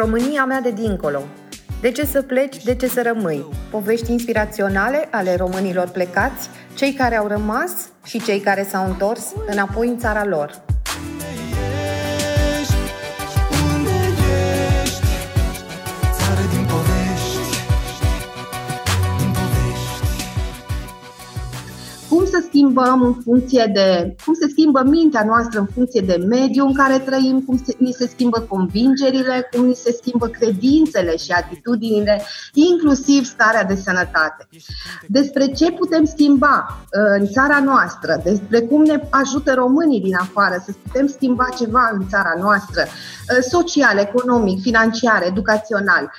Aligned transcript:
România 0.00 0.44
mea 0.44 0.60
de 0.60 0.70
dincolo. 0.70 1.22
De 1.80 1.90
ce 1.90 2.04
să 2.04 2.22
pleci, 2.22 2.64
de 2.64 2.74
ce 2.74 2.86
să 2.86 3.02
rămâi? 3.02 3.44
Povești 3.70 4.12
inspiraționale 4.12 5.08
ale 5.10 5.36
românilor 5.36 5.88
plecați, 5.88 6.48
cei 6.74 6.92
care 6.92 7.16
au 7.16 7.26
rămas 7.26 7.72
și 8.04 8.22
cei 8.22 8.40
care 8.40 8.66
s-au 8.70 8.86
întors 8.86 9.32
înapoi 9.46 9.88
în 9.88 9.98
țara 9.98 10.24
lor. 10.24 10.62
Să 22.40 22.46
schimbăm 22.46 23.02
în 23.02 23.14
funcție 23.24 23.70
de, 23.72 24.16
cum 24.24 24.34
se 24.34 24.48
schimbă 24.48 24.82
mintea 24.86 25.24
noastră 25.24 25.58
în 25.60 25.66
funcție 25.74 26.00
de 26.00 26.24
mediul 26.28 26.66
în 26.66 26.74
care 26.74 26.98
trăim, 26.98 27.40
cum 27.40 27.62
se, 27.64 27.76
ni 27.78 27.92
se 27.92 28.06
schimbă 28.06 28.40
convingerile, 28.40 29.48
cum 29.52 29.64
ni 29.66 29.74
se 29.74 29.92
schimbă 29.92 30.26
credințele 30.26 31.16
și 31.16 31.30
atitudinile, 31.30 32.22
inclusiv 32.52 33.24
starea 33.24 33.64
de 33.64 33.74
sănătate. 33.74 34.48
Despre 35.06 35.46
ce 35.46 35.70
putem 35.72 36.04
schimba 36.04 36.66
uh, 36.70 37.20
în 37.20 37.26
țara 37.26 37.60
noastră, 37.64 38.20
despre 38.24 38.60
cum 38.60 38.82
ne 38.82 39.00
ajută 39.10 39.52
românii 39.54 40.00
din 40.00 40.16
afară 40.20 40.62
să 40.64 40.72
putem 40.82 41.06
schimba 41.06 41.48
ceva 41.58 41.90
în 41.92 42.08
țara 42.08 42.34
noastră, 42.40 42.82
uh, 42.82 43.42
social, 43.48 43.98
economic, 43.98 44.60
financiar, 44.60 45.22
educațional. 45.26 46.12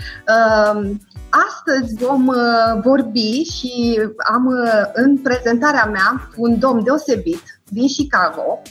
Uh, 1.32 1.42
Astăzi 1.48 1.96
vom 1.96 2.28
uh, 2.28 2.82
vorbi 2.84 3.44
și 3.44 4.00
am 4.32 4.46
uh, 4.46 4.92
în 4.94 5.18
prezentarea 5.18 5.86
mea 5.86 6.30
un 6.38 6.60
domn 6.60 6.84
deosebit 6.84 7.62
din 7.70 7.88
Chicago. 7.88 8.62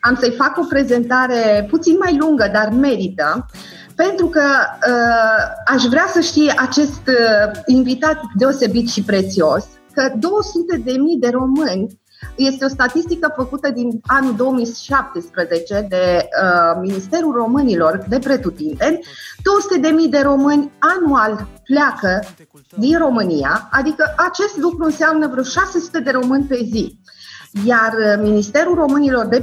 Am 0.00 0.16
să-i 0.20 0.34
fac 0.38 0.58
o 0.58 0.64
prezentare 0.68 1.66
puțin 1.70 1.96
mai 1.98 2.16
lungă, 2.16 2.50
dar 2.52 2.68
merită, 2.72 3.46
pentru 3.94 4.26
că 4.26 4.42
uh, 4.88 5.74
aș 5.74 5.82
vrea 5.82 6.06
să 6.12 6.20
știe 6.20 6.54
acest 6.56 7.02
uh, 7.06 7.50
invitat 7.66 8.20
deosebit 8.36 8.88
și 8.88 9.02
prețios 9.02 9.64
că 9.92 10.12
200 10.18 10.76
de 10.84 10.92
mii 10.92 11.18
de 11.18 11.28
români 11.28 11.99
este 12.36 12.64
o 12.64 12.68
statistică 12.68 13.32
făcută 13.36 13.70
din 13.70 14.00
anul 14.06 14.34
2017 14.36 15.86
de 15.88 16.28
uh, 16.42 16.80
Ministerul 16.80 17.32
Românilor 17.32 18.04
de 18.08 18.18
Pretutindeni. 18.18 18.98
200.000 18.98 20.10
de 20.10 20.20
români 20.20 20.72
anual 20.78 21.48
pleacă 21.64 22.24
din 22.76 22.98
România, 22.98 23.68
adică 23.70 24.14
acest 24.16 24.56
lucru 24.56 24.84
înseamnă 24.84 25.28
vreo 25.28 25.42
600 25.42 26.00
de 26.00 26.10
români 26.10 26.44
pe 26.44 26.60
zi. 26.72 26.98
Iar 27.64 27.92
uh, 27.92 28.22
Ministerul 28.22 28.74
Românilor 28.74 29.26
de, 29.26 29.42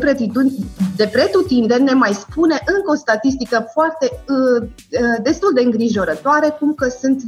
de 0.96 1.10
Pretutindeni 1.12 1.84
ne 1.84 1.94
mai 1.94 2.14
spune 2.14 2.62
încă 2.66 2.92
o 2.92 2.96
statistică 2.96 3.68
foarte 3.74 4.10
uh, 4.12 4.62
uh, 4.62 5.22
destul 5.24 5.54
de 5.54 5.62
îngrijorătoare, 5.62 6.50
cum 6.60 6.74
că 6.74 6.88
sunt 6.88 7.22
9,7 7.22 7.28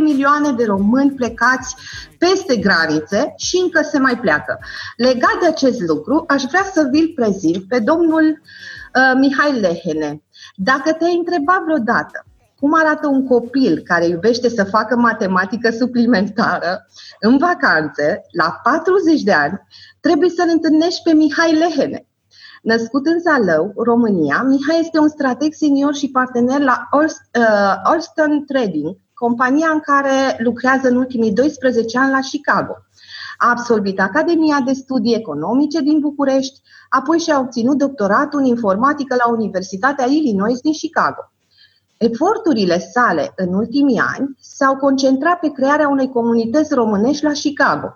milioane 0.00 0.52
de 0.52 0.64
români 0.64 1.10
plecați 1.10 1.74
peste 2.18 2.56
granițe 2.56 3.34
și 3.36 3.56
încă 3.62 3.82
se 3.82 3.98
mai 3.98 4.18
pleacă. 4.18 4.58
Legat 4.96 5.38
de 5.40 5.46
acest 5.46 5.80
lucru, 5.80 6.24
aș 6.28 6.42
vrea 6.42 6.64
să 6.72 6.88
vi-l 6.90 7.12
prezint 7.14 7.68
pe 7.68 7.78
domnul 7.78 8.24
uh, 8.24 9.18
Mihai 9.18 9.60
Lehene. 9.60 10.22
Dacă 10.54 10.92
te-ai 10.92 11.16
întrebat 11.16 11.62
vreodată 11.64 12.27
cum 12.60 12.74
arată 12.74 13.06
un 13.06 13.26
copil 13.26 13.78
care 13.84 14.06
iubește 14.06 14.48
să 14.48 14.64
facă 14.64 14.96
matematică 14.96 15.70
suplimentară 15.70 16.86
în 17.20 17.38
vacanțe, 17.38 18.20
la 18.32 18.60
40 18.62 19.22
de 19.22 19.32
ani, 19.32 19.60
trebuie 20.00 20.28
să-l 20.28 20.48
întâlnești 20.52 21.02
pe 21.02 21.12
Mihai 21.12 21.54
Lehene. 21.54 22.06
Născut 22.62 23.06
în 23.06 23.20
Zalău, 23.20 23.72
România, 23.76 24.42
Mihai 24.42 24.80
este 24.80 24.98
un 24.98 25.08
strateg 25.08 25.52
senior 25.52 25.94
și 25.94 26.10
partener 26.10 26.60
la 26.60 26.88
Alston 27.82 28.32
uh, 28.32 28.42
Trading, 28.46 28.96
compania 29.14 29.70
în 29.70 29.80
care 29.80 30.36
lucrează 30.38 30.88
în 30.88 30.96
ultimii 30.96 31.32
12 31.32 31.98
ani 31.98 32.10
la 32.10 32.20
Chicago. 32.30 32.76
A 33.36 33.50
absolvit 33.50 34.00
Academia 34.00 34.60
de 34.66 34.72
Studii 34.72 35.14
Economice 35.14 35.80
din 35.80 35.98
București, 35.98 36.60
apoi 36.88 37.18
și-a 37.18 37.38
obținut 37.38 37.78
doctoratul 37.78 38.38
în 38.38 38.44
informatică 38.44 39.14
la 39.14 39.30
Universitatea 39.30 40.06
Illinois 40.06 40.60
din 40.60 40.72
Chicago. 40.72 41.32
Eforturile 41.98 42.78
sale 42.78 43.32
în 43.36 43.54
ultimii 43.54 44.02
ani 44.16 44.36
s-au 44.40 44.76
concentrat 44.76 45.38
pe 45.38 45.50
crearea 45.50 45.88
unei 45.88 46.08
comunități 46.08 46.74
românești 46.74 47.24
la 47.24 47.30
Chicago. 47.30 47.92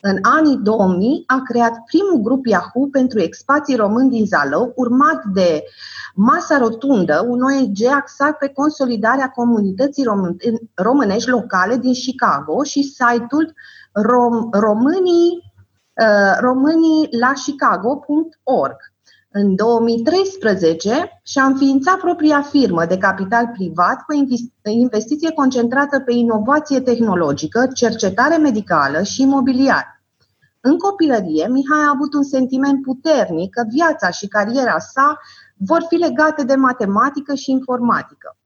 În 0.00 0.18
anii 0.22 0.56
2000 0.56 1.22
a 1.26 1.40
creat 1.44 1.84
primul 1.84 2.22
grup 2.22 2.46
Yahoo 2.46 2.86
pentru 2.90 3.20
expații 3.20 3.76
români 3.76 4.10
din 4.10 4.26
Zalău, 4.26 4.72
urmat 4.76 5.24
de 5.24 5.62
Masa 6.14 6.58
Rotundă, 6.58 7.24
un 7.28 7.42
ONG 7.42 7.76
axat 7.94 8.38
pe 8.38 8.48
consolidarea 8.48 9.28
comunității 9.28 10.04
românești 10.74 11.28
locale 11.28 11.76
din 11.76 11.92
Chicago 11.92 12.62
și 12.62 12.82
site-ul 12.82 13.54
rom- 13.92 14.50
românii, 14.50 15.52
uh, 15.94 16.36
românii 16.40 17.08
la 17.10 17.32
chicago.org. 17.44 18.76
În 19.32 19.54
2013 19.54 21.20
și-a 21.22 21.44
înființat 21.44 21.96
propria 21.96 22.42
firmă 22.42 22.84
de 22.84 22.98
capital 22.98 23.50
privat 23.52 24.02
cu 24.02 24.12
investiție 24.70 25.32
concentrată 25.32 26.00
pe 26.00 26.12
inovație 26.12 26.80
tehnologică, 26.80 27.68
cercetare 27.74 28.36
medicală 28.36 29.02
și 29.02 29.22
imobiliar. 29.22 30.02
În 30.60 30.78
copilărie, 30.78 31.48
Mihai 31.48 31.84
a 31.86 31.92
avut 31.94 32.14
un 32.14 32.22
sentiment 32.22 32.82
puternic 32.82 33.54
că 33.54 33.64
viața 33.68 34.10
și 34.10 34.26
cariera 34.28 34.78
sa 34.78 35.18
vor 35.56 35.84
fi 35.88 35.94
legate 35.94 36.44
de 36.44 36.54
matematică 36.54 37.34
și 37.34 37.50
informatică. 37.50 38.36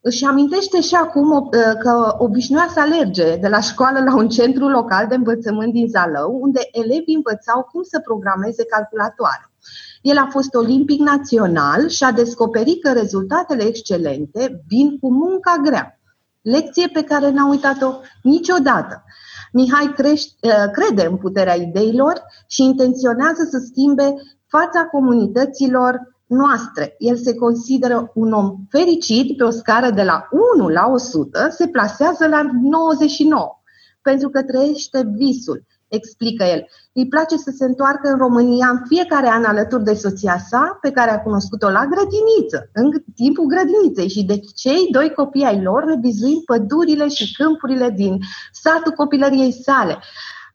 Își 0.00 0.24
amintește 0.24 0.80
și 0.80 0.94
acum 0.94 1.48
că 1.82 2.14
obișnuia 2.18 2.68
să 2.72 2.80
alerge 2.80 3.36
de 3.36 3.48
la 3.48 3.60
școală 3.60 3.98
la 3.98 4.16
un 4.16 4.28
centru 4.28 4.68
local 4.68 5.06
de 5.06 5.14
învățământ 5.14 5.72
din 5.72 5.88
Zalău, 5.88 6.38
unde 6.40 6.60
elevii 6.72 7.14
învățau 7.14 7.68
cum 7.72 7.82
să 7.82 8.00
programeze 8.04 8.64
calculatoare. 8.64 9.49
El 10.00 10.16
a 10.16 10.28
fost 10.30 10.54
olimpic 10.54 11.00
național 11.00 11.88
și 11.88 12.04
a 12.04 12.12
descoperit 12.12 12.82
că 12.82 12.92
rezultatele 12.92 13.62
excelente 13.62 14.62
vin 14.68 14.98
cu 14.98 15.12
munca 15.12 15.56
grea. 15.64 16.00
Lecție 16.40 16.88
pe 16.92 17.02
care 17.02 17.30
n-a 17.30 17.48
uitat-o 17.48 17.92
niciodată. 18.22 19.04
Mihai 19.52 19.92
crește, 19.96 20.34
uh, 20.42 20.70
crede 20.72 21.06
în 21.06 21.16
puterea 21.16 21.54
ideilor 21.54 22.22
și 22.46 22.62
intenționează 22.62 23.48
să 23.50 23.58
schimbe 23.58 24.14
fața 24.46 24.84
comunităților 24.84 26.18
noastre. 26.26 26.94
El 26.98 27.16
se 27.16 27.34
consideră 27.34 28.10
un 28.14 28.32
om 28.32 28.56
fericit 28.68 29.36
pe 29.36 29.44
o 29.44 29.50
scară 29.50 29.90
de 29.90 30.02
la 30.02 30.28
1 30.56 30.68
la 30.68 30.86
100, 30.86 31.48
se 31.50 31.68
plasează 31.68 32.26
la 32.26 32.50
99, 32.62 33.60
pentru 34.02 34.28
că 34.28 34.42
trăiește 34.42 35.10
visul 35.16 35.64
explică 35.88 36.44
el. 36.44 36.66
Îi 37.00 37.08
place 37.08 37.36
să 37.36 37.52
se 37.56 37.64
întoarcă 37.64 38.08
în 38.08 38.18
România 38.18 38.68
în 38.68 38.82
fiecare 38.88 39.28
an 39.28 39.44
alături 39.44 39.84
de 39.84 39.94
soția 39.94 40.38
sa, 40.48 40.78
pe 40.80 40.90
care 40.90 41.10
a 41.10 41.20
cunoscut-o 41.20 41.68
la 41.68 41.86
grădiniță, 41.86 42.70
în 42.72 42.90
timpul 43.14 43.46
grădiniței 43.46 44.08
și 44.08 44.24
de 44.24 44.40
cei 44.54 44.88
doi 44.90 45.12
copii 45.12 45.44
ai 45.44 45.62
lor, 45.62 45.84
revizuind 45.84 46.44
pădurile 46.44 47.08
și 47.08 47.34
câmpurile 47.34 47.90
din 47.90 48.18
satul 48.52 48.92
copilăriei 48.92 49.52
sale. 49.52 49.98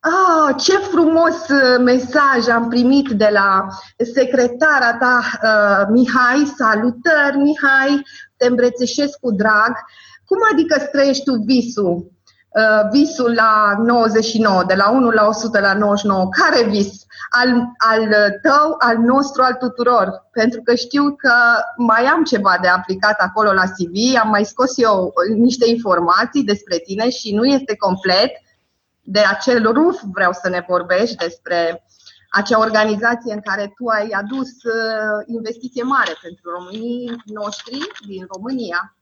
Ah, 0.00 0.54
ce 0.56 0.76
frumos 0.76 1.48
uh, 1.48 1.82
mesaj 1.84 2.48
am 2.48 2.68
primit 2.68 3.08
de 3.08 3.28
la 3.32 3.66
secretara 4.14 4.96
ta, 4.96 5.20
uh, 5.42 5.86
Mihai. 5.90 6.52
Salutări, 6.56 7.36
Mihai, 7.36 8.02
te 8.36 8.46
îmbrățișez 8.46 9.10
cu 9.20 9.30
drag. 9.30 9.72
Cum 10.24 10.38
adică 10.52 10.76
străiești 10.78 11.24
tu 11.24 11.32
visul? 11.32 12.15
Uh, 12.56 12.88
visul 12.90 13.34
la 13.34 13.74
99, 13.84 14.64
de 14.64 14.74
la 14.74 14.90
1 14.90 15.10
la 15.10 15.26
100 15.26 15.60
la 15.60 15.74
99, 15.74 16.28
care 16.28 16.68
vis? 16.68 17.06
Al, 17.30 17.48
al 17.76 18.08
tău, 18.42 18.76
al 18.78 18.96
nostru, 18.96 19.42
al 19.42 19.54
tuturor. 19.54 20.28
Pentru 20.32 20.60
că 20.62 20.74
știu 20.74 21.14
că 21.16 21.34
mai 21.76 22.04
am 22.04 22.24
ceva 22.24 22.58
de 22.62 22.68
aplicat 22.68 23.18
acolo 23.18 23.52
la 23.52 23.62
CV, 23.62 24.20
am 24.22 24.28
mai 24.28 24.44
scos 24.44 24.78
eu 24.78 25.12
niște 25.34 25.68
informații 25.68 26.44
despre 26.44 26.78
tine 26.78 27.10
și 27.10 27.34
nu 27.34 27.44
este 27.44 27.76
complet. 27.76 28.30
De 29.02 29.20
acel 29.20 29.72
RUF 29.72 30.00
vreau 30.12 30.32
să 30.32 30.48
ne 30.48 30.64
vorbești 30.68 31.16
despre 31.16 31.84
acea 32.30 32.58
organizație 32.58 33.32
în 33.32 33.40
care 33.40 33.72
tu 33.76 33.86
ai 33.86 34.08
adus 34.08 34.48
uh, 34.48 35.24
investiție 35.26 35.82
mare 35.82 36.12
pentru 36.22 36.50
românii 36.50 37.22
noștri 37.24 37.78
din 38.06 38.26
România 38.34 38.96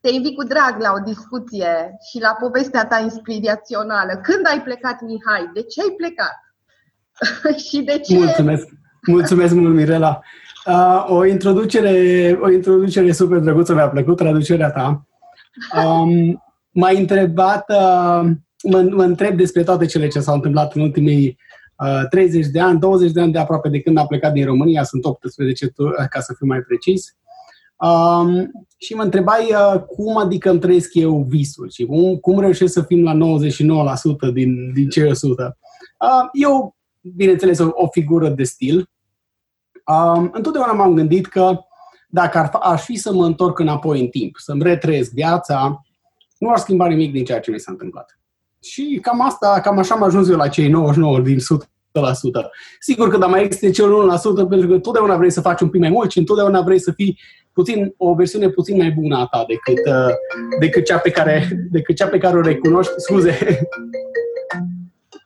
te 0.00 0.10
invit 0.10 0.34
cu 0.36 0.44
drag 0.44 0.74
la 0.78 0.92
o 0.96 1.02
discuție 1.04 1.96
și 2.10 2.20
la 2.20 2.36
povestea 2.40 2.86
ta 2.86 2.98
inspirațională. 2.98 4.12
Când 4.22 4.46
ai 4.50 4.62
plecat, 4.62 5.00
Mihai? 5.00 5.50
De 5.54 5.62
ce 5.62 5.80
ai 5.80 5.94
plecat? 5.96 6.36
și 7.66 7.82
de 7.82 7.98
ce? 7.98 8.16
Mulțumesc! 8.16 8.66
Mulțumesc 9.06 9.54
mult, 9.54 9.74
Mirela! 9.74 10.20
Uh, 10.66 11.04
o, 11.08 11.24
introducere, 11.24 12.38
o 12.40 12.50
introducere 12.50 13.12
super 13.12 13.38
drăguță, 13.38 13.74
mi-a 13.74 13.88
plăcut 13.88 14.16
traducerea 14.16 14.70
ta. 14.70 15.06
Um, 15.84 16.42
m-ai 16.70 17.00
întrebat, 17.00 17.70
uh, 17.70 18.30
mă, 18.62 18.80
mă 18.90 19.02
întreb 19.02 19.36
despre 19.36 19.62
toate 19.62 19.86
cele 19.86 20.08
ce 20.08 20.20
s-au 20.20 20.34
întâmplat 20.34 20.74
în 20.74 20.80
ultimii 20.80 21.38
uh, 21.76 22.08
30 22.08 22.46
de 22.46 22.60
ani, 22.60 22.78
20 22.78 23.10
de 23.12 23.20
ani 23.20 23.32
de 23.32 23.38
aproape 23.38 23.68
de 23.68 23.80
când 23.80 23.98
am 23.98 24.06
plecat 24.06 24.32
din 24.32 24.44
România, 24.44 24.82
sunt 24.82 25.04
18 25.04 25.72
ca 26.10 26.20
să 26.20 26.34
fiu 26.36 26.46
mai 26.46 26.60
precis. 26.60 27.14
Um, 27.80 28.50
și 28.76 28.94
mă 28.94 29.02
întrebai 29.02 29.48
uh, 29.50 29.80
cum 29.80 30.16
adică 30.16 30.50
îmi 30.50 30.60
trăiesc 30.60 30.94
eu 30.94 31.26
visul 31.28 31.70
și 31.70 31.86
cum, 31.86 32.16
cum 32.16 32.40
reușesc 32.40 32.72
să 32.72 32.82
fim 32.82 33.02
la 33.02 33.14
99% 34.30 34.32
din, 34.32 34.72
din 34.72 34.88
cei 34.88 35.10
100. 35.10 35.58
Uh, 36.00 36.28
eu, 36.32 36.76
bineînțeles, 37.00 37.58
o, 37.58 37.68
o 37.72 37.88
figură 37.88 38.28
de 38.28 38.42
stil. 38.42 38.90
Uh, 39.86 40.28
întotdeauna 40.32 40.72
m-am 40.72 40.94
gândit 40.94 41.26
că 41.26 41.58
dacă 42.08 42.38
ar, 42.38 42.50
aș 42.62 42.82
fi 42.82 42.96
să 42.96 43.12
mă 43.12 43.24
întorc 43.24 43.58
înapoi 43.58 44.00
în 44.00 44.08
timp, 44.08 44.36
să-mi 44.36 44.62
retrăiesc 44.62 45.12
viața, 45.12 45.84
nu 46.38 46.50
ar 46.50 46.58
schimba 46.58 46.86
nimic 46.86 47.12
din 47.12 47.24
ceea 47.24 47.40
ce 47.40 47.50
mi 47.50 47.60
s-a 47.60 47.70
întâmplat. 47.70 48.18
Și 48.62 48.98
cam 49.02 49.20
asta, 49.20 49.60
cam 49.62 49.78
așa 49.78 49.94
am 49.94 50.02
ajuns 50.02 50.28
eu 50.28 50.36
la 50.36 50.48
cei 50.48 50.68
99 50.68 51.20
din 51.20 51.38
100%. 51.38 51.40
Sigur 52.80 53.08
că 53.08 53.18
da 53.18 53.26
mai 53.26 53.46
este 53.46 53.70
cel 53.70 54.10
1% 54.44 54.48
pentru 54.48 54.68
că 54.68 54.78
totdeauna 54.78 55.16
vrei 55.16 55.30
să 55.30 55.40
faci 55.40 55.60
un 55.60 55.68
pic 55.68 55.80
mai 55.80 55.90
mult 55.90 56.10
și 56.10 56.18
întotdeauna 56.18 56.60
vrei 56.60 56.78
să 56.78 56.92
fii 56.92 57.18
puțin, 57.60 57.94
o 57.96 58.14
versiune 58.14 58.48
puțin 58.48 58.76
mai 58.76 58.90
bună 58.90 59.16
a 59.16 59.26
ta 59.26 59.44
decât, 59.48 59.86
uh, 59.86 60.14
decât, 60.58 60.84
cea, 60.84 60.98
pe 60.98 61.10
care, 61.10 61.48
decât 61.70 61.96
cea 61.96 62.06
pe 62.06 62.18
care 62.18 62.36
o 62.36 62.40
recunoști. 62.40 62.92
Scuze. 62.96 63.34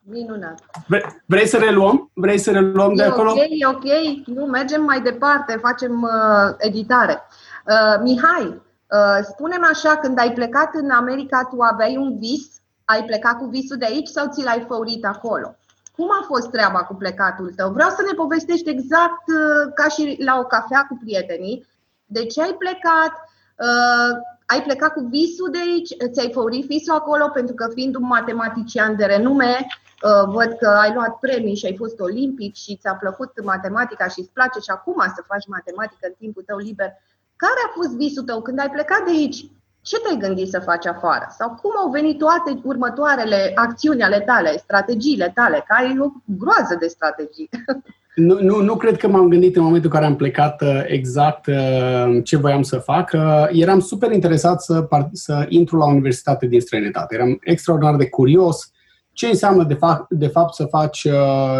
Minunat. 0.02 0.58
Vre, 0.86 1.22
vrei 1.26 1.46
să 1.46 1.58
reluăm? 1.58 2.10
Vrei 2.14 2.38
să 2.38 2.50
reluăm 2.50 2.90
e 2.90 2.94
de 2.94 3.02
acolo? 3.02 3.30
Ok, 3.30 3.38
e 3.38 3.66
ok. 3.66 3.86
Nu, 4.26 4.44
mergem 4.44 4.82
mai 4.82 5.00
departe, 5.00 5.58
facem 5.60 6.02
uh, 6.02 6.54
editare. 6.58 7.22
Uh, 7.66 8.02
Mihai, 8.02 8.46
uh, 8.46 9.18
spune-mi 9.22 9.68
așa, 9.70 9.96
când 9.96 10.18
ai 10.18 10.32
plecat 10.32 10.74
în 10.74 10.90
America, 10.90 11.48
tu 11.50 11.60
aveai 11.60 11.96
un 11.96 12.18
vis? 12.18 12.46
Ai 12.84 13.04
plecat 13.04 13.38
cu 13.38 13.44
visul 13.44 13.76
de 13.76 13.84
aici 13.84 14.08
sau 14.08 14.26
ți 14.32 14.44
l-ai 14.44 14.64
făurit 14.68 15.04
acolo? 15.04 15.56
Cum 15.96 16.08
a 16.20 16.24
fost 16.26 16.50
treaba 16.50 16.78
cu 16.78 16.94
plecatul 16.94 17.52
tău? 17.56 17.70
Vreau 17.70 17.88
să 17.88 18.02
ne 18.06 18.14
povestești 18.16 18.70
exact 18.70 19.24
uh, 19.28 19.72
ca 19.74 19.88
și 19.88 20.16
la 20.24 20.38
o 20.38 20.44
cafea 20.44 20.86
cu 20.88 20.98
prietenii, 21.04 21.66
de 22.06 22.26
ce 22.26 22.42
ai 22.42 22.54
plecat, 22.58 23.12
uh, 23.58 24.18
ai 24.46 24.62
plecat 24.62 24.92
cu 24.92 25.06
visul 25.10 25.50
de 25.50 25.58
aici, 25.58 26.12
ți-ai 26.12 26.32
făurit 26.32 26.66
visul 26.66 26.94
acolo, 26.94 27.28
pentru 27.28 27.54
că 27.54 27.68
fiind 27.74 27.94
un 27.94 28.06
matematician 28.06 28.96
de 28.96 29.04
renume, 29.04 29.66
uh, 30.02 30.24
văd 30.26 30.56
că 30.58 30.68
ai 30.68 30.92
luat 30.92 31.18
premii 31.18 31.56
și 31.56 31.66
ai 31.66 31.76
fost 31.76 32.00
olimpic 32.00 32.54
și 32.54 32.76
ți-a 32.76 32.94
plăcut 32.94 33.44
matematica 33.44 34.08
și 34.08 34.20
îți 34.20 34.32
place 34.32 34.58
și 34.60 34.70
acum 34.70 35.00
să 35.14 35.22
faci 35.26 35.46
matematică 35.46 36.06
în 36.06 36.14
timpul 36.18 36.42
tău 36.46 36.58
liber. 36.58 36.92
Care 37.36 37.60
a 37.66 37.72
fost 37.74 37.96
visul 37.96 38.24
tău 38.24 38.42
când 38.42 38.58
ai 38.58 38.70
plecat 38.70 39.04
de 39.04 39.10
aici? 39.10 39.46
Ce 39.80 40.00
te-ai 40.00 40.16
gândit 40.16 40.48
să 40.48 40.60
faci 40.60 40.86
afară? 40.86 41.26
Sau 41.38 41.48
cum 41.48 41.72
au 41.76 41.90
venit 41.90 42.18
toate 42.18 42.60
următoarele 42.62 43.52
acțiuni 43.54 44.02
ale 44.02 44.20
tale, 44.20 44.56
strategiile 44.56 45.30
tale? 45.34 45.64
Că 45.66 45.74
ai 45.78 45.98
o 45.98 46.08
groază 46.24 46.76
de 46.78 46.86
strategii. 46.86 47.48
Nu, 48.14 48.38
nu, 48.40 48.62
nu 48.62 48.76
cred 48.76 48.96
că 48.96 49.08
m-am 49.08 49.28
gândit 49.28 49.56
în 49.56 49.62
momentul 49.62 49.90
în 49.90 49.96
care 49.96 50.10
am 50.10 50.16
plecat 50.16 50.62
uh, 50.62 50.82
exact 50.86 51.46
uh, 51.46 52.20
ce 52.24 52.36
voiam 52.36 52.62
să 52.62 52.78
fac. 52.78 53.10
Uh, 53.14 53.46
eram 53.50 53.80
super 53.80 54.12
interesat 54.12 54.62
să, 54.62 54.88
să 55.12 55.46
intru 55.48 55.76
la 55.76 55.86
universitate 55.86 56.46
din 56.46 56.60
străinătate. 56.60 57.14
Eram 57.14 57.38
extraordinar 57.40 57.96
de 57.96 58.08
curios 58.08 58.72
ce 59.12 59.26
înseamnă 59.26 59.64
de, 59.64 59.74
fapt, 59.74 60.12
de 60.12 60.26
fapt 60.26 60.54
să 60.54 60.64
faci, 60.64 61.08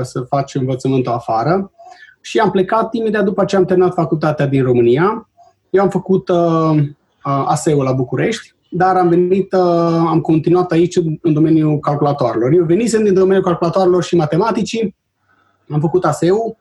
să 0.03 0.21
faci 0.21 0.55
învățământul 0.55 1.13
afară. 1.13 1.73
Și 2.21 2.39
am 2.39 2.51
plecat 2.51 2.95
imediat 2.95 3.25
după 3.25 3.45
ce 3.45 3.57
am 3.57 3.65
terminat 3.65 3.95
facultatea 3.95 4.47
din 4.47 4.63
România. 4.63 5.29
Eu 5.71 5.83
am 5.83 5.89
făcut 5.89 6.29
uh, 6.29 6.77
ASEU 7.23 7.81
la 7.81 7.93
București, 7.93 8.55
dar 8.71 8.97
am 8.97 9.09
venit, 9.09 9.53
uh, 9.53 9.61
am 10.09 10.21
continuat 10.21 10.71
aici 10.71 10.97
în 11.21 11.33
domeniul 11.33 11.79
calculatoarelor. 11.79 12.53
Eu 12.53 12.65
venisem 12.65 13.05
din 13.05 13.15
domeniul 13.15 13.45
calculatoarelor 13.45 14.03
și 14.03 14.17
matematicii, 14.17 14.97
am 15.69 15.81
făcut 15.81 16.05
ASEU 16.05 16.57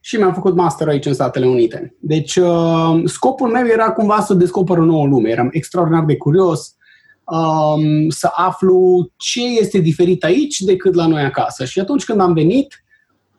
și 0.00 0.16
mi-am 0.16 0.34
făcut 0.34 0.54
master 0.54 0.88
aici 0.88 1.06
în 1.06 1.14
Statele 1.14 1.46
Unite. 1.46 1.94
Deci 2.00 2.36
uh, 2.36 3.02
scopul 3.04 3.48
meu 3.48 3.66
era 3.66 3.90
cumva 3.90 4.20
să 4.20 4.34
descoper 4.34 4.78
o 4.78 4.84
nouă 4.84 5.06
lume. 5.06 5.30
Eram 5.30 5.48
extraordinar 5.52 6.04
de 6.04 6.16
curios 6.16 6.76
um, 7.24 8.08
să 8.08 8.30
aflu 8.32 9.08
ce 9.16 9.44
este 9.44 9.78
diferit 9.78 10.24
aici 10.24 10.60
decât 10.60 10.94
la 10.94 11.06
noi 11.06 11.22
acasă. 11.22 11.64
Și 11.64 11.80
atunci 11.80 12.04
când 12.04 12.20
am 12.20 12.32
venit, 12.32 12.84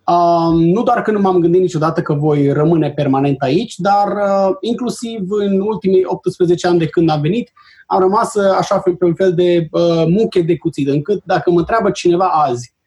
um, 0.05 0.61
nu 0.61 0.83
doar 0.83 1.01
că 1.01 1.11
nu 1.11 1.19
m-am 1.19 1.39
gândit 1.39 1.61
niciodată 1.61 2.01
că 2.01 2.13
voi 2.13 2.51
rămâne 2.51 2.91
permanent 2.91 3.41
aici, 3.41 3.75
dar 3.77 4.07
uh, 4.07 4.55
inclusiv 4.61 5.19
în 5.29 5.59
ultimii 5.61 6.03
18 6.05 6.67
ani 6.67 6.79
de 6.79 6.87
când 6.87 7.09
am 7.09 7.21
venit, 7.21 7.51
am 7.85 7.99
rămas 7.99 8.35
așa 8.35 8.79
pe 8.79 9.05
un 9.05 9.13
fel 9.13 9.33
de 9.33 9.67
uh, 9.71 10.05
muche 10.07 10.41
de 10.41 10.57
cuțit, 10.57 10.87
încât 10.87 11.21
dacă 11.25 11.51
mă 11.51 11.59
întreabă 11.59 11.91
cineva 11.91 12.25
azi 12.25 12.77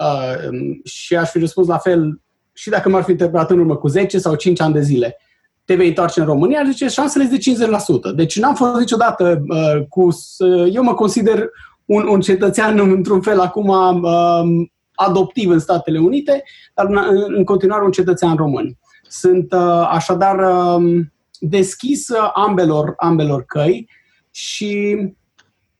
Uh, 0.00 0.78
și 0.84 1.16
aș 1.16 1.30
fi 1.30 1.38
răspuns 1.38 1.66
la 1.66 1.78
fel 1.78 2.20
și 2.52 2.70
dacă 2.70 2.88
m-ar 2.88 3.02
fi 3.02 3.10
întrebat 3.10 3.50
în 3.50 3.58
urmă 3.58 3.76
cu 3.76 3.88
10 3.88 4.18
sau 4.18 4.34
5 4.34 4.60
ani 4.60 4.72
de 4.72 4.80
zile. 4.80 5.16
Te 5.64 5.74
vei 5.74 5.88
întoarce 5.88 6.20
în 6.20 6.26
România? 6.26 6.62
Zice, 6.66 6.88
șansele 6.88 7.40
sunt 7.42 7.58
de 7.58 8.10
50%. 8.12 8.14
Deci 8.14 8.38
n-am 8.38 8.54
fost 8.54 8.78
niciodată 8.78 9.42
uh, 9.48 9.86
cu... 9.88 10.08
Uh, 10.38 10.68
eu 10.72 10.82
mă 10.82 10.94
consider 10.94 11.50
un, 11.84 12.06
un 12.08 12.20
cetățean 12.20 12.78
într-un 12.78 13.20
fel 13.20 13.40
acum 13.40 13.68
uh, 13.68 14.68
adoptiv 14.94 15.50
în 15.50 15.58
Statele 15.58 15.98
Unite, 15.98 16.42
dar 16.74 16.86
în, 16.86 16.98
în 17.36 17.44
continuare 17.44 17.84
un 17.84 17.90
cetățean 17.90 18.36
român. 18.36 18.78
Sunt 19.08 19.52
uh, 19.52 19.88
așadar 19.90 20.38
uh, 20.38 21.00
deschis 21.40 22.08
ambelor, 22.34 22.94
ambelor 22.96 23.44
căi 23.44 23.88
și 24.30 24.96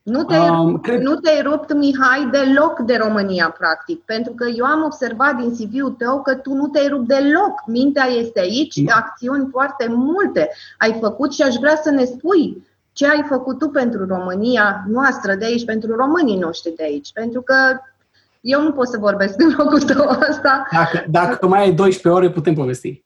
nu 0.03 0.25
te-ai, 0.25 0.49
um, 0.49 0.79
cred... 0.79 1.01
nu 1.01 1.15
te 1.15 1.43
rupt, 1.43 1.75
Mihai, 1.75 2.29
deloc 2.31 2.79
de 2.79 2.97
România, 2.97 3.55
practic, 3.59 4.01
pentru 4.05 4.33
că 4.33 4.47
eu 4.57 4.65
am 4.65 4.83
observat 4.85 5.37
din 5.37 5.51
CV-ul 5.51 5.91
tău 5.91 6.23
că 6.23 6.35
tu 6.35 6.53
nu 6.53 6.67
te-ai 6.67 6.89
rupt 6.89 7.07
deloc. 7.07 7.53
Mintea 7.67 8.05
este 8.05 8.41
aici, 8.41 8.77
da. 8.77 8.95
acțiuni 8.95 9.49
foarte 9.51 9.87
multe 9.89 10.51
ai 10.79 10.97
făcut 11.01 11.33
și 11.33 11.43
aș 11.43 11.55
vrea 11.55 11.81
să 11.83 11.91
ne 11.91 12.05
spui 12.05 12.69
ce 12.93 13.07
ai 13.07 13.25
făcut 13.29 13.59
tu 13.59 13.69
pentru 13.69 14.07
România 14.07 14.85
noastră 14.89 15.35
de 15.35 15.45
aici, 15.45 15.65
pentru 15.65 15.97
românii 15.97 16.39
noștri 16.39 16.75
de 16.77 16.83
aici, 16.83 17.13
pentru 17.13 17.43
că 17.43 17.55
eu 18.41 18.63
nu 18.63 18.73
pot 18.73 18.89
să 18.89 18.99
vorbesc 18.99 19.41
în 19.41 19.55
locul 19.57 19.81
tău 19.81 20.09
asta. 20.09 20.67
Dacă, 20.71 21.05
dacă 21.09 21.47
mai 21.47 21.61
ai 21.61 21.73
12 21.73 22.23
ore, 22.23 22.33
putem 22.33 22.55
povesti. 22.55 23.05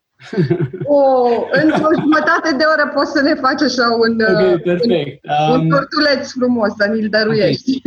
O, 0.84 1.28
într-o 1.62 1.88
jumătate 2.00 2.56
de 2.56 2.64
oră 2.72 2.90
poți 2.94 3.12
să 3.12 3.20
ne 3.22 3.34
faci 3.34 3.62
așa 3.62 3.86
un, 4.00 4.20
okay, 4.20 4.58
perfect. 4.58 5.24
un, 5.24 5.54
um, 5.54 5.60
un 5.60 5.68
tortuleț 5.68 6.30
frumos, 6.30 6.72
să 6.78 6.86
ni-l 6.86 7.08
dăruiești. 7.08 7.82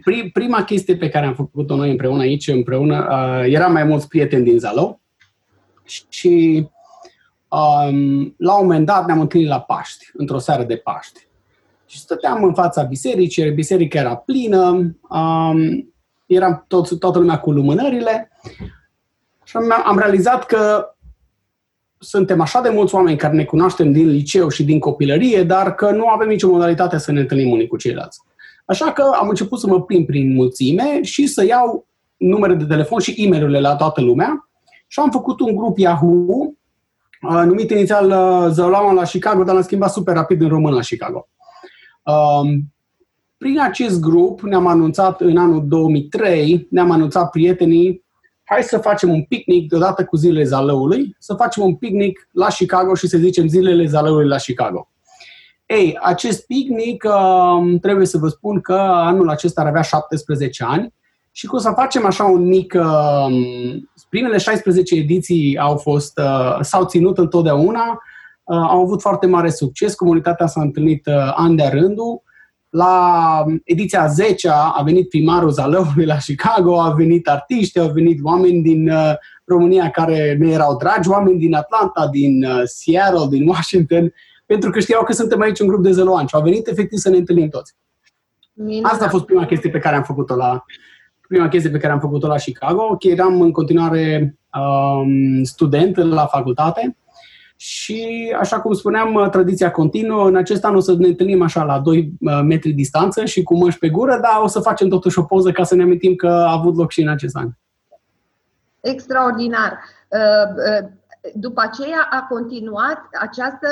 Okay. 0.00 0.30
Prima 0.32 0.64
chestie 0.64 0.96
pe 0.96 1.08
care 1.08 1.26
am 1.26 1.34
făcut-o 1.34 1.76
noi 1.76 1.90
împreună 1.90 2.22
aici, 2.22 2.48
împreună, 2.48 3.08
uh, 3.10 3.52
eram 3.52 3.72
mai 3.72 3.84
mulți 3.84 4.08
prieteni 4.08 4.44
din 4.44 4.58
Zalău 4.58 5.00
și 6.08 6.66
um, 7.48 8.34
la 8.36 8.54
un 8.54 8.66
moment 8.66 8.86
dat 8.86 9.06
ne-am 9.06 9.20
întâlnit 9.20 9.48
la 9.48 9.60
Paști, 9.60 10.10
într-o 10.12 10.38
seară 10.38 10.62
de 10.62 10.76
Paști. 10.76 11.26
Și 11.86 11.98
stăteam 11.98 12.44
în 12.44 12.54
fața 12.54 12.82
bisericii, 12.82 13.50
biserica 13.50 13.98
era 13.98 14.16
plină, 14.16 14.94
um, 15.08 15.92
eram 16.26 16.64
tot, 16.68 16.98
toată 16.98 17.18
lumea 17.18 17.38
cu 17.38 17.50
lumânările 17.50 18.30
și 19.44 19.56
am, 19.56 19.74
am 19.84 19.98
realizat 19.98 20.44
că 20.44 20.92
suntem 21.98 22.40
așa 22.40 22.60
de 22.60 22.68
mulți 22.68 22.94
oameni 22.94 23.16
care 23.16 23.36
ne 23.36 23.44
cunoaștem 23.44 23.92
din 23.92 24.08
liceu 24.08 24.48
și 24.48 24.64
din 24.64 24.78
copilărie, 24.78 25.42
dar 25.42 25.74
că 25.74 25.90
nu 25.90 26.06
avem 26.06 26.28
nicio 26.28 26.50
modalitate 26.50 26.98
să 26.98 27.12
ne 27.12 27.20
întâlnim 27.20 27.50
unii 27.50 27.66
cu 27.66 27.76
ceilalți. 27.76 28.20
Așa 28.64 28.92
că 28.92 29.02
am 29.20 29.28
început 29.28 29.58
să 29.58 29.66
mă 29.66 29.82
plimb 29.82 30.06
prin 30.06 30.34
mulțime 30.34 31.02
și 31.02 31.26
să 31.26 31.44
iau 31.44 31.86
numere 32.16 32.54
de 32.54 32.64
telefon 32.64 32.98
și 32.98 33.14
e 33.16 33.28
mail 33.28 33.60
la 33.60 33.76
toată 33.76 34.00
lumea 34.00 34.48
și 34.86 35.00
am 35.00 35.10
făcut 35.10 35.40
un 35.40 35.54
grup 35.54 35.78
Yahoo 35.78 36.52
numit 37.20 37.70
inițial 37.70 38.10
Zălama 38.50 38.92
la 38.92 39.02
Chicago, 39.02 39.42
dar 39.42 39.54
l-am 39.54 39.62
schimbat 39.62 39.92
super 39.92 40.14
rapid 40.14 40.40
în 40.42 40.48
român 40.48 40.74
la 40.74 40.80
Chicago. 40.80 41.28
Prin 43.38 43.60
acest 43.60 44.00
grup 44.00 44.40
ne-am 44.40 44.66
anunțat 44.66 45.20
în 45.20 45.36
anul 45.36 45.68
2003, 45.68 46.66
ne-am 46.70 46.90
anunțat 46.90 47.30
prietenii 47.30 48.04
hai 48.48 48.62
să 48.62 48.78
facem 48.78 49.10
un 49.10 49.22
picnic 49.22 49.68
deodată 49.68 50.04
cu 50.04 50.16
zilele 50.16 50.44
zalăului, 50.44 51.16
să 51.18 51.34
facem 51.34 51.62
un 51.62 51.74
picnic 51.74 52.28
la 52.32 52.46
Chicago 52.46 52.94
și 52.94 53.06
să 53.06 53.18
zicem 53.18 53.48
zilele 53.48 53.86
zalăului 53.86 54.28
la 54.28 54.36
Chicago. 54.36 54.88
Ei, 55.66 55.98
acest 56.02 56.46
picnic, 56.46 57.04
uh, 57.04 57.80
trebuie 57.80 58.06
să 58.06 58.18
vă 58.18 58.28
spun 58.28 58.60
că 58.60 58.74
anul 58.80 59.28
acesta 59.28 59.60
ar 59.60 59.66
avea 59.66 59.82
17 59.82 60.64
ani 60.64 60.94
și 61.32 61.46
cu 61.46 61.58
să 61.58 61.72
facem 61.76 62.06
așa 62.06 62.24
un 62.24 62.46
mic... 62.46 62.74
Uh, 62.76 63.80
primele 64.08 64.38
16 64.38 64.94
ediții 64.94 65.58
au 65.58 65.76
fost, 65.76 66.18
uh, 66.18 66.58
s-au 66.60 66.84
ținut 66.84 67.18
întotdeauna, 67.18 68.02
uh, 68.44 68.66
au 68.68 68.80
avut 68.80 69.00
foarte 69.00 69.26
mare 69.26 69.50
succes, 69.50 69.94
comunitatea 69.94 70.46
s-a 70.46 70.60
întâlnit 70.60 71.06
uh, 71.06 71.32
an 71.34 71.56
de 71.56 71.70
rândul, 71.72 72.22
la 72.70 73.44
ediția 73.64 74.06
10 74.06 74.48
a 74.48 74.82
venit 74.84 75.08
primarul 75.08 75.50
Zalăului 75.50 76.04
la 76.04 76.16
Chicago, 76.16 76.80
a 76.80 76.90
venit 76.90 77.28
artiști, 77.28 77.78
au 77.78 77.90
venit 77.90 78.20
oameni 78.22 78.62
din 78.62 78.90
uh, 78.90 79.12
România 79.44 79.90
care 79.90 80.36
ne 80.40 80.50
erau 80.50 80.76
dragi, 80.76 81.08
oameni 81.08 81.38
din 81.38 81.54
Atlanta, 81.54 82.08
din 82.10 82.44
uh, 82.44 82.62
Seattle, 82.64 83.26
din 83.28 83.48
Washington, 83.48 84.12
pentru 84.46 84.70
că 84.70 84.80
știau 84.80 85.04
că 85.04 85.12
suntem 85.12 85.40
aici 85.40 85.60
un 85.60 85.66
grup 85.66 85.82
de 85.82 85.90
zăloani 85.90 86.28
și 86.28 86.34
au 86.34 86.42
venit 86.42 86.66
efectiv 86.66 86.98
să 86.98 87.10
ne 87.10 87.16
întâlnim 87.16 87.48
toți. 87.48 87.74
Minunat. 88.52 88.92
Asta 88.92 89.04
a 89.04 89.08
fost 89.08 89.24
prima 89.24 89.46
chestie 89.46 89.70
pe 89.70 89.78
care 89.78 89.96
am 89.96 90.02
făcut-o 90.02 90.34
la 90.34 90.64
prima 91.28 91.48
chestie 91.48 91.70
pe 91.70 91.78
care 91.78 91.92
am 91.92 92.00
făcut-o 92.00 92.26
la 92.26 92.36
Chicago, 92.36 92.96
că 92.96 93.08
eram 93.08 93.40
în 93.40 93.52
continuare 93.52 94.36
um, 94.60 95.42
student 95.42 95.96
la 95.96 96.26
facultate 96.26 96.96
și, 97.60 98.34
așa 98.40 98.60
cum 98.60 98.72
spuneam, 98.72 99.28
tradiția 99.30 99.70
continuă. 99.70 100.26
În 100.26 100.36
acest 100.36 100.64
an 100.64 100.74
o 100.74 100.80
să 100.80 100.94
ne 100.98 101.06
întâlnim 101.06 101.42
așa 101.42 101.64
la 101.64 101.78
2 101.78 102.12
metri 102.44 102.70
distanță 102.72 103.24
și 103.24 103.42
cu 103.42 103.56
măști 103.56 103.78
pe 103.78 103.88
gură, 103.88 104.18
dar 104.22 104.40
o 104.42 104.46
să 104.46 104.60
facem 104.60 104.88
totuși 104.88 105.18
o 105.18 105.22
poză 105.22 105.50
ca 105.50 105.64
să 105.64 105.74
ne 105.74 105.82
amintim 105.82 106.14
că 106.14 106.26
a 106.26 106.52
avut 106.52 106.76
loc 106.76 106.90
și 106.90 107.02
în 107.02 107.08
acest 107.08 107.36
an. 107.36 107.48
Extraordinar. 108.80 109.78
După 111.34 111.60
aceea 111.64 112.08
a 112.10 112.26
continuat 112.28 112.98
această, 113.20 113.68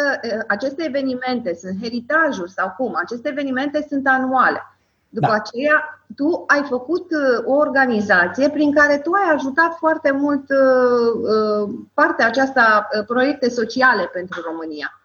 aceste 0.48 0.84
evenimente, 0.86 1.54
sunt 1.54 1.82
heritajuri 1.82 2.50
sau 2.50 2.74
cum? 2.76 2.92
Aceste 3.02 3.28
evenimente 3.28 3.86
sunt 3.88 4.06
anuale. 4.06 4.60
După 5.08 5.26
da. 5.26 5.32
aceea, 5.32 6.00
tu 6.16 6.44
ai 6.46 6.62
făcut 6.68 7.06
uh, 7.10 7.44
o 7.44 7.54
organizație 7.54 8.50
prin 8.50 8.72
care 8.74 8.98
tu 8.98 9.10
ai 9.12 9.34
ajutat 9.34 9.76
foarte 9.78 10.10
mult 10.10 10.44
uh, 10.50 11.10
uh, 11.22 11.74
partea 11.94 12.26
aceasta, 12.26 12.88
proiecte 13.06 13.48
sociale 13.48 14.10
pentru 14.12 14.40
România. 14.50 15.00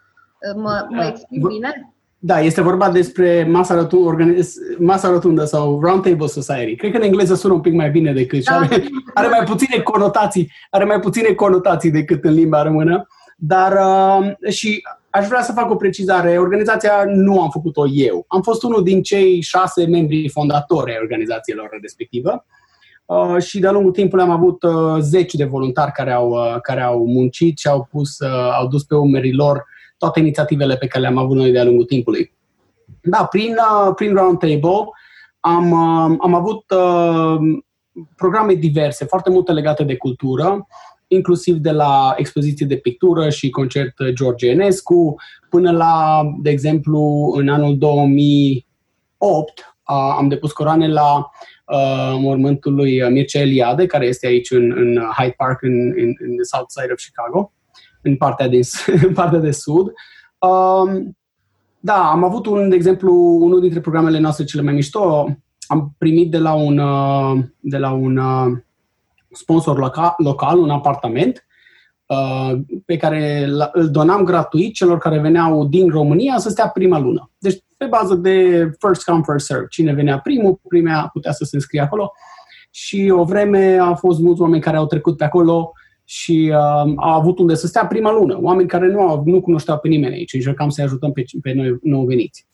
Mă, 0.55 0.85
mă 0.89 1.03
explic 1.03 1.47
bine? 1.47 1.93
Da, 2.23 2.39
este 2.39 2.61
vorba 2.61 2.89
despre 2.89 3.47
masa, 3.49 3.75
rotundă, 3.75 4.33
masa 4.77 5.09
rotundă 5.09 5.45
sau 5.45 5.79
Roundtable 5.81 6.27
Society. 6.27 6.75
Cred 6.75 6.91
că 6.91 6.97
în 6.97 7.03
engleză 7.03 7.35
sună 7.35 7.53
un 7.53 7.61
pic 7.61 7.73
mai 7.73 7.89
bine 7.89 8.13
decât 8.13 8.43
da. 8.43 8.55
are, 8.55 8.83
are 9.13 9.27
mai 9.27 9.43
puține 9.43 9.81
conotații, 9.81 10.51
are 10.69 10.83
mai 10.83 10.99
puține 10.99 11.33
conotații 11.33 11.91
decât 11.91 12.23
în 12.23 12.33
limba 12.33 12.63
română. 12.63 13.07
Dar 13.37 13.71
uh, 13.71 14.49
și 14.49 14.83
aș 15.11 15.27
vrea 15.27 15.41
să 15.41 15.51
fac 15.51 15.69
o 15.69 15.75
precizare. 15.75 16.37
Organizația 16.37 17.03
nu 17.05 17.41
am 17.41 17.49
făcut-o 17.49 17.87
eu. 17.93 18.25
Am 18.27 18.41
fost 18.41 18.63
unul 18.63 18.83
din 18.83 19.01
cei 19.01 19.41
șase 19.41 19.85
membri 19.85 20.29
fondatori 20.29 20.91
ai 20.91 20.97
organizațiilor 21.01 21.69
respectivă. 21.81 22.45
Uh, 23.05 23.37
și 23.37 23.59
de-a 23.59 23.71
lungul 23.71 23.91
timpului 23.91 24.23
am 24.23 24.31
avut 24.31 24.63
uh, 24.63 24.97
zeci 24.99 25.33
de 25.33 25.43
voluntari 25.43 25.91
care 25.91 26.11
au, 26.11 26.29
uh, 26.29 26.59
care 26.61 26.81
au 26.81 27.05
muncit 27.05 27.57
și 27.57 27.67
au, 27.67 27.87
pus, 27.91 28.19
uh, 28.19 28.51
au 28.59 28.67
dus 28.67 28.83
pe 28.83 28.95
umerii 28.95 29.33
lor 29.33 29.65
toate 29.97 30.19
inițiativele 30.19 30.75
pe 30.75 30.87
care 30.87 31.03
le-am 31.03 31.17
avut 31.17 31.35
noi 31.35 31.51
de-a 31.51 31.63
lungul 31.63 31.85
timpului. 31.85 32.33
Da, 33.01 33.25
prin, 33.25 33.55
uh, 33.57 33.93
prin 33.95 34.15
Roundtable 34.15 34.89
am, 35.39 35.71
uh, 35.71 36.17
am 36.19 36.33
avut 36.33 36.63
uh, 36.71 37.37
programe 38.15 38.53
diverse, 38.53 39.05
foarte 39.05 39.29
multe 39.29 39.51
legate 39.51 39.83
de 39.83 39.97
cultură 39.97 40.67
inclusiv 41.13 41.55
de 41.55 41.71
la 41.71 42.13
expoziție 42.17 42.65
de 42.65 42.77
pictură 42.77 43.29
și 43.29 43.49
concert 43.49 43.93
George 44.13 44.47
Enescu, 44.47 45.15
până 45.49 45.71
la, 45.71 46.21
de 46.41 46.49
exemplu, 46.49 47.33
în 47.37 47.49
anul 47.49 47.77
2008 47.77 49.75
am 50.17 50.27
depus 50.27 50.51
coroane 50.51 50.87
la 50.87 51.15
uh, 51.17 52.17
mormântul 52.19 52.73
lui 52.73 53.09
Mircea 53.09 53.39
Eliade, 53.39 53.85
care 53.85 54.05
este 54.05 54.27
aici 54.27 54.51
în, 54.51 54.73
în 54.75 54.99
Hyde 55.17 55.33
Park, 55.37 55.61
în, 55.61 55.73
în, 55.73 56.13
în 56.19 56.35
the 56.35 56.43
south 56.43 56.69
side 56.69 56.91
of 56.91 57.03
Chicago, 57.03 57.53
în 58.01 58.15
partea 58.15 58.47
de, 58.47 58.59
în 59.07 59.13
partea 59.13 59.39
de 59.39 59.51
sud. 59.51 59.91
Um, 60.39 61.17
da, 61.79 62.09
am 62.09 62.23
avut 62.23 62.45
un, 62.45 62.69
de 62.69 62.75
exemplu, 62.75 63.13
unul 63.41 63.61
dintre 63.61 63.79
programele 63.79 64.19
noastre 64.19 64.43
cele 64.43 64.61
mai 64.61 64.73
mișto. 64.73 65.27
Am 65.67 65.95
primit 65.97 66.31
de 66.31 66.37
la 66.37 66.53
un, 66.53 66.77
uh, 66.77 67.43
de 67.59 67.77
la 67.77 67.91
un 67.91 68.17
uh, 68.17 68.57
sponsor 69.31 69.77
local, 69.77 70.13
local 70.17 70.59
un 70.59 70.69
apartament 70.69 71.45
uh, 72.05 72.51
pe 72.85 72.97
care 72.97 73.49
îl 73.71 73.89
donam 73.89 74.23
gratuit 74.23 74.73
celor 74.73 74.97
care 74.97 75.19
veneau 75.19 75.65
din 75.65 75.89
România 75.89 76.37
să 76.37 76.49
stea 76.49 76.67
prima 76.67 76.99
lună. 76.99 77.31
Deci 77.37 77.63
pe 77.77 77.85
bază 77.85 78.15
de 78.15 78.69
first 78.79 79.03
come, 79.03 79.21
first 79.25 79.45
serve. 79.45 79.65
Cine 79.69 79.93
venea 79.93 80.19
primul, 80.19 80.59
primea 80.67 81.09
putea 81.13 81.31
să 81.31 81.43
se 81.43 81.55
înscrie 81.55 81.81
acolo. 81.81 82.11
Și 82.71 83.13
o 83.15 83.23
vreme 83.23 83.77
a 83.81 83.93
fost 83.93 84.19
mulți 84.19 84.41
oameni 84.41 84.61
care 84.61 84.77
au 84.77 84.85
trecut 84.85 85.17
pe 85.17 85.23
acolo 85.23 85.71
și 86.03 86.51
uh, 86.53 86.93
au 86.95 87.19
avut 87.19 87.39
unde 87.39 87.55
să 87.55 87.67
stea 87.67 87.85
prima 87.85 88.11
lună. 88.11 88.37
Oameni 88.41 88.67
care 88.67 88.87
nu, 88.87 88.99
au, 89.01 89.23
nu 89.25 89.41
cunoșteau 89.41 89.77
pe 89.77 89.87
nimeni 89.87 90.13
aici. 90.13 90.33
Încercam 90.33 90.69
să-i 90.69 90.83
ajutăm 90.83 91.11
pe, 91.11 91.23
pe 91.41 91.53
noi 91.53 91.77
nou 91.81 92.05
veniți. 92.05 92.47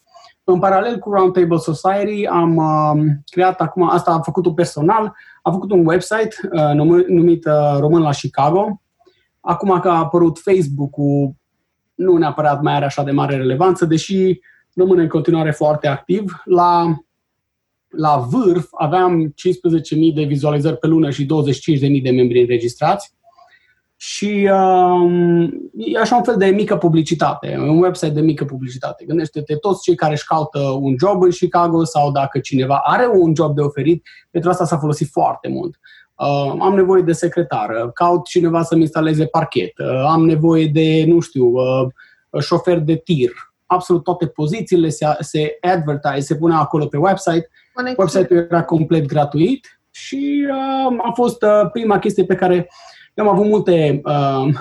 În 0.50 0.60
paralel 0.60 1.00
cu 1.00 1.10
Roundtable 1.10 1.58
Society 1.58 2.25
am 2.25 2.56
uh, 2.56 3.06
creat 3.30 3.62
acum, 3.62 3.89
asta 3.89 4.12
am 4.12 4.22
făcut-o 4.22 4.54
personal, 4.54 5.16
am 5.42 5.54
făcut 5.54 5.72
un 5.72 5.86
website 5.86 6.36
uh, 6.51 7.04
numit 7.08 7.46
uh, 7.46 7.77
Român 7.80 8.01
la 8.01 8.12
Chicago. 8.12 8.82
Acum 9.39 9.80
că 9.80 9.89
a 9.89 9.98
apărut 9.98 10.39
Facebook-ul, 10.39 11.36
nu 11.96 12.18
neapărat 12.18 12.62
mai 12.62 12.74
are 12.74 12.86
așa 12.86 13.04
de 13.04 13.12
mare 13.12 13.36
relevanță, 13.36 13.86
deși 13.86 14.39
rămâne 14.75 15.01
în 15.01 15.08
continuare 15.08 15.51
foarte 15.51 15.88
activ. 15.88 16.42
La, 16.46 16.96
la 17.88 18.18
vârf 18.18 18.68
aveam 18.72 19.27
15.000 19.27 19.34
de 20.16 20.24
vizualizări 20.24 20.77
pe 20.77 20.88
lună 20.88 21.10
și 21.10 21.25
25.000 21.25 22.01
de 22.01 22.12
membri 22.12 22.42
înregistrați 22.42 23.17
și 24.00 24.50
um, 24.51 25.44
e 25.77 26.00
așa 26.00 26.16
un 26.16 26.24
fel 26.24 26.38
de 26.38 26.46
mică 26.46 26.77
publicitate, 26.77 27.56
un 27.60 27.82
website 27.82 28.13
de 28.13 28.22
mică 28.22 28.46
publicitate. 28.46 29.06
Gândește-te 29.06 29.56
toți 29.56 29.82
cei 29.82 29.96
care 29.96 30.13
își 30.13 30.25
caută 30.25 30.60
un 30.60 30.96
job 31.00 31.22
în 31.22 31.30
Chicago 31.30 31.84
sau 31.84 32.12
dacă 32.12 32.39
cineva 32.39 32.82
are 32.84 33.08
un 33.13 33.36
job 33.36 33.56
de 33.56 33.62
oferit, 33.62 34.08
pentru 34.32 34.50
asta 34.50 34.66
s-a 34.66 34.77
folosit 34.77 35.10
foarte 35.12 35.48
mult. 35.48 35.80
Uh, 36.16 36.56
am 36.60 36.74
nevoie 36.75 37.01
de 37.01 37.12
secretară, 37.12 37.92
caut 37.94 38.25
cineva 38.25 38.63
să-mi 38.63 38.82
instaleze 38.82 39.25
parchet, 39.25 39.77
uh, 39.77 40.06
am 40.08 40.25
nevoie 40.25 40.66
de, 40.66 41.04
nu 41.08 41.20
știu, 41.20 41.46
uh, 41.46 41.88
șofer 42.42 42.80
de 42.80 42.96
tir. 42.96 43.32
Absolut 43.66 44.04
toate 44.04 44.27
pozițiile 44.27 44.89
se, 44.89 45.06
se 45.20 45.58
advertise, 45.62 46.20
se 46.20 46.36
pune 46.36 46.54
acolo 46.54 46.86
pe 46.86 46.98
website. 46.98 47.50
Website-ul 47.98 48.48
era 48.50 48.63
complet 48.63 49.06
gratuit 49.06 49.80
și 49.92 50.46
uh, 50.50 50.98
a 51.04 51.12
fost 51.13 51.44
uh, 51.44 51.70
prima 51.72 52.00
chestie 52.00 52.25
pe 52.25 52.36
care 52.36 52.58
uh, 52.58 52.97
eu 53.18 53.28
am 53.28 53.34
avut 53.34 53.46
multe, 53.46 54.02
uh, 54.04 54.54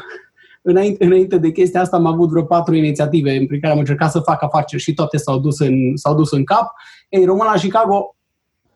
înainte, 0.63 1.05
înainte 1.05 1.39
de 1.39 1.51
chestia 1.51 1.81
asta 1.81 1.97
am 1.97 2.07
avut 2.07 2.29
vreo 2.29 2.43
patru 2.43 2.75
inițiative 2.75 3.37
în 3.37 3.61
care 3.61 3.73
am 3.73 3.79
încercat 3.79 4.11
să 4.11 4.21
fac 4.21 4.43
afaceri 4.43 4.83
și 4.83 4.95
toate 4.95 5.17
s-au 5.17 5.39
dus 5.39 5.59
în, 5.59 5.97
s-au 5.97 6.15
dus 6.15 6.31
în 6.33 6.45
cap. 6.45 6.73
Ei, 7.09 7.25
Româna 7.25 7.53
la 7.53 7.61
Chicago 7.61 8.17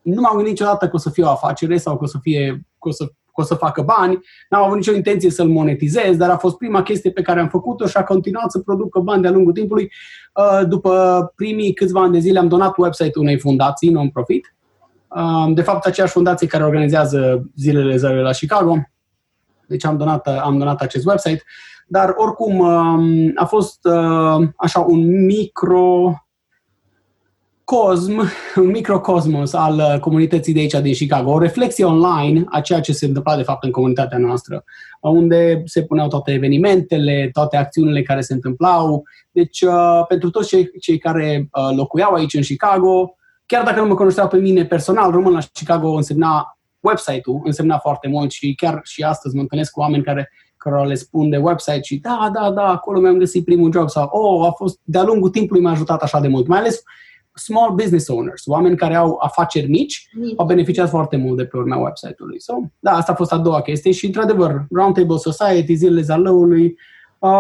nu 0.03 0.21
m-am 0.21 0.35
gândit 0.35 0.51
niciodată 0.51 0.89
că 0.89 0.97
o 0.97 0.99
să 0.99 1.11
fie 1.11 1.25
o 1.25 1.29
afacere 1.29 1.77
sau 1.77 1.97
că 1.97 2.05
o 2.05 2.07
să, 2.07 2.19
fie, 2.21 2.67
că 2.79 2.89
o 2.89 2.91
să, 2.91 3.05
că 3.05 3.41
o 3.41 3.43
să 3.43 3.55
facă 3.55 3.83
bani. 3.83 4.19
N-am 4.49 4.63
avut 4.63 4.77
nicio 4.77 4.93
intenție 4.93 5.31
să-l 5.31 5.49
monetizez, 5.49 6.17
dar 6.17 6.31
a 6.31 6.37
fost 6.37 6.57
prima 6.57 6.83
chestie 6.83 7.11
pe 7.11 7.23
care 7.23 7.41
am 7.41 7.49
făcut-o 7.49 7.87
și 7.87 7.97
a 7.97 8.05
continuat 8.05 8.51
să 8.51 8.59
producă 8.59 8.99
bani 8.99 9.23
de-a 9.23 9.31
lungul 9.31 9.53
timpului. 9.53 9.93
Uh, 10.35 10.69
după 10.69 11.33
primii 11.37 11.73
câțiva 11.73 12.01
ani 12.01 12.13
de 12.13 12.19
zile 12.19 12.39
am 12.39 12.49
donat 12.49 12.77
website-ul 12.77 13.25
unei 13.25 13.39
fundații 13.39 13.91
non-profit. 13.91 14.55
Uh, 15.09 15.55
de 15.55 15.63
fapt, 15.63 15.87
aceeași 15.87 16.13
fundație 16.13 16.47
care 16.47 16.65
organizează 16.65 17.51
zilele 17.57 17.97
zării 17.97 18.23
la 18.23 18.31
Chicago 18.31 18.77
deci 19.71 19.85
am 19.85 19.97
donat, 19.97 20.27
am 20.27 20.59
donat 20.59 20.81
acest 20.81 21.07
website, 21.07 21.45
dar 21.87 22.15
oricum 22.17 22.59
um, 22.59 23.33
a 23.35 23.45
fost 23.45 23.79
uh, 23.85 24.49
așa 24.57 24.81
un 24.81 25.25
micro 25.25 26.15
cosm, 27.65 28.19
un 28.57 28.67
microcosmos 28.67 29.53
al 29.53 29.75
uh, 29.75 30.01
comunității 30.01 30.53
de 30.53 30.61
aici 30.61 30.81
din 30.83 30.93
Chicago, 30.93 31.31
o 31.31 31.39
reflexie 31.39 31.85
online 31.85 32.45
a 32.49 32.61
ceea 32.61 32.81
ce 32.81 32.93
se 32.93 33.07
întâmpla 33.07 33.37
de 33.37 33.43
fapt 33.43 33.65
în 33.65 33.71
comunitatea 33.71 34.19
noastră, 34.19 34.65
unde 35.01 35.63
se 35.65 35.83
puneau 35.83 36.09
toate 36.09 36.33
evenimentele, 36.33 37.31
toate 37.33 37.57
acțiunile 37.57 38.03
care 38.03 38.21
se 38.21 38.33
întâmplau. 38.33 39.03
Deci, 39.31 39.61
uh, 39.61 40.05
pentru 40.09 40.31
toți 40.31 40.49
cei, 40.49 40.71
cei 40.81 40.99
care 40.99 41.49
locuiau 41.77 42.13
aici 42.13 42.35
în 42.35 42.43
Chicago, 42.43 43.15
chiar 43.47 43.65
dacă 43.65 43.81
nu 43.81 43.87
mă 43.87 43.95
cunoșteau 43.95 44.29
pe 44.29 44.37
mine 44.37 44.65
personal, 44.65 45.11
rămân 45.11 45.33
la 45.33 45.41
Chicago 45.53 45.91
însemna 45.91 46.60
website-ul 46.81 47.41
însemna 47.45 47.79
foarte 47.79 48.09
mult 48.09 48.31
și 48.31 48.55
chiar 48.55 48.81
și 48.83 49.03
astăzi 49.03 49.35
mă 49.35 49.41
întâlnesc 49.41 49.73
cu 49.73 49.81
oameni 49.81 50.03
care, 50.03 50.31
care 50.57 50.87
le 50.87 50.95
spun 50.95 51.31
de 51.31 51.37
website 51.37 51.83
și 51.83 51.97
da, 51.99 52.31
da, 52.33 52.51
da, 52.51 52.67
acolo 52.67 53.01
mi-am 53.01 53.19
găsit 53.19 53.45
primul 53.45 53.73
job 53.73 53.89
sau 53.89 54.09
oh, 54.13 54.47
a 54.47 54.51
fost, 54.51 54.79
de-a 54.83 55.03
lungul 55.03 55.31
timpului 55.31 55.63
m-a 55.63 55.71
ajutat 55.71 56.03
așa 56.03 56.21
de 56.21 56.29
mult. 56.29 56.47
Mai 56.47 56.59
ales 56.59 56.83
small 57.35 57.75
business 57.75 58.09
owners, 58.09 58.47
oameni 58.47 58.77
care 58.77 58.95
au 58.95 59.19
afaceri 59.21 59.71
mici, 59.71 60.09
mici. 60.13 60.33
au 60.37 60.47
beneficiat 60.47 60.89
foarte 60.89 61.17
mult 61.17 61.37
de 61.37 61.45
pe 61.45 61.57
urmea 61.57 61.79
website-ului. 61.79 62.41
So, 62.41 62.55
da, 62.79 62.91
asta 62.91 63.13
a 63.13 63.15
fost 63.15 63.33
a 63.33 63.39
doua 63.39 63.63
chestie 63.63 63.93
și, 63.93 64.07
într-adevăr, 64.07 64.67
Roundtable 64.71 65.17
Society, 65.17 65.75
zilele 65.75 66.01
zalăului, 66.01 66.65
Uh, 66.65 66.75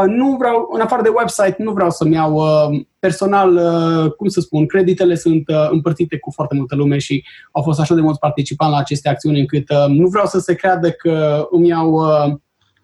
nu 0.07 0.37
vreau, 0.37 0.69
în 0.73 0.81
afară 0.81 1.03
de 1.03 1.13
website, 1.17 1.57
nu 1.59 1.73
vreau 1.73 1.91
să-mi 1.91 2.15
iau 2.15 2.35
uh, 2.35 2.81
personal, 2.99 3.55
uh, 3.55 4.13
cum 4.13 4.29
să 4.29 4.41
spun, 4.41 4.67
creditele 4.67 5.15
sunt 5.15 5.49
uh, 5.49 5.69
împărțite 5.71 6.19
cu 6.19 6.31
foarte 6.31 6.55
multă 6.55 6.75
lume 6.75 6.99
și 6.99 7.25
au 7.53 7.63
fost 7.63 7.81
așa 7.81 7.95
de 7.95 8.01
mulți 8.01 8.19
participanți 8.19 8.75
la 8.75 8.79
aceste 8.79 9.09
acțiuni 9.09 9.41
încât 9.41 9.71
uh, 9.71 9.87
nu 9.89 10.09
vreau 10.09 10.27
să 10.27 10.39
se 10.39 10.55
creadă 10.55 10.91
că 10.91 11.47
îmi 11.51 11.69
iau, 11.69 11.93
uh, 11.93 12.35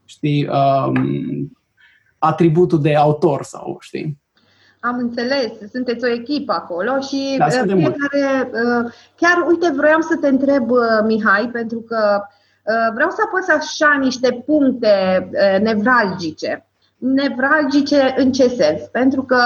știi, 0.04 0.48
uh, 0.48 0.92
atributul 2.18 2.80
de 2.80 2.94
autor 2.94 3.42
sau, 3.42 3.76
știi. 3.80 4.18
Am 4.80 4.98
înțeles, 4.98 5.52
sunteți 5.72 6.04
o 6.04 6.12
echipă 6.12 6.52
acolo 6.52 7.00
și 7.00 7.34
da, 7.38 7.46
uh, 7.46 7.50
fiecare, 7.52 8.50
uh, 8.52 8.92
chiar, 9.16 9.44
uite, 9.48 9.72
vroiam 9.76 10.00
să 10.00 10.16
te 10.20 10.28
întreb, 10.28 10.70
uh, 10.70 10.78
Mihai, 11.04 11.48
pentru 11.52 11.80
că 11.80 12.20
vreau 12.94 13.10
să 13.10 13.16
apăs 13.24 13.48
așa 13.48 13.98
niște 14.00 14.42
puncte 14.46 15.28
nevralgice 15.62 16.66
nevralgice 16.96 18.14
în 18.16 18.32
ce 18.32 18.48
sens? 18.48 18.82
Pentru 18.82 19.22
că 19.22 19.38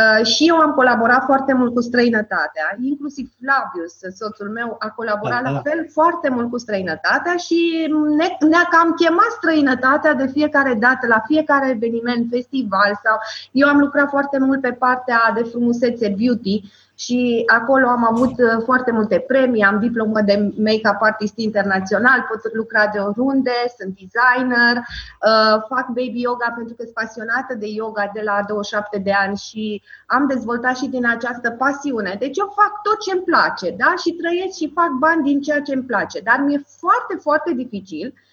Uh, 0.00 0.26
și 0.26 0.48
eu 0.48 0.56
am 0.56 0.72
colaborat 0.72 1.24
foarte 1.24 1.52
mult 1.52 1.74
cu 1.74 1.80
străinătatea, 1.80 2.76
inclusiv 2.82 3.32
Flavius, 3.40 4.16
soțul 4.16 4.48
meu, 4.48 4.76
a 4.78 4.88
colaborat 4.88 5.42
da, 5.42 5.48
da. 5.48 5.50
la 5.50 5.60
fel 5.60 5.88
foarte 5.90 6.28
mult 6.28 6.50
cu 6.50 6.58
străinătatea 6.58 7.36
și 7.36 7.88
ne, 8.16 8.26
ne-a 8.48 8.66
cam 8.70 8.92
chemat 8.92 9.30
străinătatea 9.36 10.14
de 10.14 10.26
fiecare 10.26 10.74
dată, 10.74 11.06
la 11.06 11.22
fiecare 11.26 11.70
eveniment, 11.70 12.26
festival 12.30 13.00
sau 13.04 13.16
eu 13.50 13.68
am 13.68 13.78
lucrat 13.78 14.08
foarte 14.08 14.38
mult 14.38 14.60
pe 14.60 14.72
partea 14.72 15.32
de 15.34 15.42
frumusețe 15.42 16.14
beauty 16.18 16.62
și 16.94 17.42
acolo 17.46 17.88
am 17.88 18.04
avut 18.04 18.38
uh, 18.38 18.62
foarte 18.64 18.90
multe 18.90 19.24
premii, 19.26 19.62
am 19.62 19.78
diplomă 19.78 20.20
de 20.20 20.52
make-up 20.56 21.00
artist 21.00 21.36
internațional, 21.36 22.26
pot 22.28 22.54
lucra 22.54 22.86
de 22.92 22.98
oriunde, 22.98 23.50
sunt 23.78 23.98
designer, 24.00 24.76
uh, 24.76 25.62
fac 25.68 25.86
baby 25.86 26.20
yoga 26.20 26.52
pentru 26.56 26.74
că 26.74 26.82
sunt 26.82 26.94
pasionată 26.94 27.54
de 27.54 27.66
yoga 27.66 28.10
de 28.14 28.20
la 28.24 28.40
27 28.46 28.98
de 28.98 29.12
ani 29.12 29.36
și 29.36 29.82
am 30.06 30.26
dezvoltat 30.26 30.76
și 30.76 30.86
din 30.86 31.06
această 31.06 31.50
pasiune. 31.50 32.16
Deci 32.18 32.38
eu 32.38 32.52
fac 32.56 32.82
tot 32.82 33.00
ce 33.00 33.12
îmi 33.12 33.22
place, 33.30 33.70
da? 33.76 33.94
Și 34.02 34.12
trăiesc 34.12 34.56
și 34.56 34.72
fac 34.74 34.90
bani 34.98 35.22
din 35.22 35.40
ceea 35.40 35.60
ce 35.60 35.74
îmi 35.74 35.88
place, 35.90 36.20
dar 36.20 36.38
mi-e 36.46 36.62
foarte, 36.78 37.14
foarte 37.20 37.52
dificil 37.52 38.14
Uh, 38.14 38.31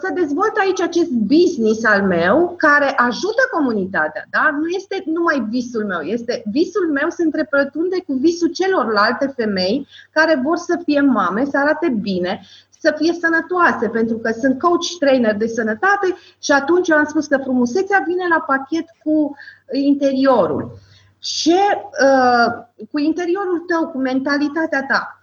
să 0.00 0.10
dezvolt 0.14 0.56
aici 0.56 0.80
acest 0.80 1.10
business 1.10 1.84
al 1.84 2.02
meu 2.02 2.54
care 2.56 2.94
ajută 2.96 3.42
comunitatea. 3.52 4.24
Da? 4.30 4.56
Nu 4.60 4.68
este 4.68 5.02
numai 5.06 5.46
visul 5.48 5.84
meu, 5.84 6.00
este 6.00 6.42
visul 6.50 6.90
meu 6.92 7.10
se 7.10 7.22
întrepătrunde 7.22 8.02
cu 8.06 8.12
visul 8.12 8.48
celorlalte 8.48 9.32
femei 9.36 9.86
care 10.12 10.40
vor 10.44 10.56
să 10.56 10.80
fie 10.84 11.00
mame, 11.00 11.44
să 11.44 11.58
arate 11.58 11.88
bine, 11.88 12.40
să 12.78 12.94
fie 12.96 13.12
sănătoase, 13.12 13.88
pentru 13.88 14.16
că 14.16 14.30
sunt 14.40 14.58
coach 14.58 14.98
trainer 14.98 15.34
de 15.36 15.46
sănătate 15.46 16.16
și 16.38 16.52
atunci 16.52 16.88
eu 16.88 16.96
am 16.96 17.06
spus 17.06 17.26
că 17.26 17.36
frumusețea 17.36 18.02
vine 18.06 18.24
la 18.28 18.40
pachet 18.40 18.84
cu 19.04 19.36
interiorul. 19.72 20.78
Și 21.18 21.58
uh, 22.02 22.64
cu 22.90 22.98
interiorul 22.98 23.58
tău, 23.58 23.88
cu 23.88 23.98
mentalitatea 23.98 24.86
ta. 24.88 25.20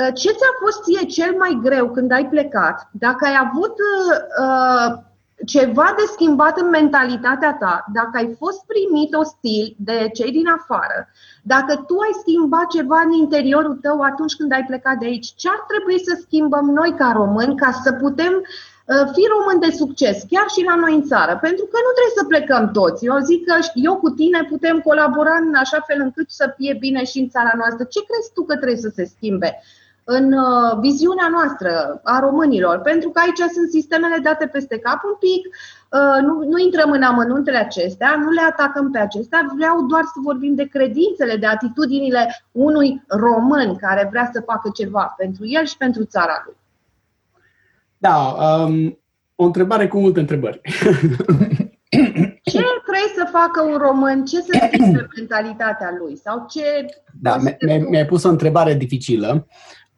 Uh, 0.00 0.08
ce 0.14 0.30
ți-a 0.38 0.52
fost 0.62 0.82
ție 0.82 1.04
cel 1.06 1.34
mai 1.38 1.58
greu 1.62 1.90
când 1.90 2.12
ai 2.12 2.26
plecat? 2.28 2.88
Dacă 2.92 3.24
ai 3.24 3.36
avut 3.46 3.74
uh, 4.44 4.88
ceva 5.46 5.94
de 5.96 6.04
schimbat 6.14 6.58
în 6.58 6.68
mentalitatea 6.68 7.52
ta, 7.60 7.84
dacă 7.92 8.10
ai 8.12 8.36
fost 8.38 8.60
primit 8.72 9.14
ostil 9.14 9.74
de 9.78 10.10
cei 10.16 10.30
din 10.38 10.48
afară, 10.58 10.98
dacă 11.42 11.72
tu 11.86 11.94
ai 12.06 12.14
schimbat 12.22 12.66
ceva 12.76 12.98
în 13.06 13.12
interiorul 13.12 13.76
tău 13.86 14.00
atunci 14.00 14.34
când 14.38 14.52
ai 14.52 14.64
plecat 14.64 14.96
de 14.98 15.06
aici, 15.06 15.34
ce 15.40 15.48
ar 15.48 15.60
trebui 15.70 15.98
să 16.06 16.12
schimbăm 16.20 16.66
noi 16.80 16.94
ca 17.00 17.08
români 17.20 17.56
ca 17.56 17.70
să 17.84 17.90
putem 17.92 18.34
uh, 18.42 19.06
fi 19.14 19.22
români 19.34 19.64
de 19.66 19.70
succes, 19.80 20.16
chiar 20.32 20.46
și 20.54 20.62
la 20.70 20.74
noi 20.82 20.94
în 20.94 21.04
țară? 21.12 21.38
Pentru 21.46 21.64
că 21.70 21.76
nu 21.84 21.90
trebuie 21.96 22.18
să 22.20 22.30
plecăm 22.32 22.64
toți. 22.78 23.04
Eu 23.04 23.18
zic 23.30 23.40
că 23.46 23.54
eu 23.88 23.94
cu 23.96 24.10
tine 24.10 24.40
putem 24.52 24.76
colabora 24.88 25.36
în 25.46 25.54
așa 25.54 25.80
fel 25.88 25.98
încât 26.06 26.28
să 26.30 26.54
fie 26.56 26.74
bine 26.84 27.04
și 27.04 27.18
în 27.18 27.28
țara 27.28 27.52
noastră. 27.60 27.84
Ce 27.84 28.00
crezi 28.08 28.32
tu 28.34 28.42
că 28.44 28.54
trebuie 28.56 28.86
să 28.86 28.92
se 28.94 29.04
schimbe? 29.14 29.50
În 30.08 30.32
uh, 30.32 30.78
viziunea 30.80 31.28
noastră 31.30 32.00
a 32.02 32.18
românilor, 32.18 32.78
pentru 32.78 33.08
că 33.10 33.20
aici 33.20 33.52
sunt 33.52 33.68
sistemele 33.70 34.18
date 34.22 34.46
peste 34.46 34.78
cap 34.78 35.00
un 35.04 35.16
pic, 35.18 35.42
uh, 35.46 36.18
nu, 36.26 36.34
nu 36.50 36.58
intrăm 36.58 36.90
în 36.90 37.02
amănuntele 37.02 37.56
acestea, 37.56 38.16
nu 38.24 38.30
le 38.30 38.40
atacăm 38.40 38.90
pe 38.90 38.98
acestea, 38.98 39.46
vreau 39.56 39.86
doar 39.86 40.02
să 40.02 40.18
vorbim 40.22 40.54
de 40.54 40.64
credințele, 40.64 41.36
de 41.36 41.46
atitudinile 41.46 42.46
unui 42.52 43.02
român 43.06 43.76
care 43.76 44.08
vrea 44.10 44.30
să 44.32 44.40
facă 44.46 44.70
ceva 44.74 45.14
pentru 45.16 45.46
el 45.46 45.64
și 45.64 45.76
pentru 45.76 46.04
țara 46.04 46.42
lui. 46.44 46.56
Da, 47.98 48.16
um, 48.16 48.98
o 49.34 49.44
întrebare 49.44 49.88
cu 49.88 49.98
multe 49.98 50.20
întrebări. 50.20 50.60
Ce 52.42 52.62
vrei 52.86 53.08
să 53.16 53.28
facă 53.32 53.62
un 53.62 53.76
român? 53.76 54.24
Ce 54.24 54.40
să 54.40 54.68
schimbe 54.72 55.06
mentalitatea 55.16 55.96
lui? 55.98 56.16
Sau 56.16 56.46
ce... 56.48 56.62
Da, 57.20 57.36
mi-ai 57.88 58.06
pus 58.06 58.24
o 58.24 58.28
întrebare 58.28 58.74
dificilă. 58.74 59.46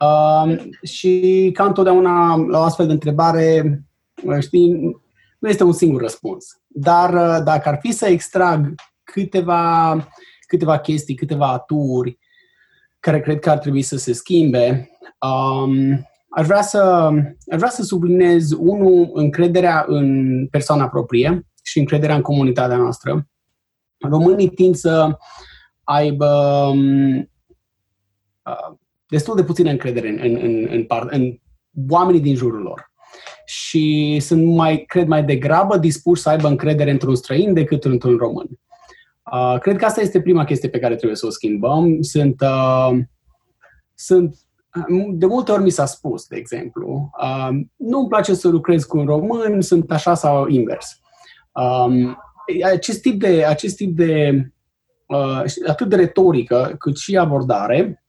Uh, 0.01 0.57
și 0.83 1.51
ca 1.55 1.65
întotdeauna 1.65 2.37
la 2.37 2.59
o 2.59 2.63
astfel 2.63 2.87
de 2.87 2.93
întrebare, 2.93 3.81
știi, 4.41 4.73
nu 5.39 5.49
este 5.49 5.65
un 5.65 5.73
singur 5.73 6.01
răspuns. 6.01 6.61
Dar 6.67 7.15
uh, 7.15 7.45
dacă 7.45 7.69
ar 7.69 7.79
fi 7.81 7.93
să 7.93 8.07
extrag 8.07 8.75
câteva, 9.03 9.95
câteva 10.47 10.79
chestii, 10.79 11.15
câteva 11.15 11.53
aturi 11.53 12.19
care 13.01 13.21
cred 13.21 13.39
că 13.39 13.51
ar 13.51 13.59
trebui 13.59 13.83
să 13.83 13.97
se 13.97 14.13
schimbe, 14.13 14.91
um, 15.21 16.07
aș, 16.29 16.47
vrea 16.47 16.63
să, 16.63 17.11
aș 17.51 17.57
vrea 17.57 17.71
să 17.71 17.83
subliniez, 17.83 18.53
unul, 18.53 19.11
încrederea 19.13 19.85
în 19.89 20.47
persoana 20.47 20.89
proprie 20.89 21.47
și 21.63 21.79
încrederea 21.79 22.15
în 22.15 22.23
comunitatea 22.23 22.77
noastră. 22.77 23.29
Românii 23.99 24.49
tind 24.49 24.75
să 24.75 25.19
aibă 25.83 26.27
um, 26.73 27.17
uh, 28.43 28.77
destul 29.09 29.37
de 29.37 29.45
puțină 29.45 29.71
încredere 29.71 30.09
în, 30.09 30.19
în, 30.23 30.39
în, 30.43 30.69
în, 30.71 30.85
par, 30.85 31.07
în 31.11 31.39
oamenii 31.89 32.21
din 32.21 32.35
jurul 32.35 32.63
lor. 32.63 32.93
Și 33.45 34.19
sunt 34.21 34.45
mai, 34.45 34.85
cred, 34.87 35.07
mai 35.07 35.25
degrabă 35.25 35.79
dispuși 35.79 36.23
să 36.23 36.29
aibă 36.29 36.49
încredere 36.49 36.91
într-un 36.91 37.15
străin 37.15 37.53
decât 37.53 37.85
într-un 37.85 38.17
român. 38.17 38.49
Uh, 39.33 39.59
cred 39.61 39.77
că 39.77 39.85
asta 39.85 40.01
este 40.01 40.21
prima 40.21 40.45
chestie 40.45 40.69
pe 40.69 40.79
care 40.79 40.95
trebuie 40.95 41.17
să 41.17 41.27
o 41.27 41.31
schimbăm. 41.31 42.03
Sunt, 42.03 42.41
uh, 42.41 42.99
sunt 43.95 44.37
de 45.11 45.27
multe 45.27 45.53
ori 45.53 45.63
mi 45.63 45.71
s-a 45.71 45.87
spus, 45.87 46.27
de 46.27 46.37
exemplu, 46.37 47.11
uh, 47.23 47.49
nu 47.77 47.99
îmi 47.99 48.09
place 48.09 48.35
să 48.35 48.49
lucrez 48.49 48.85
cu 48.85 48.99
un 48.99 49.07
român, 49.07 49.61
sunt 49.61 49.91
așa 49.91 50.15
sau 50.15 50.47
invers. 50.47 51.01
Um, 51.53 52.19
acest 52.65 53.01
tip 53.01 53.21
de, 53.21 53.45
acest 53.45 53.77
tip 53.77 53.97
de 53.97 54.43
uh, 55.07 55.43
atât 55.67 55.89
de 55.89 55.97
retorică 55.97 56.75
cât 56.79 56.97
și 56.97 57.17
abordare 57.17 58.05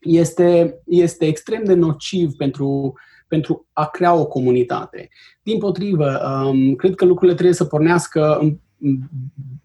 este, 0.00 0.80
este 0.86 1.26
extrem 1.26 1.64
de 1.64 1.74
nociv 1.74 2.32
pentru, 2.36 2.94
pentru 3.28 3.66
a 3.72 3.86
crea 3.86 4.14
o 4.14 4.26
comunitate. 4.26 5.08
Din 5.42 5.58
potrivă, 5.58 6.20
um, 6.46 6.74
cred 6.74 6.94
că 6.94 7.04
lucrurile 7.04 7.34
trebuie 7.34 7.56
să 7.56 7.64
pornească 7.64 8.38
în, 8.40 8.56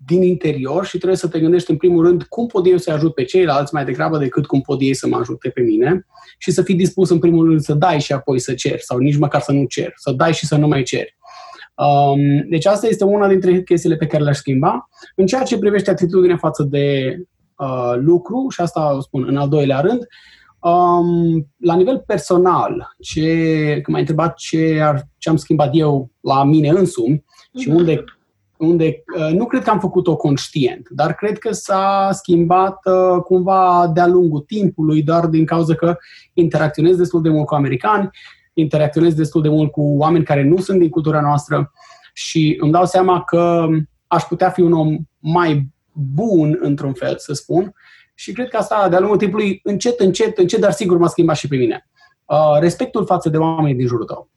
din 0.05 0.23
interior 0.23 0.85
și 0.85 0.97
trebuie 0.97 1.17
să 1.17 1.27
te 1.27 1.39
gândești 1.39 1.71
în 1.71 1.77
primul 1.77 2.05
rând 2.05 2.23
cum 2.23 2.47
pot 2.47 2.67
eu 2.67 2.77
să 2.77 2.91
ajut 2.91 3.13
pe 3.13 3.23
ceilalți 3.23 3.73
mai 3.73 3.85
degrabă 3.85 4.17
decât 4.17 4.45
cum 4.45 4.61
pot 4.61 4.81
ei 4.81 4.93
să 4.93 5.07
mă 5.07 5.17
ajute 5.17 5.49
pe 5.49 5.61
mine 5.61 6.05
și 6.37 6.51
să 6.51 6.61
fii 6.61 6.75
dispus 6.75 7.09
în 7.09 7.19
primul 7.19 7.47
rând 7.47 7.59
să 7.59 7.73
dai 7.73 7.99
și 7.99 8.13
apoi 8.13 8.39
să 8.39 8.53
ceri 8.53 8.81
sau 8.81 8.97
nici 8.97 9.17
măcar 9.17 9.41
să 9.41 9.51
nu 9.51 9.65
ceri, 9.65 9.93
să 9.95 10.11
dai 10.11 10.33
și 10.33 10.45
să 10.45 10.55
nu 10.55 10.67
mai 10.67 10.83
ceri. 10.83 11.17
Um, 11.75 12.49
deci 12.49 12.65
asta 12.65 12.87
este 12.87 13.03
una 13.03 13.27
dintre 13.27 13.63
chestiile 13.63 13.95
pe 13.95 14.07
care 14.07 14.23
le-aș 14.23 14.37
schimba. 14.37 14.89
În 15.15 15.25
ceea 15.25 15.43
ce 15.43 15.57
privește 15.57 15.89
atitudinea 15.89 16.37
față 16.37 16.63
de 16.63 17.17
uh, 17.63 17.99
lucru, 17.99 18.47
și 18.49 18.61
asta 18.61 18.95
o 18.95 19.01
spun 19.01 19.25
în 19.27 19.37
al 19.37 19.49
doilea 19.49 19.79
rând, 19.79 20.07
um, 20.59 21.47
la 21.57 21.75
nivel 21.75 22.03
personal, 22.05 22.95
ce, 22.99 23.21
când 23.71 23.87
m-ai 23.87 23.99
întrebat 23.99 24.35
ce, 24.35 24.79
ar, 24.83 25.07
ce 25.17 25.29
am 25.29 25.35
schimbat 25.35 25.69
eu 25.71 26.11
la 26.19 26.43
mine 26.43 26.69
însumi 26.69 27.17
uh-huh. 27.17 27.59
și 27.59 27.69
mhm. 27.69 27.77
unde, 27.77 28.03
unde 28.57 29.03
uh, 29.17 29.33
nu 29.33 29.45
cred 29.45 29.63
că 29.63 29.69
am 29.69 29.79
făcut-o 29.79 30.15
conștient, 30.15 30.87
dar 30.89 31.13
cred 31.13 31.37
că 31.37 31.51
s-a 31.51 32.09
schimbat 32.11 32.77
uh, 32.85 33.21
cumva 33.21 33.91
de-a 33.93 34.07
lungul 34.07 34.39
timpului, 34.39 35.03
doar 35.03 35.25
din 35.25 35.45
cauza 35.45 35.73
că 35.75 35.97
interacționez 36.33 36.95
destul 36.95 37.21
de 37.21 37.29
mult 37.29 37.45
cu 37.45 37.55
americani, 37.55 38.09
interacționez 38.53 39.13
destul 39.13 39.41
de 39.41 39.49
mult 39.49 39.71
cu 39.71 39.81
oameni 39.81 40.23
care 40.23 40.43
nu 40.43 40.57
sunt 40.57 40.79
din 40.79 40.89
cultura 40.89 41.21
noastră 41.21 41.71
și 42.13 42.57
îmi 42.59 42.71
dau 42.71 42.85
seama 42.85 43.23
că 43.23 43.67
aș 44.07 44.23
putea 44.23 44.49
fi 44.49 44.61
un 44.61 44.73
om 44.73 44.97
mai 45.19 45.73
bun, 45.93 46.57
într-un 46.61 46.93
fel, 46.93 47.17
să 47.17 47.33
spun, 47.33 47.73
și 48.13 48.31
cred 48.31 48.49
că 48.49 48.57
asta, 48.57 48.89
de-a 48.89 48.99
lungul 48.99 49.17
timpului, 49.17 49.59
încet, 49.63 49.99
încet, 49.99 50.37
încet, 50.37 50.59
dar 50.59 50.71
sigur 50.71 50.97
m-a 50.97 51.07
schimbat 51.07 51.35
și 51.35 51.47
pe 51.47 51.55
mine. 51.55 51.89
Uh, 52.25 52.59
respectul 52.59 53.05
față 53.05 53.29
de 53.29 53.37
oamenii 53.37 53.75
din 53.75 53.87
jurul 53.87 54.05
tău. 54.05 54.29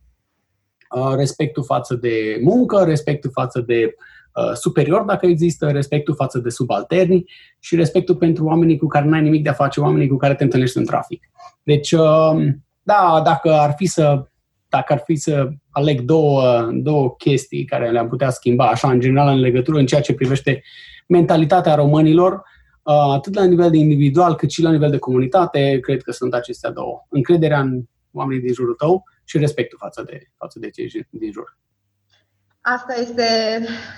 Uh, 0.91 1.15
respectul 1.17 1.65
față 1.65 1.95
de 1.95 2.39
muncă, 2.43 2.85
respectul 2.85 3.31
față 3.31 3.61
de 3.61 3.95
uh, 4.35 4.53
superior, 4.55 5.03
dacă 5.03 5.27
există, 5.27 5.71
respectul 5.71 6.15
față 6.15 6.39
de 6.39 6.49
subalterni 6.49 7.25
și 7.59 7.77
respectul 7.77 8.17
pentru 8.17 8.45
oamenii 8.45 8.79
cu 8.79 8.87
care 8.87 9.07
n-ai 9.07 9.23
nimic 9.23 9.43
de 9.43 9.49
a 9.49 9.53
face, 9.53 9.81
oamenii 9.81 10.09
cu 10.09 10.17
care 10.17 10.35
te 10.35 10.45
întâlnești 10.45 10.79
în 10.79 10.85
trafic. 10.85 11.31
Deci, 11.63 11.93
uh, 11.93 12.37
da, 12.83 13.21
dacă 13.25 13.53
ar 13.53 13.75
fi 13.77 13.87
să 13.87 14.27
dacă 14.69 14.93
ar 14.93 15.03
fi 15.05 15.17
să 15.17 15.49
aleg 15.71 16.01
două, 16.01 16.69
două 16.73 17.11
chestii 17.11 17.65
care 17.65 17.91
le-am 17.91 18.09
putea 18.09 18.31
schimba, 18.31 18.67
așa, 18.67 18.91
în 18.91 19.01
general, 19.01 19.29
în 19.29 19.41
legătură 19.41 19.79
în 19.79 19.87
ceea 19.87 20.01
ce 20.01 20.15
privește 20.15 20.63
mentalitatea 21.07 21.75
românilor, 21.75 22.33
uh, 22.33 23.13
atât 23.15 23.35
la 23.35 23.45
nivel 23.45 23.71
de 23.71 23.77
individual 23.77 24.35
cât 24.35 24.51
și 24.51 24.63
la 24.63 24.71
nivel 24.71 24.91
de 24.91 24.99
comunitate, 24.99 25.79
cred 25.81 26.03
că 26.03 26.13
sunt 26.13 26.35
acestea 26.35 26.71
două. 26.71 27.07
Încrederea 27.09 27.61
în 27.61 27.83
oamenii 28.13 28.43
din 28.43 28.53
jurul 28.53 28.75
tău 28.75 29.05
și 29.25 29.39
respectul 29.39 29.79
față 29.81 30.03
de, 30.07 30.31
față 30.37 30.59
de 30.59 30.71
cei 30.71 31.07
din 31.11 31.33
jur. 31.33 31.57
Asta 32.61 32.95
este 33.01 33.25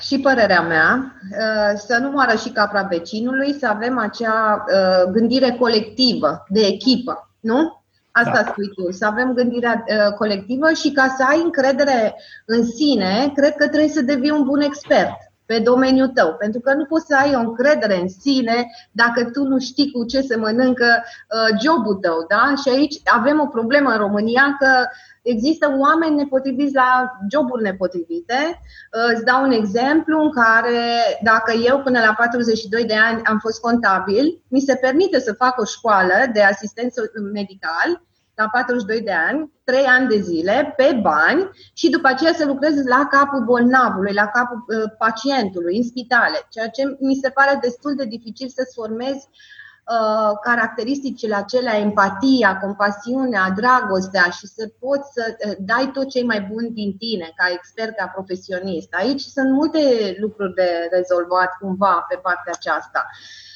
și 0.01 0.21
părerea 0.21 0.63
mea, 0.63 1.15
uh, 1.31 1.79
să 1.79 1.99
nu 2.03 2.11
moară 2.11 2.37
și 2.37 2.49
capra 2.49 2.83
vecinului, 2.83 3.53
să 3.53 3.67
avem 3.67 3.99
acea 3.99 4.65
uh, 4.69 5.11
gândire 5.13 5.57
colectivă, 5.61 6.45
de 6.49 6.61
echipă, 6.61 7.35
nu? 7.41 7.83
Asta 8.13 8.43
da. 8.43 8.51
spui 8.51 8.69
tu, 8.69 8.91
să 8.91 9.07
avem 9.07 9.33
gândirea 9.33 9.85
uh, 9.87 10.15
colectivă 10.15 10.73
și 10.73 10.93
ca 10.93 11.15
să 11.17 11.25
ai 11.29 11.41
încredere 11.43 12.15
în 12.47 12.65
sine, 12.67 13.33
cred 13.35 13.55
că 13.55 13.69
trebuie 13.69 13.89
să 13.89 14.03
devii 14.03 14.31
un 14.31 14.45
bun 14.45 14.61
expert. 14.61 15.17
Pe 15.49 15.59
domeniul 15.59 16.09
tău, 16.09 16.35
pentru 16.35 16.61
că 16.61 16.75
nu 16.75 16.85
poți 16.85 17.07
să 17.07 17.17
ai 17.17 17.35
o 17.35 17.39
încredere 17.39 18.01
în 18.01 18.09
sine 18.09 18.67
dacă 18.93 19.25
tu 19.25 19.43
nu 19.43 19.59
știi 19.59 19.91
cu 19.91 20.05
ce 20.05 20.21
se 20.21 20.37
mănâncă 20.37 21.03
uh, 21.05 21.59
jobul 21.63 21.95
tău, 21.95 22.25
da? 22.29 22.55
Și 22.63 22.69
aici 22.69 22.95
avem 23.05 23.41
o 23.41 23.47
problemă 23.47 23.91
în 23.91 23.99
România 23.99 24.57
că 24.59 24.87
există 25.23 25.77
oameni 25.79 26.15
nepotriviți 26.15 26.75
la 26.75 27.19
joburi 27.31 27.63
nepotrivite. 27.63 28.41
Uh, 28.41 29.15
îți 29.15 29.25
dau 29.25 29.43
un 29.43 29.51
exemplu 29.51 30.21
în 30.21 30.31
care 30.31 30.81
dacă 31.23 31.53
eu 31.53 31.81
până 31.81 31.99
la 32.01 32.15
42 32.17 32.85
de 32.85 32.97
ani 32.97 33.21
am 33.25 33.39
fost 33.39 33.61
contabil, 33.61 34.43
mi 34.49 34.61
se 34.61 34.75
permite 34.75 35.19
să 35.21 35.33
fac 35.33 35.61
o 35.61 35.65
școală 35.65 36.15
de 36.33 36.43
asistență 36.43 37.11
medical 37.33 38.03
la 38.39 38.49
42 38.49 39.01
de 39.01 39.13
ani, 39.13 39.53
3 39.65 39.85
ani 39.85 40.09
de 40.09 40.21
zile, 40.21 40.75
pe 40.77 40.99
bani 41.03 41.51
și 41.73 41.91
după 41.91 42.09
aceea 42.09 42.33
să 42.33 42.45
lucrez 42.47 42.85
la 42.85 43.07
capul 43.11 43.45
bolnavului, 43.45 44.13
la 44.13 44.27
capul 44.27 44.65
uh, 44.67 44.91
pacientului, 44.99 45.77
în 45.77 45.83
spitale, 45.83 46.39
ceea 46.51 46.69
ce 46.69 46.83
mi 47.01 47.21
se 47.23 47.31
pare 47.31 47.59
destul 47.61 47.95
de 47.95 48.05
dificil 48.05 48.49
să-ți 48.49 48.75
formezi 48.75 49.29
uh, 49.29 50.33
caracteristicile 50.43 51.35
acelea, 51.35 51.79
empatia, 51.79 52.59
compasiunea, 52.59 53.51
dragostea 53.57 54.27
și 54.39 54.47
să 54.47 54.71
poți 54.81 55.09
să 55.13 55.37
uh, 55.47 55.57
dai 55.59 55.91
tot 55.93 56.09
ce 56.09 56.25
mai 56.25 56.41
bun 56.53 56.73
din 56.73 56.97
tine 56.97 57.33
ca 57.37 57.47
expert, 57.53 57.97
ca 57.97 58.07
profesionist. 58.15 58.89
Aici 58.91 59.21
sunt 59.21 59.51
multe 59.53 59.81
lucruri 60.21 60.55
de 60.55 60.89
rezolvat 60.91 61.51
cumva 61.61 62.07
pe 62.09 62.17
partea 62.23 62.53
aceasta. 62.57 63.05
Uh, 63.07 63.13
Uh, 63.13 63.48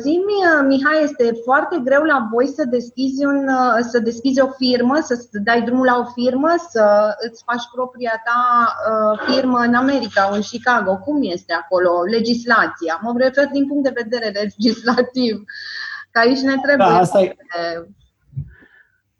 Zimi, 0.00 0.38
uh, 0.46 0.66
Mihai, 0.66 1.02
este 1.02 1.32
foarte 1.44 1.80
greu 1.84 2.02
la 2.02 2.28
voi 2.32 2.46
să 2.46 2.64
deschizi, 2.64 3.24
un, 3.24 3.48
uh, 3.48 3.78
să 3.90 3.98
deschizi 3.98 4.40
o 4.40 4.48
firmă, 4.56 4.98
să 5.00 5.14
dai 5.32 5.62
drumul 5.62 5.84
la 5.84 5.96
o 5.98 6.10
firmă, 6.20 6.54
să 6.68 7.14
îți 7.28 7.42
faci 7.46 7.62
propria 7.74 8.22
ta 8.24 8.42
firmă 9.26 9.58
în 9.58 9.74
America, 9.74 10.30
în 10.32 10.40
Chicago. 10.40 10.96
Cum 10.96 11.18
este 11.20 11.52
acolo 11.52 11.90
legislația? 12.10 13.00
Mă 13.02 13.14
refer 13.16 13.46
din 13.52 13.66
punct 13.66 13.82
de 13.82 14.02
vedere 14.02 14.28
legislativ, 14.28 15.42
că 16.10 16.18
aici 16.18 16.40
ne 16.40 16.54
trebuie... 16.62 16.88
Da, 16.88 16.98
asta 16.98 17.20
e... 17.20 17.36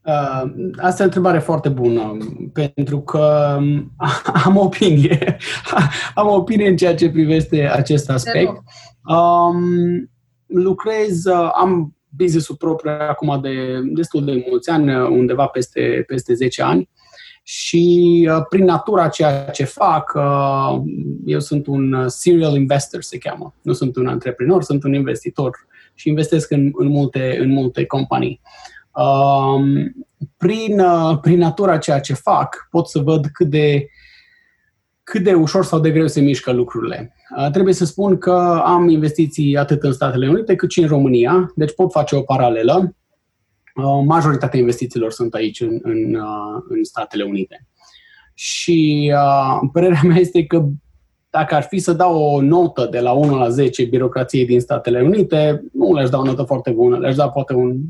Uh, 0.08 0.50
asta 0.78 1.02
e 1.02 1.04
o 1.04 1.04
întrebare 1.04 1.38
foarte 1.38 1.68
bună, 1.68 2.16
pentru 2.52 3.00
că 3.00 3.56
um, 3.58 3.92
am 4.44 4.56
o 4.56 4.60
opinie. 4.60 5.36
am 6.14 6.26
o 6.26 6.34
opinie 6.34 6.68
în 6.68 6.76
ceea 6.76 6.94
ce 6.94 7.10
privește 7.10 7.70
acest 7.72 8.10
aspect. 8.10 8.62
Um, 9.08 10.10
lucrez, 10.48 11.24
uh, 11.24 11.50
am 11.54 11.96
business-ul 12.08 12.56
propriu 12.56 12.90
acum 12.90 13.40
de 13.40 13.80
destul 13.84 14.24
de 14.24 14.44
mulți 14.48 14.70
ani, 14.70 14.94
uh, 14.94 15.08
undeva 15.08 15.46
peste, 15.46 16.04
peste 16.06 16.34
10 16.34 16.62
ani 16.62 16.88
și 17.42 18.28
uh, 18.30 18.44
prin 18.48 18.64
natura 18.64 19.08
ceea 19.08 19.44
ce 19.44 19.64
fac, 19.64 20.18
eu 21.24 21.40
sunt 21.40 21.66
un 21.66 22.08
serial 22.08 22.56
investor, 22.56 23.02
se 23.02 23.18
cheamă. 23.18 23.54
Nu 23.62 23.72
sunt 23.72 23.96
un 23.96 24.06
antreprenor, 24.06 24.62
sunt 24.62 24.84
un 24.84 24.94
investitor 24.94 25.66
și 25.94 26.08
investesc 26.08 26.50
în, 26.50 26.70
în, 26.72 26.86
multe, 26.86 27.38
în 27.40 27.50
multe 27.50 27.84
companii. 27.84 28.40
Um, 28.92 29.92
prin, 30.36 30.82
prin 31.20 31.38
natura 31.38 31.78
ceea 31.78 32.00
ce 32.00 32.14
fac, 32.14 32.68
pot 32.70 32.88
să 32.88 32.98
văd 32.98 33.26
cât 33.32 33.46
de, 33.46 33.86
cât 35.10 35.22
de 35.22 35.34
ușor 35.34 35.64
sau 35.64 35.80
de 35.80 35.90
greu 35.90 36.06
se 36.06 36.20
mișcă 36.20 36.52
lucrurile. 36.52 37.14
Trebuie 37.52 37.74
să 37.74 37.84
spun 37.84 38.18
că 38.18 38.62
am 38.64 38.88
investiții 38.88 39.56
atât 39.56 39.82
în 39.82 39.92
Statele 39.92 40.28
Unite 40.28 40.54
cât 40.54 40.70
și 40.70 40.80
în 40.80 40.88
România, 40.88 41.52
deci 41.54 41.74
pot 41.74 41.90
face 41.92 42.16
o 42.16 42.20
paralelă. 42.20 42.96
Majoritatea 44.04 44.58
investițiilor 44.58 45.10
sunt 45.10 45.34
aici, 45.34 45.60
în, 45.60 45.78
în, 45.82 46.18
în 46.68 46.84
Statele 46.84 47.22
Unite. 47.22 47.66
Și 48.34 49.12
uh, 49.14 49.68
părerea 49.72 50.00
mea 50.04 50.16
este 50.16 50.46
că 50.46 50.64
dacă 51.30 51.54
ar 51.54 51.62
fi 51.62 51.78
să 51.78 51.92
dau 51.92 52.22
o 52.22 52.40
notă 52.40 52.88
de 52.90 53.00
la 53.00 53.12
1 53.12 53.38
la 53.38 53.48
10 53.48 53.84
birocrației 53.84 54.46
din 54.46 54.60
Statele 54.60 55.02
Unite, 55.02 55.64
nu 55.72 55.94
le-aș 55.94 56.08
da 56.08 56.18
o 56.18 56.24
notă 56.24 56.42
foarte 56.42 56.70
bună, 56.70 56.98
le-aș 56.98 57.14
da 57.14 57.28
poate 57.28 57.54
un 57.54 57.76
7,5, 57.76 57.80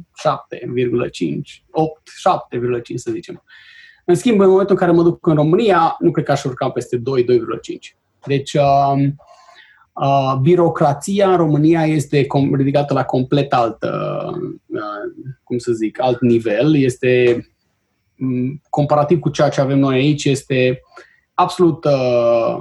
8, 1.71 2.03
7,5 2.09 2.95
să 2.95 3.11
zicem. 3.11 3.43
În 4.09 4.15
schimb, 4.15 4.41
în 4.41 4.49
momentul 4.49 4.75
în 4.75 4.81
care 4.81 4.93
mă 4.93 5.03
duc 5.03 5.27
în 5.27 5.35
România, 5.35 5.97
nu 5.99 6.11
cred 6.11 6.25
că 6.25 6.33
aș 6.33 6.45
urca 6.45 6.71
peste 6.71 6.97
2, 6.97 7.25
2,5. 7.25 7.97
Deci, 8.27 8.55
uh, 8.55 9.09
Uh, 10.01 10.39
birocrația 10.41 11.31
în 11.31 11.37
România 11.37 11.87
este 11.87 12.25
com- 12.25 12.57
ridicată 12.57 12.95
la 12.95 13.05
complet 13.05 13.53
alt, 13.53 13.83
uh, 13.83 14.37
cum 15.45 15.59
să 15.59 15.73
zic, 15.73 16.03
alt 16.03 16.21
nivel. 16.21 16.77
Este, 16.77 17.47
um, 18.19 18.63
comparativ 18.71 19.19
cu 19.19 19.29
ceea 19.29 19.49
ce 19.49 19.61
avem 19.61 19.79
noi 19.79 19.97
aici, 19.97 20.25
este 20.25 20.81
absolut 21.35 21.85
uh, 21.85 22.61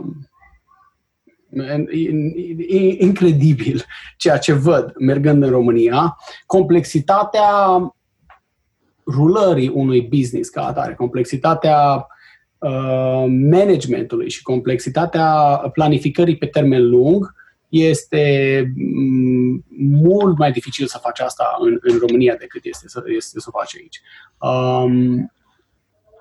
incredibil 2.98 3.86
ceea 4.18 4.38
ce 4.38 4.54
văd 4.54 4.94
mergând 5.00 5.44
în 5.44 5.50
România. 5.50 6.18
Complexitatea 6.46 7.48
rulării 9.08 9.68
unui 9.68 10.02
business 10.02 10.50
ca 10.50 10.68
atare, 10.68 10.94
complexitatea 10.94 12.08
Uh, 12.60 13.26
managementului 13.28 14.30
și 14.30 14.42
complexitatea 14.42 15.30
planificării 15.74 16.38
pe 16.38 16.46
termen 16.46 16.90
lung 16.90 17.36
este 17.70 18.64
mm, 18.76 19.66
mult 19.78 20.38
mai 20.38 20.52
dificil 20.52 20.88
să 20.88 20.98
faci 21.02 21.20
asta 21.20 21.58
în, 21.60 21.78
în 21.82 21.98
România 21.98 22.36
decât 22.40 22.66
este 22.66 22.88
să, 22.88 23.04
este 23.16 23.40
să 23.40 23.50
o 23.54 23.58
faci 23.58 23.76
aici. 23.76 24.02
Um, 24.38 25.32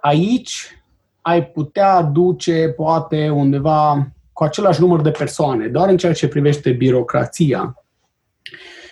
aici 0.00 0.82
ai 1.20 1.46
putea 1.46 2.02
duce 2.02 2.72
poate 2.76 3.28
undeva 3.28 4.08
cu 4.32 4.44
același 4.44 4.80
număr 4.80 5.00
de 5.00 5.10
persoane, 5.10 5.66
doar 5.66 5.88
în 5.88 5.96
ceea 5.96 6.12
ce 6.12 6.28
privește 6.28 6.70
birocrația 6.70 7.84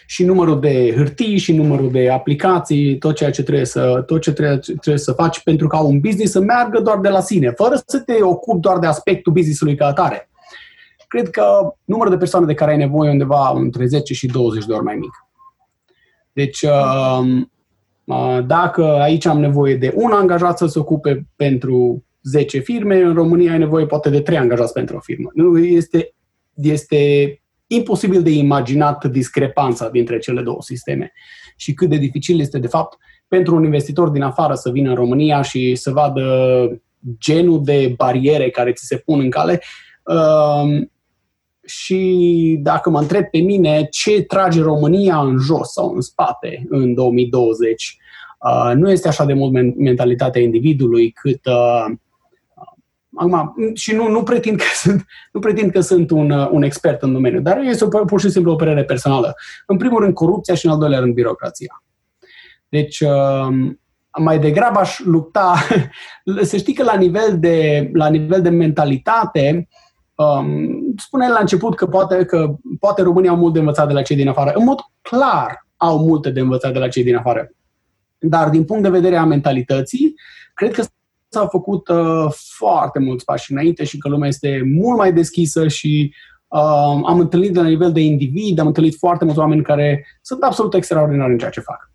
și 0.06 0.24
numărul 0.24 0.60
de 0.60 0.92
hârtii 0.96 1.38
și 1.38 1.52
numărul 1.52 1.90
de 1.90 2.10
aplicații, 2.10 2.98
tot 2.98 3.14
ceea 3.14 3.30
ce 3.30 3.42
trebuie 3.42 3.64
să, 3.64 4.02
tot 4.06 4.20
ce 4.20 4.32
trebuie, 4.32 4.58
trebuie 4.58 4.98
să 4.98 5.12
faci 5.12 5.42
pentru 5.42 5.66
ca 5.66 5.80
un 5.80 6.00
business 6.00 6.32
să 6.32 6.40
meargă 6.40 6.80
doar 6.80 6.98
de 6.98 7.08
la 7.08 7.20
sine, 7.20 7.50
fără 7.50 7.82
să 7.86 7.98
te 7.98 8.22
ocupi 8.22 8.60
doar 8.60 8.78
de 8.78 8.86
aspectul 8.86 9.32
businessului 9.32 9.76
ca 9.76 9.86
atare. 9.86 10.28
Cred 11.08 11.30
că 11.30 11.74
numărul 11.84 12.12
de 12.12 12.18
persoane 12.18 12.46
de 12.46 12.54
care 12.54 12.70
ai 12.70 12.76
nevoie 12.76 13.10
undeva 13.10 13.52
între 13.54 13.86
10 13.86 14.14
și 14.14 14.26
20 14.26 14.64
de 14.64 14.72
ori 14.72 14.84
mai 14.84 14.94
mic. 14.94 15.26
Deci, 16.32 16.62
um, 16.62 17.50
uh, 18.04 18.38
dacă 18.46 18.84
aici 18.84 19.26
am 19.26 19.40
nevoie 19.40 19.76
de 19.76 19.92
un 19.96 20.10
angajat 20.10 20.58
să 20.58 20.66
se 20.66 20.78
ocupe 20.78 21.26
pentru 21.36 22.04
10 22.22 22.58
firme, 22.58 23.00
în 23.00 23.14
România 23.14 23.52
ai 23.52 23.58
nevoie 23.58 23.86
poate 23.86 24.10
de 24.10 24.20
3 24.20 24.38
angajați 24.38 24.72
pentru 24.72 24.96
o 24.96 25.00
firmă. 25.00 25.30
Nu 25.34 25.58
este, 25.58 26.14
este 26.54 27.42
imposibil 27.66 28.22
de 28.22 28.30
imaginat 28.30 29.04
discrepanța 29.04 29.88
dintre 29.88 30.18
cele 30.18 30.42
două 30.42 30.62
sisteme 30.62 31.12
și 31.56 31.74
cât 31.74 31.88
de 31.88 31.96
dificil 31.96 32.40
este, 32.40 32.58
de 32.58 32.66
fapt, 32.66 32.98
pentru 33.28 33.54
un 33.54 33.64
investitor 33.64 34.08
din 34.08 34.22
afară 34.22 34.54
să 34.54 34.70
vină 34.70 34.88
în 34.88 34.94
România 34.94 35.42
și 35.42 35.74
să 35.74 35.90
vadă 35.90 36.24
genul 37.18 37.64
de 37.64 37.94
bariere 37.96 38.50
care 38.50 38.72
ți 38.72 38.86
se 38.86 38.96
pun 38.96 39.20
în 39.20 39.30
cale. 39.30 39.62
Um, 40.04 40.92
și 41.66 42.58
dacă 42.62 42.90
mă 42.90 42.98
întreb 42.98 43.24
pe 43.24 43.38
mine 43.38 43.86
ce 43.90 44.22
trage 44.22 44.60
România 44.60 45.20
în 45.20 45.38
jos 45.38 45.72
sau 45.72 45.94
în 45.94 46.00
spate 46.00 46.64
în 46.68 46.94
2020, 46.94 47.96
uh, 48.40 48.72
nu 48.74 48.90
este 48.90 49.08
așa 49.08 49.24
de 49.24 49.32
mult 49.32 49.76
mentalitatea 49.76 50.42
individului 50.42 51.10
cât 51.10 51.46
uh, 51.46 51.96
Acum, 53.16 53.54
și 53.74 53.94
nu, 53.94 54.08
nu, 54.08 54.22
pretind 54.22 54.56
că 54.56 54.64
sunt, 54.82 55.04
nu 55.32 55.40
pretind 55.40 55.70
că 55.70 55.80
sunt 55.80 56.10
un, 56.10 56.30
un 56.30 56.62
expert 56.62 57.02
în 57.02 57.12
domeniu, 57.12 57.40
dar 57.40 57.58
este 57.58 57.84
o, 57.84 58.04
pur 58.04 58.20
și 58.20 58.30
simplu 58.30 58.52
o 58.52 58.56
părere 58.56 58.84
personală. 58.84 59.34
În 59.66 59.76
primul 59.76 60.00
rând, 60.00 60.14
corupția 60.14 60.54
și 60.54 60.66
în 60.66 60.72
al 60.72 60.78
doilea 60.78 60.98
rând, 60.98 61.14
birocrația. 61.14 61.82
Deci, 62.68 63.00
um, 63.00 63.80
mai 64.18 64.38
degrabă 64.38 64.78
aș 64.78 64.98
lupta. 64.98 65.54
Să 66.42 66.56
știi 66.56 66.74
că 66.74 66.82
la 66.82 66.94
nivel 66.94 67.38
de, 67.38 67.90
la 67.92 68.08
nivel 68.08 68.42
de 68.42 68.48
mentalitate, 68.48 69.68
um, 70.14 70.94
spune 70.96 71.28
la 71.28 71.38
început 71.40 71.76
că 71.76 71.86
poate, 71.86 72.24
că 72.24 72.54
poate 72.80 73.02
România 73.02 73.30
au 73.30 73.36
mult 73.36 73.52
de 73.52 73.58
învățat 73.58 73.86
de 73.86 73.92
la 73.92 74.02
cei 74.02 74.16
din 74.16 74.28
afară. 74.28 74.52
În 74.54 74.64
mod 74.64 74.78
clar 75.00 75.66
au 75.76 75.98
multe 75.98 76.30
de 76.30 76.40
învățat 76.40 76.72
de 76.72 76.78
la 76.78 76.88
cei 76.88 77.04
din 77.04 77.16
afară. 77.16 77.50
Dar 78.18 78.48
din 78.48 78.64
punct 78.64 78.82
de 78.82 78.88
vedere 78.88 79.16
a 79.16 79.24
mentalității, 79.24 80.14
cred 80.54 80.72
că 80.72 80.84
s-au 81.34 81.48
făcut 81.48 81.88
uh, 81.88 82.26
foarte 82.56 82.98
mulți 82.98 83.24
pași 83.24 83.52
înainte 83.52 83.84
și 83.84 83.98
că 83.98 84.08
lumea 84.08 84.28
este 84.28 84.62
mult 84.74 84.98
mai 84.98 85.12
deschisă 85.12 85.68
și 85.68 86.14
uh, 86.48 87.02
am 87.06 87.18
întâlnit 87.18 87.52
de 87.52 87.60
la 87.60 87.68
nivel 87.68 87.92
de 87.92 88.00
individ, 88.00 88.58
am 88.58 88.66
întâlnit 88.66 88.96
foarte 88.98 89.24
mulți 89.24 89.40
oameni 89.40 89.62
care 89.62 90.06
sunt 90.22 90.42
absolut 90.42 90.74
extraordinari 90.74 91.32
în 91.32 91.38
ceea 91.38 91.50
ce 91.50 91.60
fac. 91.60 91.90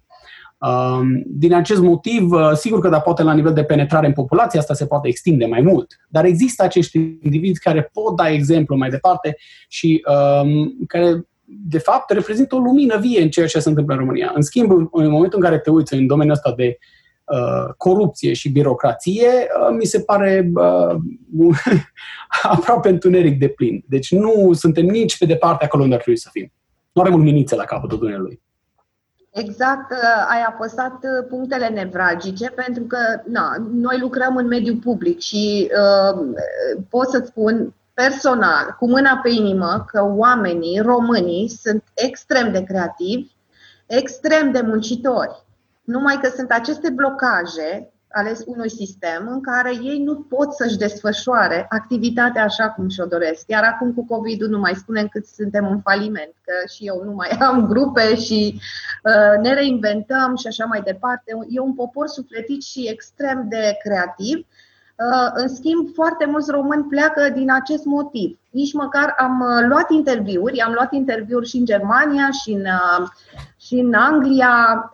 Uh, 0.57 0.99
din 1.25 1.53
acest 1.53 1.81
motiv, 1.81 2.31
uh, 2.31 2.51
sigur 2.53 2.79
că 2.79 2.89
da, 2.89 2.99
poate 2.99 3.23
la 3.23 3.33
nivel 3.33 3.53
de 3.53 3.63
penetrare 3.63 4.07
în 4.07 4.13
populație 4.13 4.59
asta 4.59 4.73
se 4.73 4.85
poate 4.85 5.07
extinde 5.07 5.45
mai 5.45 5.61
mult, 5.61 5.99
dar 6.09 6.25
există 6.25 6.63
acești 6.63 6.97
indivizi 6.97 7.59
care 7.59 7.89
pot 7.93 8.15
da 8.15 8.29
exemplu 8.29 8.75
mai 8.75 8.89
departe 8.89 9.37
și 9.67 10.05
uh, 10.07 10.49
care 10.87 11.27
de 11.45 11.77
fapt 11.77 12.09
reprezintă 12.09 12.55
o 12.55 12.59
lumină 12.59 12.97
vie 12.97 13.21
în 13.21 13.29
ceea 13.29 13.47
ce 13.47 13.59
se 13.59 13.69
întâmplă 13.69 13.93
în 13.93 13.99
România. 13.99 14.31
În 14.35 14.41
schimb, 14.41 14.71
în 14.91 15.09
momentul 15.09 15.39
în 15.39 15.45
care 15.45 15.59
te 15.59 15.69
uiți 15.69 15.93
în 15.93 16.07
domeniul 16.07 16.35
ăsta 16.35 16.53
de 16.57 16.77
uh, 16.79 16.98
corupție 17.77 18.33
și 18.33 18.49
birocrație, 18.49 19.27
uh, 19.27 19.75
mi 19.77 19.85
se 19.85 19.99
pare 19.99 20.51
uh, 20.53 20.95
aproape 22.41 22.89
întuneric 22.89 23.39
de 23.39 23.47
plin. 23.47 23.83
Deci 23.87 24.11
nu 24.11 24.53
suntem 24.53 24.85
nici 24.85 25.17
pe 25.17 25.25
departe 25.25 25.65
acolo 25.65 25.83
unde 25.83 25.95
ar 25.95 26.01
trebui 26.01 26.19
să 26.19 26.29
fim. 26.31 26.51
Nu 26.91 27.01
avem 27.01 27.13
un 27.13 27.21
miniță 27.21 27.55
la 27.55 27.63
capătul 27.63 27.97
tunelului. 27.97 28.41
Exact, 29.31 29.91
uh, 29.91 29.97
ai 30.29 30.41
apăsat 30.47 30.93
uh, 30.93 31.27
punctele 31.29 31.67
nevralgice 31.67 32.49
pentru 32.49 32.83
că 32.83 32.97
na, 33.25 33.55
noi 33.71 33.99
lucrăm 33.99 34.35
în 34.35 34.47
mediul 34.47 34.75
public 34.75 35.19
și 35.19 35.71
uh, 35.71 36.25
pot 36.89 37.09
să 37.09 37.23
spun 37.25 37.73
personal, 37.93 38.75
cu 38.79 38.87
mâna 38.87 39.19
pe 39.23 39.29
inimă, 39.29 39.85
că 39.87 40.03
oamenii, 40.15 40.79
românii, 40.79 41.49
sunt 41.49 41.83
extrem 41.93 42.51
de 42.51 42.63
creativi, 42.63 43.31
extrem 43.85 44.51
de 44.51 44.61
muncitori. 44.61 45.43
Numai 45.89 46.19
că 46.21 46.29
sunt 46.35 46.51
aceste 46.51 46.89
blocaje 46.89 47.91
ales 48.11 48.43
unui 48.45 48.69
sistem 48.69 49.27
în 49.27 49.41
care 49.41 49.73
ei 49.83 50.03
nu 50.03 50.15
pot 50.15 50.53
să-și 50.53 50.77
desfășoare 50.77 51.65
activitatea 51.69 52.43
așa 52.43 52.69
cum 52.69 52.89
și-o 52.89 53.05
doresc. 53.05 53.43
Iar 53.47 53.63
acum 53.63 53.93
cu 53.93 54.05
COVID-ul 54.05 54.49
nu 54.49 54.59
mai 54.59 54.73
spunem 54.75 55.07
cât 55.07 55.25
suntem 55.25 55.67
în 55.67 55.81
faliment, 55.81 56.33
că 56.41 56.53
și 56.73 56.85
eu 56.85 57.03
nu 57.03 57.11
mai 57.11 57.29
am 57.49 57.67
grupe 57.67 58.15
și 58.15 58.59
uh, 59.03 59.41
ne 59.41 59.53
reinventăm 59.53 60.35
și 60.35 60.47
așa 60.47 60.65
mai 60.65 60.81
departe. 60.81 61.37
E 61.47 61.59
un 61.59 61.73
popor 61.73 62.07
sufletit 62.07 62.63
și 62.63 62.89
extrem 62.89 63.45
de 63.49 63.77
creativ 63.83 64.45
Uh, 64.99 65.29
în 65.33 65.47
schimb, 65.47 65.93
foarte 65.93 66.25
mulți 66.25 66.51
români 66.51 66.83
pleacă 66.83 67.29
din 67.29 67.51
acest 67.51 67.85
motiv. 67.85 68.38
Nici 68.49 68.73
măcar 68.73 69.15
am 69.17 69.39
uh, 69.39 69.67
luat 69.67 69.89
interviuri, 69.89 70.59
am 70.59 70.73
luat 70.73 70.93
interviuri 70.93 71.47
și 71.47 71.57
în 71.57 71.65
Germania, 71.65 72.29
și 72.43 72.51
în, 72.51 72.61
uh, 72.61 73.07
și 73.57 73.73
în 73.73 73.93
Anglia, 73.93 74.89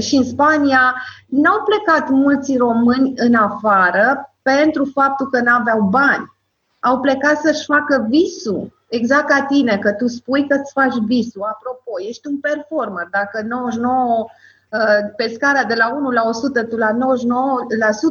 și 0.00 0.16
în 0.16 0.24
Spania. 0.24 0.94
N-au 1.26 1.62
plecat 1.62 2.08
mulți 2.08 2.56
români 2.56 3.12
în 3.16 3.34
afară 3.34 4.34
pentru 4.42 4.90
faptul 4.94 5.30
că 5.30 5.40
n-aveau 5.40 5.80
bani. 5.80 6.32
Au 6.80 7.00
plecat 7.00 7.36
să-și 7.36 7.64
facă 7.64 8.06
visul. 8.08 8.76
Exact 8.88 9.28
ca 9.28 9.42
tine, 9.42 9.78
că 9.78 9.92
tu 9.92 10.06
spui 10.06 10.46
că 10.48 10.54
îți 10.60 10.72
faci 10.72 10.94
visul. 11.06 11.42
Apropo, 11.42 11.90
ești 12.08 12.26
un 12.26 12.38
performer. 12.40 13.08
Dacă 13.10 13.46
99 13.48 14.26
Uh, 14.70 15.12
pe 15.16 15.28
scara 15.28 15.64
de 15.64 15.74
la 15.74 15.94
1 15.94 16.10
la 16.10 16.28
100, 16.28 16.64
tu 16.64 16.76
la 16.76 16.90
99% 16.92 16.96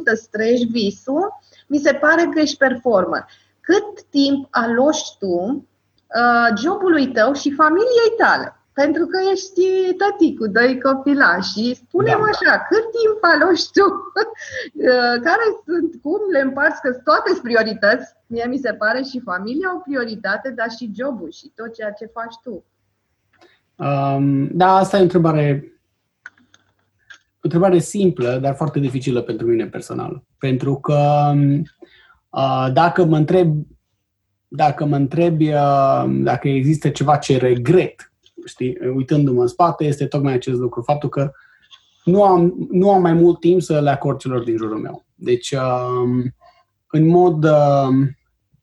îți 0.03 0.29
trăiești 0.29 0.65
visul, 0.65 1.39
mi 1.67 1.77
se 1.77 1.93
pare 1.93 2.29
că 2.33 2.39
ești 2.39 2.57
performer. 2.57 3.25
Cât 3.67 4.03
timp 4.09 4.47
aloși 4.49 5.17
tu 5.19 5.35
uh, 6.21 6.49
jobului 6.63 7.07
tău 7.07 7.33
și 7.33 7.57
familiei 7.61 8.13
tale? 8.17 8.47
Pentru 8.73 9.05
că 9.05 9.17
ești 9.31 9.65
tătic 10.01 10.37
cu 10.39 10.47
doi 10.47 10.81
copilași 10.81 11.51
și 11.51 11.75
spunem 11.75 12.19
da. 12.19 12.29
așa, 12.31 12.53
cât 12.69 12.85
timp 12.97 13.19
aloși 13.21 13.71
tu? 13.71 13.85
Uh, 14.77 15.21
care 15.27 15.45
sunt, 15.65 16.01
cum 16.01 16.19
le 16.31 16.39
împarți, 16.39 16.81
că 16.81 16.89
toate 16.93 17.29
sunt 17.29 17.41
priorități, 17.41 18.15
mie 18.27 18.45
mi 18.49 18.57
se 18.57 18.73
pare 18.73 19.01
și 19.01 19.19
familia 19.19 19.75
o 19.75 19.79
prioritate, 19.79 20.49
dar 20.49 20.69
și 20.69 20.91
jobul 20.95 21.31
și 21.31 21.51
tot 21.55 21.73
ceea 21.73 21.91
ce 21.91 22.05
faci 22.13 22.35
tu. 22.43 22.63
Um, 23.75 24.49
da, 24.51 24.75
asta 24.75 24.95
e 24.97 24.99
o 24.99 25.03
întrebare 25.03 25.77
o 27.35 27.39
întrebare 27.41 27.79
simplă, 27.79 28.37
dar 28.41 28.55
foarte 28.55 28.79
dificilă 28.79 29.21
pentru 29.21 29.47
mine 29.47 29.65
personal. 29.65 30.23
Pentru 30.37 30.75
că 30.75 31.31
uh, 31.35 31.59
dacă 32.73 33.05
mă 33.05 33.17
întreb 33.17 33.55
dacă 34.47 34.85
mă 34.85 34.95
întrebi 34.95 35.47
uh, 35.53 36.03
dacă 36.07 36.47
există 36.47 36.89
ceva 36.89 37.17
ce 37.17 37.37
regret, 37.37 38.11
știi, 38.45 38.77
uitându-mă 38.95 39.41
în 39.41 39.47
spate, 39.47 39.85
este 39.85 40.05
tocmai 40.05 40.33
acest 40.33 40.59
lucru, 40.59 40.81
faptul 40.81 41.09
că 41.09 41.31
nu 42.03 42.23
am, 42.23 42.67
nu 42.71 42.91
am 42.91 43.01
mai 43.01 43.13
mult 43.13 43.39
timp 43.39 43.61
să 43.61 43.81
le 43.81 43.89
acord 43.89 44.19
celor 44.19 44.43
din 44.43 44.57
jurul 44.57 44.77
meu. 44.77 45.05
Deci, 45.15 45.51
uh, 45.51 46.23
în 46.91 47.07
mod, 47.07 47.43
uh, 47.43 48.07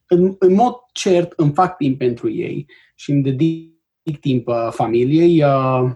în, 0.07 0.35
în 0.39 0.55
mod 0.55 0.75
cert, 0.93 1.33
îmi 1.37 1.53
fac 1.53 1.77
timp 1.77 1.99
pentru 1.99 2.31
ei 2.31 2.67
și 2.95 3.11
îmi 3.11 3.23
dedic 3.23 4.21
timp 4.21 4.49
uh, 4.49 4.69
familiei. 4.71 5.43
Uh, 5.43 5.91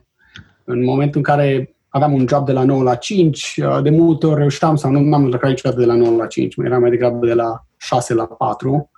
în 0.65 0.85
momentul 0.85 1.17
în 1.17 1.23
care 1.23 1.77
aveam 1.89 2.13
un 2.13 2.27
job 2.29 2.47
de 2.47 2.53
la 2.53 2.65
9 2.65 2.83
la 2.83 2.95
5, 2.95 3.57
uh, 3.57 3.83
de 3.83 3.91
multe 3.91 4.27
ori 4.27 4.39
reușeam 4.39 4.77
sau 4.77 4.91
nu 4.91 5.15
am 5.15 5.25
lucrat 5.25 5.51
niciodată 5.51 5.81
de 5.81 5.87
la 5.87 5.95
9 5.95 6.17
la 6.17 6.27
5, 6.27 6.57
mai 6.57 6.67
era 6.67 6.79
mai 6.79 6.91
degrabă 6.91 7.27
de 7.27 7.33
la 7.33 7.65
6 7.77 8.15
la 8.15 8.27
4. 8.27 8.91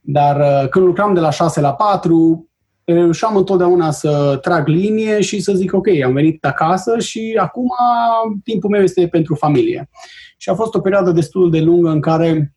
Dar 0.00 0.40
uh, 0.40 0.68
când 0.68 0.84
lucram 0.84 1.14
de 1.14 1.20
la 1.20 1.30
6 1.30 1.60
la 1.60 1.72
4, 1.72 2.48
reușeam 2.84 3.36
întotdeauna 3.36 3.90
să 3.90 4.38
trag 4.42 4.66
linie 4.66 5.20
și 5.20 5.40
să 5.40 5.52
zic, 5.52 5.74
ok, 5.74 5.86
am 6.04 6.12
venit 6.12 6.44
acasă 6.44 6.98
și 6.98 7.38
acum 7.40 7.68
timpul 8.44 8.70
meu 8.70 8.82
este 8.82 9.08
pentru 9.08 9.34
familie. 9.34 9.90
Și 10.36 10.48
a 10.48 10.54
fost 10.54 10.74
o 10.74 10.80
perioadă 10.80 11.10
destul 11.10 11.50
de 11.50 11.60
lungă 11.60 11.90
în 11.90 12.00
care 12.00 12.54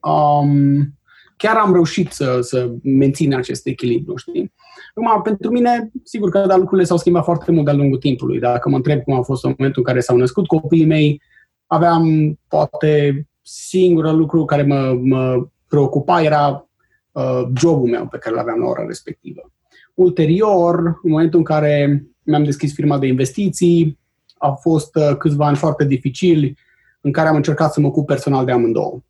um, 0.00 0.97
chiar 1.38 1.56
am 1.56 1.72
reușit 1.72 2.12
să, 2.12 2.38
să 2.40 2.70
mențin 2.82 3.34
acest 3.34 3.66
echilibru, 3.66 4.16
știi? 4.16 4.52
Acum, 4.94 5.22
pentru 5.22 5.50
mine, 5.50 5.90
sigur 6.04 6.30
că 6.30 6.44
da, 6.46 6.56
lucrurile 6.56 6.86
s-au 6.86 6.96
schimbat 6.96 7.24
foarte 7.24 7.52
mult 7.52 7.64
de-a 7.64 7.74
lungul 7.74 7.98
timpului. 7.98 8.38
Dacă 8.38 8.68
mă 8.68 8.76
întreb 8.76 9.02
cum 9.02 9.14
a 9.14 9.22
fost 9.22 9.44
în 9.44 9.54
momentul 9.58 9.82
în 9.86 9.92
care 9.92 10.04
s-au 10.04 10.16
născut 10.16 10.46
copiii 10.46 10.86
mei, 10.86 11.22
aveam 11.66 12.34
poate 12.48 13.26
singurul 13.42 14.16
lucru 14.16 14.44
care 14.44 14.62
mă, 14.62 14.98
mă 15.02 15.48
preocupa 15.68 16.22
era 16.22 16.68
uh, 17.12 17.42
jobul 17.56 17.88
meu 17.88 18.06
pe 18.06 18.18
care 18.18 18.34
îl 18.34 18.40
aveam 18.40 18.58
la 18.58 18.66
ora 18.66 18.84
respectivă. 18.86 19.52
Ulterior, 19.94 20.78
în 21.02 21.10
momentul 21.10 21.38
în 21.38 21.44
care 21.44 22.04
mi-am 22.22 22.44
deschis 22.44 22.74
firma 22.74 22.98
de 22.98 23.06
investiții, 23.06 23.98
au 24.38 24.54
fost 24.60 24.96
uh, 24.96 25.16
câțiva 25.16 25.46
ani 25.46 25.56
foarte 25.56 25.84
dificili 25.84 26.58
în 27.00 27.12
care 27.12 27.28
am 27.28 27.36
încercat 27.36 27.72
să 27.72 27.80
mă 27.80 27.86
ocup 27.86 28.06
personal 28.06 28.44
de 28.44 28.52
amândouă. 28.52 29.02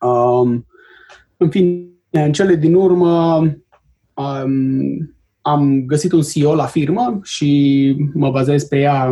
Um, 0.00 0.66
în 1.42 1.50
fine, 1.50 1.86
în 2.10 2.32
cele 2.32 2.54
din 2.54 2.74
urmă, 2.74 3.36
um, 4.14 5.14
am 5.40 5.84
găsit 5.86 6.12
un 6.12 6.22
CEO 6.22 6.54
la 6.54 6.66
firmă 6.66 7.20
și 7.22 7.94
mă 8.14 8.30
bazez 8.30 8.64
pe 8.64 8.78
ea 8.78 9.10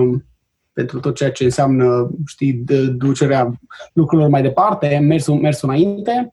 pentru 0.72 1.00
tot 1.00 1.14
ceea 1.14 1.30
ce 1.30 1.44
înseamnă, 1.44 2.10
știi, 2.26 2.52
de 2.52 2.86
ducerea 2.86 3.52
lucrurilor 3.92 4.30
mai 4.30 4.42
departe, 4.42 4.98
mersul, 5.02 5.34
mersul 5.34 5.68
înainte. 5.68 6.32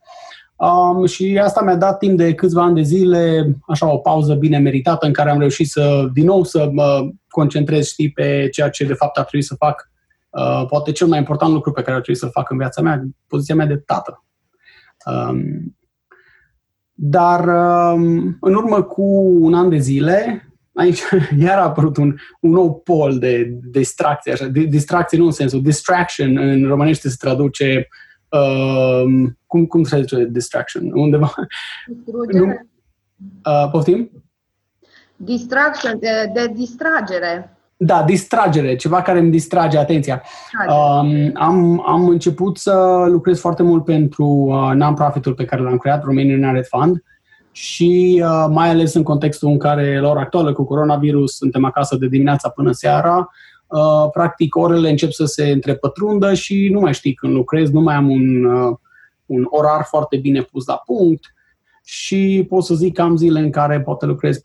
Um, 0.55 1.05
și 1.05 1.39
asta 1.43 1.62
mi-a 1.62 1.75
dat 1.75 1.97
timp 1.97 2.17
de 2.17 2.33
câțiva 2.33 2.63
ani 2.63 2.75
de 2.75 2.81
zile, 2.81 3.55
așa 3.67 3.93
o 3.93 3.97
pauză 3.97 4.33
bine 4.33 4.57
meritată 4.57 5.05
în 5.05 5.13
care 5.13 5.29
am 5.29 5.39
reușit 5.39 5.67
să, 5.67 6.10
din 6.13 6.25
nou, 6.25 6.43
să 6.43 6.69
mă 6.71 7.10
concentrez, 7.27 7.88
știi, 7.88 8.12
pe 8.12 8.47
ceea 8.51 8.69
ce 8.69 8.86
de 8.86 8.93
fapt 8.93 9.17
ar 9.17 9.25
trebui 9.25 9.45
să 9.45 9.55
fac. 9.55 9.91
Uh, 10.29 10.65
poate 10.69 10.91
cel 10.91 11.07
mai 11.07 11.17
important 11.17 11.53
lucru 11.53 11.71
pe 11.71 11.81
care 11.81 11.95
ar 11.95 12.01
trebui 12.01 12.19
să-l 12.19 12.29
fac 12.31 12.49
în 12.49 12.57
viața 12.57 12.81
mea, 12.81 13.03
poziția 13.27 13.55
mea 13.55 13.65
de 13.65 13.75
tată. 13.75 14.23
Um, 15.05 15.76
dar 16.99 17.47
um, 17.93 18.38
în 18.41 18.53
urmă 18.53 18.83
cu 18.83 19.03
un 19.39 19.53
an 19.53 19.69
de 19.69 19.77
zile, 19.77 20.47
aici 20.73 21.01
iar 21.39 21.57
a 21.57 21.63
apărut 21.63 21.97
un, 21.97 22.15
un 22.41 22.51
nou 22.51 22.79
pol 22.79 23.19
de 23.19 23.57
distracție, 23.71 24.31
așa, 24.31 24.45
de, 24.45 24.63
distracție 24.63 25.17
nu 25.17 25.25
în 25.25 25.31
sensul, 25.31 25.62
distraction 25.62 26.38
în 26.38 26.67
românește 26.67 27.10
se 27.10 27.15
traduce, 27.19 27.88
uh, 28.29 29.29
cum, 29.45 29.65
cum 29.65 29.83
se 29.83 29.89
traduce 29.89 30.29
distraction? 30.31 30.91
Undeva? 30.93 31.33
Nu, 32.31 32.45
uh, 33.45 33.69
poftim? 33.71 34.12
Distraction, 35.15 35.99
de, 35.99 36.31
de 36.33 36.51
distragere. 36.55 37.56
Da, 37.79 38.03
distragere, 38.03 38.75
ceva 38.75 39.01
care 39.01 39.19
îmi 39.19 39.31
distrage 39.31 39.77
atenția. 39.77 40.23
Um, 40.67 41.31
am, 41.33 41.83
am 41.87 42.07
început 42.07 42.57
să 42.57 43.05
lucrez 43.07 43.39
foarte 43.39 43.63
mult 43.63 43.83
pentru 43.83 44.25
uh, 44.25 44.71
non-profitul 44.73 45.33
pe 45.33 45.45
care 45.45 45.61
l-am 45.61 45.77
creat, 45.77 46.03
Romanian 46.03 46.39
Narrative 46.39 46.67
Fund, 46.69 47.03
și 47.51 48.21
uh, 48.23 48.45
mai 48.49 48.69
ales 48.69 48.93
în 48.93 49.03
contextul 49.03 49.49
în 49.49 49.57
care, 49.57 49.99
la 49.99 50.09
ora 50.09 50.19
actuală, 50.19 50.53
cu 50.53 50.63
coronavirus, 50.63 51.35
suntem 51.35 51.65
acasă 51.65 51.95
de 51.95 52.07
dimineața 52.07 52.49
până 52.49 52.71
seara, 52.71 53.29
uh, 53.67 54.09
practic 54.11 54.55
orele 54.55 54.89
încep 54.89 55.11
să 55.11 55.25
se 55.25 55.49
întrepătrundă 55.49 56.33
și 56.33 56.69
nu 56.71 56.79
mai 56.79 56.93
știi 56.93 57.13
când 57.13 57.33
lucrez, 57.33 57.69
nu 57.69 57.81
mai 57.81 57.95
am 57.95 58.09
un, 58.09 58.43
uh, 58.45 58.77
un 59.25 59.47
orar 59.49 59.83
foarte 59.83 60.17
bine 60.17 60.41
pus 60.41 60.65
la 60.65 60.81
punct 60.85 61.33
și 61.89 62.45
pot 62.50 62.63
să 62.63 62.73
zic 62.73 62.93
că 62.93 63.02
am 63.02 63.15
zile 63.15 63.39
în 63.39 63.52
care 63.52 63.82
poate 63.82 64.06
lucrez 64.06 64.38
14-16 64.38 64.39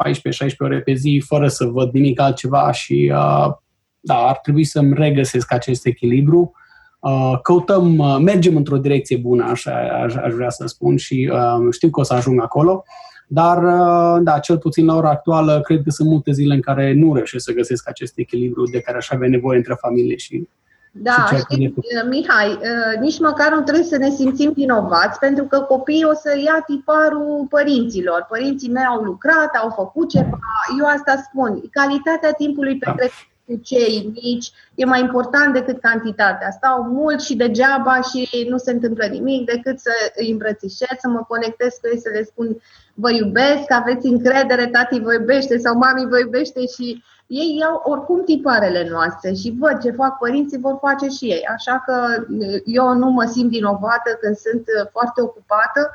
ore 0.58 0.80
pe 0.80 0.92
zi 0.92 1.22
fără 1.26 1.48
să 1.48 1.64
văd 1.64 1.92
nimic 1.92 2.20
altceva 2.20 2.72
și 2.72 3.12
uh, 3.14 3.52
da, 4.00 4.14
ar 4.14 4.38
trebui 4.42 4.64
să-mi 4.64 4.94
regăsesc 4.94 5.52
acest 5.52 5.86
echilibru. 5.86 6.52
Uh, 7.00 7.38
căutăm, 7.42 7.98
uh, 7.98 8.16
mergem 8.20 8.56
într-o 8.56 8.76
direcție 8.76 9.16
bună, 9.16 9.44
așa 9.44 9.72
aș, 10.04 10.14
aș 10.14 10.32
vrea 10.32 10.50
să 10.50 10.66
spun 10.66 10.96
și 10.96 11.30
uh, 11.32 11.72
știu 11.72 11.90
că 11.90 12.00
o 12.00 12.02
să 12.02 12.14
ajung 12.14 12.42
acolo, 12.42 12.84
dar 13.28 13.62
uh, 13.62 14.22
da, 14.22 14.38
cel 14.38 14.58
puțin 14.58 14.86
la 14.86 14.94
ora 14.94 15.10
actuală 15.10 15.60
cred 15.60 15.82
că 15.82 15.90
sunt 15.90 16.08
multe 16.08 16.32
zile 16.32 16.54
în 16.54 16.60
care 16.60 16.92
nu 16.92 17.14
reușesc 17.14 17.44
să 17.44 17.52
găsesc 17.52 17.88
acest 17.88 18.18
echilibru 18.18 18.64
de 18.64 18.80
care 18.80 18.96
aș 18.96 19.10
avea 19.10 19.28
nevoie 19.28 19.56
între 19.56 19.74
familie 19.80 20.16
și 20.16 20.48
da, 20.94 21.26
știți, 21.26 21.74
uh, 21.76 22.08
Mihai, 22.08 22.50
uh, 22.50 23.00
nici 23.00 23.18
măcar 23.18 23.52
nu 23.52 23.62
trebuie 23.62 23.84
să 23.84 23.96
ne 23.96 24.10
simțim 24.10 24.52
vinovați, 24.52 25.18
pentru 25.18 25.44
că 25.44 25.60
copiii 25.60 26.04
o 26.04 26.14
să 26.14 26.38
ia 26.44 26.62
tiparul 26.66 27.46
părinților. 27.48 28.26
Părinții 28.28 28.70
mei 28.70 28.84
au 28.84 29.02
lucrat, 29.02 29.54
au 29.62 29.70
făcut 29.70 30.10
ceva, 30.10 30.38
eu 30.78 30.86
asta 30.86 31.22
spun. 31.28 31.62
Calitatea 31.70 32.32
timpului 32.32 32.74
da. 32.74 32.90
petrecut 32.90 33.30
cu 33.46 33.60
cei 33.62 34.12
mici 34.22 34.50
e 34.74 34.84
mai 34.84 35.00
important 35.00 35.52
decât 35.52 35.80
cantitatea. 35.80 36.50
Stau 36.50 36.82
mult 36.82 37.20
și 37.20 37.36
degeaba 37.36 38.00
și 38.00 38.46
nu 38.48 38.56
se 38.56 38.70
întâmplă 38.70 39.06
nimic 39.06 39.46
decât 39.46 39.78
să 39.78 39.90
îi 40.16 40.30
îmbrățișez, 40.30 40.96
să 40.98 41.08
mă 41.08 41.24
conectez 41.28 41.74
cu 41.80 41.88
ei, 41.92 42.00
să 42.00 42.08
le 42.12 42.22
spun 42.22 42.56
vă 42.94 43.10
iubesc, 43.10 43.64
aveți 43.68 44.06
încredere, 44.06 44.66
tati 44.66 45.00
vă 45.00 45.12
iubește 45.12 45.58
sau 45.58 45.76
mami 45.76 46.08
vă 46.08 46.18
iubește 46.18 46.60
și 46.66 47.02
ei 47.40 47.56
iau 47.60 47.82
oricum 47.84 48.24
tiparele 48.24 48.88
noastre 48.90 49.32
și 49.32 49.56
văd 49.58 49.78
ce 49.78 49.90
fac 49.90 50.18
părinții, 50.18 50.58
vor 50.58 50.78
face 50.80 51.06
și 51.08 51.24
ei. 51.24 51.44
Așa 51.56 51.82
că 51.86 52.24
eu 52.64 52.94
nu 52.94 53.10
mă 53.10 53.24
simt 53.24 53.50
vinovată 53.50 54.10
când 54.20 54.36
sunt 54.36 54.64
foarte 54.92 55.20
ocupată 55.22 55.90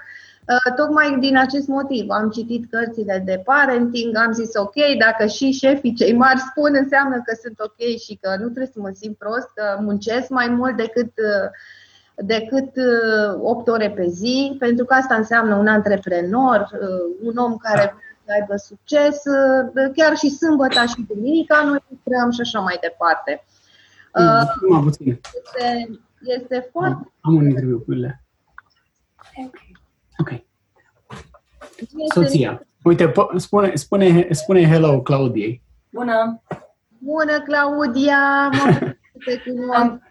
Uh, 0.47 0.73
tocmai 0.75 1.17
din 1.19 1.37
acest 1.37 1.67
motiv 1.67 2.09
am 2.09 2.29
citit 2.29 2.69
cărțile 2.69 3.21
de 3.25 3.41
parenting, 3.45 4.17
am 4.17 4.31
zis 4.31 4.55
ok, 4.55 4.73
dacă 4.99 5.25
și 5.25 5.51
șefii 5.51 5.93
cei 5.93 6.13
mari 6.13 6.39
spun, 6.39 6.71
înseamnă 6.73 7.21
că 7.25 7.35
sunt 7.41 7.59
ok 7.59 7.97
și 7.97 8.19
că 8.21 8.29
nu 8.29 8.43
trebuie 8.43 8.71
să 8.73 8.79
mă 8.79 8.91
simt 8.93 9.17
prost, 9.17 9.49
că 9.53 9.77
muncesc 9.81 10.29
mai 10.29 10.47
mult 10.47 10.77
decât, 10.77 11.11
uh, 11.17 11.49
decât 12.15 12.69
8 13.41 13.67
uh, 13.67 13.73
ore 13.73 13.89
pe 13.89 14.05
zi, 14.07 14.55
pentru 14.59 14.85
că 14.85 14.93
asta 14.93 15.15
înseamnă 15.15 15.55
un 15.55 15.67
antreprenor, 15.67 16.69
un 17.23 17.37
om 17.37 17.57
care 17.57 17.83
da. 17.85 18.06
Să 18.27 18.33
aibă 18.39 18.55
succes, 18.55 19.21
chiar 19.95 20.15
și 20.15 20.29
sâmbătă 20.29 20.85
și 20.85 21.05
duminica 21.07 21.63
noi 21.63 21.83
lucrăm 21.89 22.31
și 22.31 22.41
așa 22.41 22.59
mai 22.59 22.77
departe. 22.81 23.43
Mm, 24.69 24.87
este, 24.87 25.19
este 26.21 26.69
foarte... 26.71 27.11
Am 27.21 27.35
un 27.35 27.45
interviu 27.45 27.79
cu 27.79 27.93
ele. 27.93 28.23
Okay. 29.35 29.71
Ok. 30.17 30.43
Soția. 32.13 32.65
Uite, 32.83 33.11
spune, 33.35 33.75
spune, 33.75 34.27
spune 34.31 34.67
hello 34.67 35.01
Claudiei. 35.01 35.61
Bună! 35.89 36.41
Bună, 36.97 37.39
Claudia! 37.39 38.49
Mă 38.49 39.21
te 39.25 39.37
cunosc. 39.37 39.79
Am, 39.79 40.01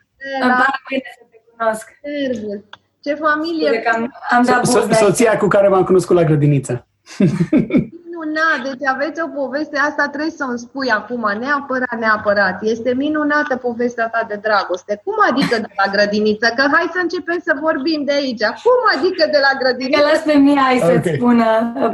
bine 0.88 1.02
să 1.18 1.24
te 1.30 1.36
cunosc. 1.56 1.88
Servus. 2.02 2.64
Ce 3.00 3.14
familie! 3.14 3.82
Am, 3.94 4.14
am 4.30 4.44
dat 4.44 4.66
so, 4.66 4.92
soția 4.92 5.36
cu 5.36 5.46
care 5.46 5.68
m-am 5.68 5.84
cunoscut 5.84 6.16
la 6.16 6.24
grădiniță. 6.24 6.86
minunat, 8.16 8.58
deci 8.66 8.84
aveți 8.94 9.18
o 9.26 9.28
poveste, 9.40 9.76
asta 9.88 10.04
trebuie 10.12 10.34
să 10.40 10.44
îmi 10.48 10.62
spui 10.64 10.88
acum, 11.00 11.24
neapărat, 11.42 11.96
neapărat. 12.04 12.56
Este 12.72 12.90
minunată 13.04 13.52
povestea 13.66 14.08
ta 14.14 14.22
de 14.30 14.38
dragoste. 14.46 14.92
Cum 15.04 15.16
adică 15.30 15.54
de 15.64 15.70
la 15.80 15.86
grădiniță? 15.94 16.46
Că 16.56 16.62
hai 16.74 16.94
să 16.94 17.00
începem 17.02 17.38
să 17.46 17.52
vorbim 17.66 18.00
de 18.08 18.14
aici. 18.20 18.46
Cum 18.66 18.80
adică 18.94 19.22
de 19.34 19.40
la 19.46 19.52
grădiniță? 19.60 20.00
Că 20.00 20.08
las 20.10 20.22
pe 20.30 20.36
mine 20.46 20.60
ai 20.68 20.78
okay. 20.78 20.88
să-ți 20.90 21.10
spună 21.16 21.48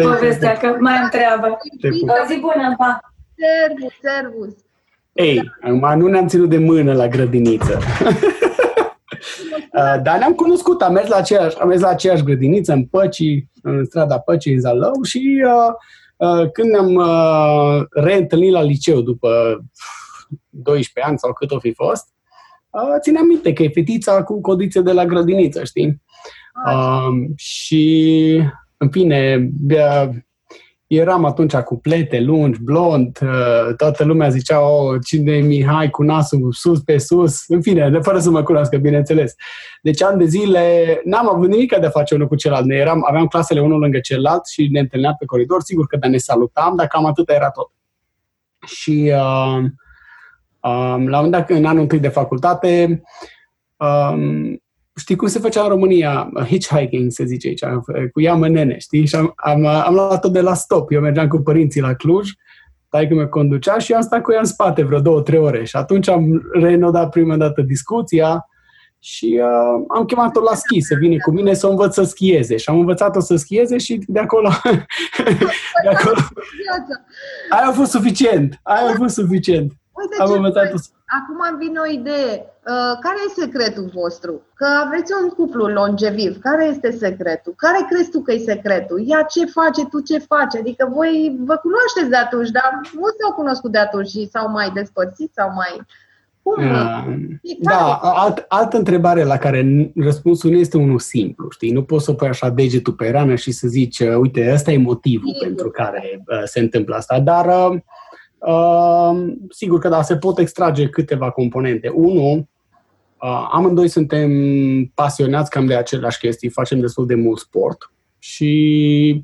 povestea, 0.09 0.53
că 0.63 0.69
mai 0.87 0.99
întreabă. 1.07 1.47
O 2.15 2.19
zi 2.29 2.37
bună, 2.47 2.67
pa! 2.81 2.91
Servus, 3.43 3.95
servus! 4.07 4.53
Ei, 5.13 5.37
acum 5.63 5.87
nu 6.01 6.07
ne-am 6.13 6.27
ținut 6.33 6.49
de 6.49 6.59
mână 6.71 6.93
la 7.01 7.07
grădiniță. 7.15 7.75
Uh, 9.73 10.03
dar 10.03 10.19
ne-am 10.19 10.33
cunoscut, 10.33 10.83
am 10.83 10.93
mers 10.93 11.09
la 11.09 11.17
aceeași, 11.17 11.59
am 11.61 11.69
mers 11.69 11.81
la 11.81 11.89
aceeași 11.89 12.23
grădiniță 12.23 12.73
în 12.73 12.85
Păcii, 12.85 13.51
în 13.63 13.85
strada 13.85 14.19
Păcii, 14.19 14.53
în 14.53 14.61
Zalău 14.61 15.03
și 15.03 15.43
uh, 15.47 15.53
Uh, 15.53 15.75
când 16.53 16.71
ne-am 16.71 16.95
uh, 16.95 17.85
reîntâlnit 17.91 18.53
la 18.53 18.63
liceu 18.63 19.01
după 19.01 19.61
12 20.49 21.11
ani 21.11 21.19
sau 21.19 21.33
cât 21.33 21.51
o 21.51 21.59
fi 21.59 21.73
fost, 21.73 22.09
uh, 22.71 23.01
țineam 23.01 23.27
minte 23.27 23.53
că 23.53 23.63
e 23.63 23.69
fetița 23.69 24.23
cu 24.23 24.41
codițe 24.41 24.81
de 24.81 24.93
la 24.93 25.07
grădiniță, 25.07 25.65
știi? 25.65 26.03
Uh, 26.67 27.31
și, 27.37 28.43
în 28.77 28.91
fine, 28.91 29.51
eram 30.95 31.25
atunci 31.25 31.57
cu 31.57 31.77
plete 31.77 32.21
lungi, 32.21 32.63
blond, 32.63 33.19
uh, 33.23 33.75
toată 33.77 34.05
lumea 34.05 34.29
zicea, 34.29 34.69
oh, 34.69 35.01
cine 35.05 35.33
e 35.33 35.41
Mihai 35.41 35.91
cu 35.91 36.03
nasul 36.03 36.53
sus 36.53 36.81
pe 36.81 36.99
sus, 36.99 37.45
în 37.49 37.63
fine, 37.63 37.99
fără 38.03 38.19
să 38.19 38.31
mă 38.31 38.43
cunoască, 38.43 38.77
bineînțeles. 38.77 39.35
Deci 39.83 40.03
ani 40.03 40.19
de 40.19 40.25
zile 40.25 41.01
n-am 41.05 41.29
avut 41.29 41.49
nimic 41.49 41.77
de 41.77 41.87
a 41.87 41.91
face 41.91 42.15
unul 42.15 42.27
cu 42.27 42.35
celălalt. 42.35 42.67
Ne 42.67 42.75
eram, 42.75 43.05
aveam 43.09 43.27
clasele 43.27 43.61
unul 43.61 43.79
lângă 43.79 43.99
celălalt 43.99 44.47
și 44.47 44.69
ne 44.73 44.81
întâlneam 44.81 45.17
pe 45.19 45.25
coridor, 45.25 45.61
sigur 45.63 45.87
că 45.87 46.07
ne 46.09 46.17
salutam, 46.17 46.77
dar 46.77 46.87
cam 46.87 47.07
atât 47.07 47.29
era 47.31 47.51
tot. 47.51 47.71
Și 48.67 49.13
uh, 49.15 49.65
um, 50.61 51.09
la 51.09 51.21
un 51.21 51.31
dat, 51.31 51.51
în 51.51 51.65
anul 51.65 51.83
întâi 51.83 51.99
de 51.99 52.09
facultate, 52.09 53.03
um, 53.77 54.62
știi 54.97 55.17
cum 55.17 55.29
se 55.29 55.39
făcea 55.39 55.63
în 55.63 55.69
România, 55.69 56.31
hitchhiking, 56.47 57.11
se 57.11 57.25
zice 57.25 57.49
aici, 57.49 57.65
cu 58.13 58.21
ea 58.21 58.35
mănene, 58.35 58.79
știi? 58.79 59.07
Și 59.07 59.15
am, 59.15 59.33
am, 59.37 59.67
am 59.67 59.95
luat-o 59.95 60.29
de 60.29 60.41
la 60.41 60.55
stop. 60.55 60.93
Eu 60.93 61.01
mergeam 61.01 61.29
cu 61.29 61.39
părinții 61.39 61.81
la 61.81 61.95
Cluj, 61.95 62.31
tai 62.89 63.09
că 63.09 63.15
mă 63.15 63.27
conducea 63.27 63.79
și 63.79 63.93
am 63.93 64.01
stat 64.01 64.23
cu 64.23 64.33
ea 64.33 64.39
în 64.39 64.45
spate 64.45 64.83
vreo 64.83 65.01
două, 65.01 65.21
trei 65.21 65.39
ore. 65.39 65.65
Și 65.65 65.77
atunci 65.77 66.09
am 66.09 66.51
renodat 66.53 67.09
prima 67.11 67.37
dată 67.37 67.63
discuția 67.63 68.47
și 68.99 69.41
uh, 69.43 69.85
am 69.89 70.05
chemat-o 70.05 70.41
la 70.41 70.55
schi 70.55 70.81
să 70.81 70.95
vină 70.95 71.17
cu 71.25 71.31
mine 71.31 71.55
să 71.55 71.67
o 71.67 71.71
învăț 71.71 71.95
să 71.95 72.03
schieze. 72.03 72.57
Și 72.57 72.69
am 72.69 72.79
învățat-o 72.79 73.21
să 73.21 73.37
schieze 73.37 73.79
și 73.79 74.01
de 74.07 74.19
acolo... 74.19 74.49
de 75.85 75.89
acolo 75.89 76.17
aia 77.51 77.67
a 77.67 77.73
fost 77.73 77.91
suficient. 77.91 78.61
Aia 78.63 78.91
a 78.91 78.95
fost 78.97 79.15
suficient. 79.15 79.73
Uite 79.93 80.23
am 80.23 80.33
învățat-o 80.33 80.77
să 80.77 80.89
acum 81.21 81.39
îmi 81.51 81.59
vine 81.65 81.79
o 81.79 81.93
idee. 81.93 82.52
Uh, 82.67 82.99
care 83.01 83.17
e 83.27 83.41
secretul 83.41 83.91
vostru? 83.95 84.43
Că 84.55 84.67
aveți 84.87 85.13
un 85.23 85.29
cuplu 85.29 85.67
longeviv. 85.67 86.39
Care 86.41 86.65
este 86.65 86.91
secretul? 86.91 87.53
Care 87.57 87.87
crezi 87.91 88.11
tu 88.11 88.21
că 88.21 88.33
e 88.33 88.39
secretul? 88.39 89.01
Ia 89.07 89.23
ce 89.23 89.45
face, 89.45 89.87
tu 89.91 90.01
ce 90.01 90.19
faci? 90.19 90.57
Adică 90.59 90.91
voi 90.95 91.37
vă 91.39 91.57
cunoașteți 91.57 92.09
de 92.09 92.17
atunci, 92.17 92.51
dar 92.51 92.81
nu 92.95 93.07
s-au 93.21 93.33
cunoscut 93.37 93.73
de 93.73 93.79
atunci 93.79 94.09
și 94.09 94.29
s-au 94.33 94.51
mai 94.51 94.71
despărțit 94.75 95.31
sau 95.35 95.53
mai... 95.55 95.87
Cum? 96.43 96.65
Uh, 96.65 97.15
da, 97.61 97.95
alt, 98.03 98.45
altă 98.49 98.77
întrebare 98.77 99.25
la 99.25 99.37
care 99.37 99.91
răspunsul 99.97 100.51
nu 100.51 100.57
este 100.57 100.77
unul 100.77 100.99
simplu, 100.99 101.51
știi? 101.51 101.71
Nu 101.71 101.83
poți 101.83 102.05
să 102.05 102.13
pui 102.13 102.29
așa 102.29 102.49
degetul 102.49 102.93
pe 102.93 103.11
rană 103.11 103.35
și 103.35 103.53
să 103.53 103.69
zici, 103.69 104.01
uite, 104.01 104.51
ăsta 104.53 104.71
e 104.71 104.79
motivul 104.79 105.35
e 105.35 105.45
pentru 105.45 105.71
care 105.71 106.23
uh, 106.27 106.43
se 106.45 106.61
întâmplă 106.61 106.95
asta, 106.95 107.21
dar 107.21 107.47
uh, 107.47 107.81
Uh, 108.47 109.35
sigur 109.51 109.79
că 109.79 109.89
da, 109.89 110.03
se 110.03 110.17
pot 110.17 110.39
extrage 110.39 110.89
câteva 110.89 111.31
componente. 111.31 111.89
Unu, 111.89 112.33
uh, 112.33 112.43
amândoi 113.29 113.89
suntem 113.89 114.31
pasionați 114.95 115.51
cam 115.51 115.67
de 115.67 115.77
aceleași 115.77 116.19
chestii, 116.19 116.49
facem 116.49 116.81
destul 116.81 117.07
de 117.07 117.15
mult 117.15 117.39
sport 117.39 117.91
și... 118.19 119.21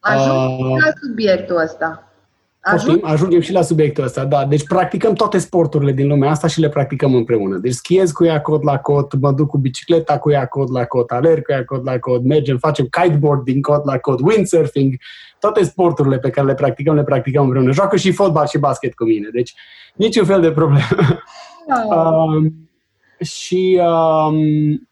Ajung 0.00 0.60
uh, 0.60 0.76
la 0.84 0.92
subiectul 1.02 1.60
ăsta. 1.62 2.04
Ajung? 2.60 3.00
ajungem 3.02 3.40
și 3.40 3.52
la 3.52 3.62
subiectul 3.62 4.04
ăsta, 4.04 4.24
da. 4.24 4.44
Deci 4.44 4.66
practicăm 4.66 5.14
toate 5.14 5.38
sporturile 5.38 5.92
din 5.92 6.06
lumea 6.06 6.30
asta 6.30 6.46
și 6.46 6.60
le 6.60 6.68
practicăm 6.68 7.14
împreună. 7.14 7.56
Deci 7.56 7.72
schiez 7.72 8.10
cu 8.10 8.24
ea 8.24 8.40
cot 8.40 8.62
la 8.62 8.78
cot, 8.78 9.20
mă 9.20 9.32
duc 9.32 9.48
cu 9.48 9.58
bicicleta 9.58 10.18
cu 10.18 10.30
ea 10.30 10.46
cot 10.46 10.70
la 10.72 10.84
cot, 10.84 11.10
alerg 11.10 11.44
cu 11.44 11.52
ea 11.52 11.64
cot 11.64 11.84
la 11.84 11.98
cot, 11.98 12.24
mergem, 12.24 12.58
facem 12.58 12.86
kiteboard 12.90 13.44
din 13.44 13.62
cot 13.62 13.84
la 13.84 13.98
cot, 13.98 14.20
windsurfing, 14.20 14.94
toate 15.38 15.64
sporturile 15.64 16.18
pe 16.18 16.30
care 16.30 16.46
le 16.46 16.54
practicăm, 16.54 16.94
le 16.94 17.04
practicăm 17.04 17.42
împreună. 17.42 17.72
Joacă 17.72 17.96
și 17.96 18.12
fotbal 18.12 18.46
și 18.46 18.58
basket 18.58 18.94
cu 18.94 19.04
mine, 19.04 19.28
deci 19.32 19.54
niciun 19.94 20.24
fel 20.24 20.40
de 20.40 20.52
problemă. 20.52 20.84
uh, 21.66 22.50
și 23.20 23.80
um, 23.80 24.88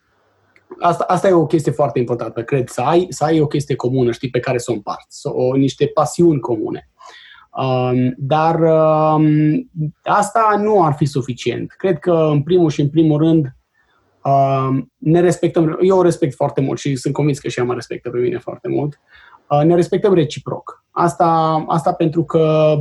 asta, 0.80 1.04
asta 1.08 1.28
e 1.28 1.32
o 1.32 1.46
chestie 1.46 1.72
foarte 1.72 1.98
importantă, 1.98 2.42
cred, 2.42 2.68
să 2.68 2.80
ai, 2.80 3.06
să 3.08 3.24
ai 3.24 3.40
o 3.40 3.46
chestie 3.46 3.74
comună, 3.74 4.10
știi, 4.10 4.30
pe 4.30 4.40
care 4.40 4.58
să 4.58 4.70
o 4.70 4.74
împarți, 4.74 5.20
o, 5.26 5.56
niște 5.56 5.86
pasiuni 5.86 6.40
comune. 6.40 6.90
Um, 7.50 8.14
dar 8.16 8.60
um, 8.60 9.70
asta 10.02 10.56
nu 10.62 10.84
ar 10.84 10.92
fi 10.92 11.04
suficient. 11.04 11.70
Cred 11.70 11.98
că, 11.98 12.12
în 12.12 12.42
primul 12.42 12.70
și 12.70 12.80
în 12.80 12.88
primul 12.88 13.18
rând, 13.18 13.56
um, 14.24 14.92
ne 14.96 15.20
respectăm. 15.20 15.78
Eu 15.82 15.98
o 15.98 16.02
respect 16.02 16.34
foarte 16.34 16.60
mult 16.60 16.78
și 16.78 16.96
sunt 16.96 17.14
convins 17.14 17.38
că 17.38 17.48
și 17.48 17.58
ea 17.58 17.64
mă 17.64 17.74
respectă 17.74 18.10
pe 18.10 18.18
mine 18.18 18.38
foarte 18.38 18.68
mult. 18.68 19.00
Uh, 19.48 19.62
ne 19.64 19.74
respectăm 19.74 20.14
reciproc. 20.14 20.84
Asta, 20.90 21.64
asta 21.68 21.92
pentru 21.92 22.24
că 22.24 22.74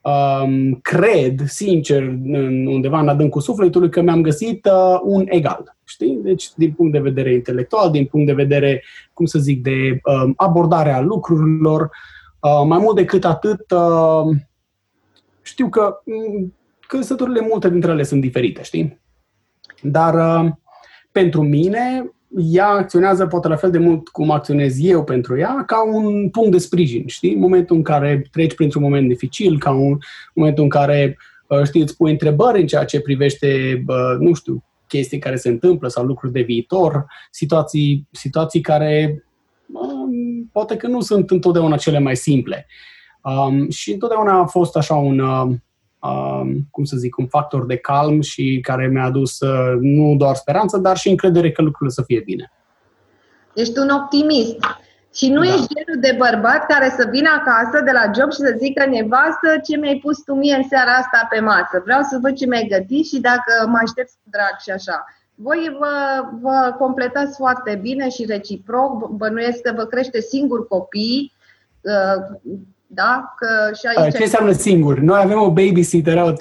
um, 0.00 0.74
cred, 0.74 1.40
sincer, 1.46 2.02
în 2.02 2.66
undeva 2.66 3.00
în 3.00 3.08
adâncul 3.08 3.40
sufletului, 3.40 3.90
că 3.90 4.00
mi-am 4.00 4.22
găsit 4.22 4.66
uh, 4.66 5.00
un 5.02 5.24
egal. 5.28 5.76
Știi? 5.84 6.18
Deci, 6.22 6.48
din 6.54 6.72
punct 6.72 6.92
de 6.92 6.98
vedere 6.98 7.32
intelectual, 7.32 7.90
din 7.90 8.04
punct 8.04 8.26
de 8.26 8.32
vedere, 8.32 8.82
cum 9.12 9.26
să 9.26 9.38
zic, 9.38 9.62
de 9.62 10.00
um, 10.04 10.32
abordarea 10.36 11.00
lucrurilor, 11.00 11.90
uh, 12.40 12.62
mai 12.66 12.78
mult 12.78 12.96
decât 12.96 13.24
atât, 13.24 13.70
uh, 13.70 14.36
știu 15.42 15.68
că 15.68 16.00
um, 16.04 16.54
căsătorile, 16.80 17.40
multe 17.40 17.70
dintre 17.70 17.90
ele 17.90 18.02
sunt 18.02 18.20
diferite, 18.20 18.62
știi? 18.62 19.00
Dar 19.82 20.44
uh, 20.44 20.50
pentru 21.12 21.42
mine, 21.42 22.10
ea 22.36 22.66
acționează 22.66 23.26
poate 23.26 23.48
la 23.48 23.56
fel 23.56 23.70
de 23.70 23.78
mult 23.78 24.08
cum 24.08 24.30
acționez 24.30 24.84
eu 24.84 25.04
pentru 25.04 25.38
ea, 25.38 25.62
ca 25.66 25.84
un 25.92 26.28
punct 26.28 26.50
de 26.50 26.58
sprijin, 26.58 27.06
știi? 27.06 27.32
În 27.32 27.40
momentul 27.40 27.76
în 27.76 27.82
care 27.82 28.28
treci 28.30 28.54
printr-un 28.54 28.82
moment 28.82 29.08
dificil, 29.08 29.58
ca 29.58 29.70
un 29.70 29.98
momentul 30.34 30.62
în 30.62 30.70
care, 30.70 31.18
uh, 31.46 31.62
știi, 31.64 31.80
îți 31.80 31.96
pui 31.96 32.10
întrebări 32.10 32.60
în 32.60 32.66
ceea 32.66 32.84
ce 32.84 33.00
privește, 33.00 33.82
nu 34.18 34.34
știu, 34.34 34.64
chestii 34.90 35.18
care 35.18 35.36
se 35.36 35.48
întâmplă 35.48 35.88
sau 35.88 36.04
lucruri 36.04 36.32
de 36.32 36.40
viitor, 36.40 37.06
situații, 37.30 38.06
situații 38.10 38.60
care 38.60 39.24
um, 39.72 40.48
poate 40.52 40.76
că 40.76 40.86
nu 40.86 41.00
sunt 41.00 41.30
întotdeauna 41.30 41.76
cele 41.76 41.98
mai 41.98 42.16
simple. 42.16 42.66
Um, 43.22 43.70
și 43.70 43.92
întotdeauna 43.92 44.40
a 44.40 44.46
fost 44.46 44.76
așa 44.76 44.94
un, 44.94 45.18
uh, 45.18 45.40
um, 45.42 45.62
cum 46.70 46.84
să 46.84 46.96
zic, 46.96 47.16
un 47.16 47.26
factor 47.26 47.66
de 47.66 47.76
calm 47.76 48.20
și 48.20 48.58
care 48.62 48.86
mi-a 48.86 49.04
adus 49.04 49.40
uh, 49.40 49.76
nu 49.80 50.16
doar 50.16 50.34
speranță, 50.34 50.78
dar 50.78 50.96
și 50.96 51.08
încredere 51.08 51.52
că 51.52 51.62
lucrurile 51.62 51.94
să 51.94 52.02
fie 52.02 52.20
bine. 52.20 52.52
Ești 53.54 53.78
un 53.78 53.88
optimist. 53.88 54.58
Și 55.14 55.28
nu 55.28 55.42
da. 55.42 55.46
ești 55.46 55.74
genul 55.74 56.00
de 56.00 56.14
bărbat 56.18 56.66
care 56.66 56.94
să 56.98 57.08
vină 57.10 57.28
acasă 57.38 57.84
de 57.84 57.90
la 57.90 58.04
job 58.16 58.30
și 58.32 58.38
să 58.46 58.56
zică 58.58 58.86
nevastă 58.86 59.48
ce 59.64 59.76
mi-ai 59.76 59.98
pus 60.02 60.22
tu 60.22 60.34
mie 60.34 60.54
în 60.54 60.68
seara 60.68 60.90
asta 60.90 61.26
pe 61.30 61.40
masă. 61.40 61.80
Vreau 61.84 62.02
să 62.02 62.18
văd 62.22 62.34
ce 62.36 62.46
mi-ai 62.46 62.66
gătit 62.74 63.06
și 63.06 63.20
dacă 63.20 63.52
mă 63.66 63.78
aștept 63.82 64.10
cu 64.10 64.28
drag 64.30 64.54
și 64.64 64.70
așa. 64.70 65.04
Voi 65.34 65.76
vă, 65.78 65.94
vă 66.40 66.74
completați 66.78 67.36
foarte 67.36 67.78
bine 67.82 68.08
și 68.08 68.24
reciproc, 68.24 69.08
bănuiesc 69.08 69.60
că 69.60 69.72
vă 69.76 69.84
crește 69.84 70.20
singur 70.20 70.66
copii, 70.66 71.32
uh, 71.80 72.40
da? 72.92 73.34
Că 73.36 73.46
și 73.74 73.86
aici... 73.86 74.14
Ce 74.14 74.22
înseamnă 74.22 74.52
singur? 74.52 74.98
Noi 74.98 75.20
avem 75.22 75.40
o 75.40 75.50
babysitter, 75.50 76.22
o 76.22 76.32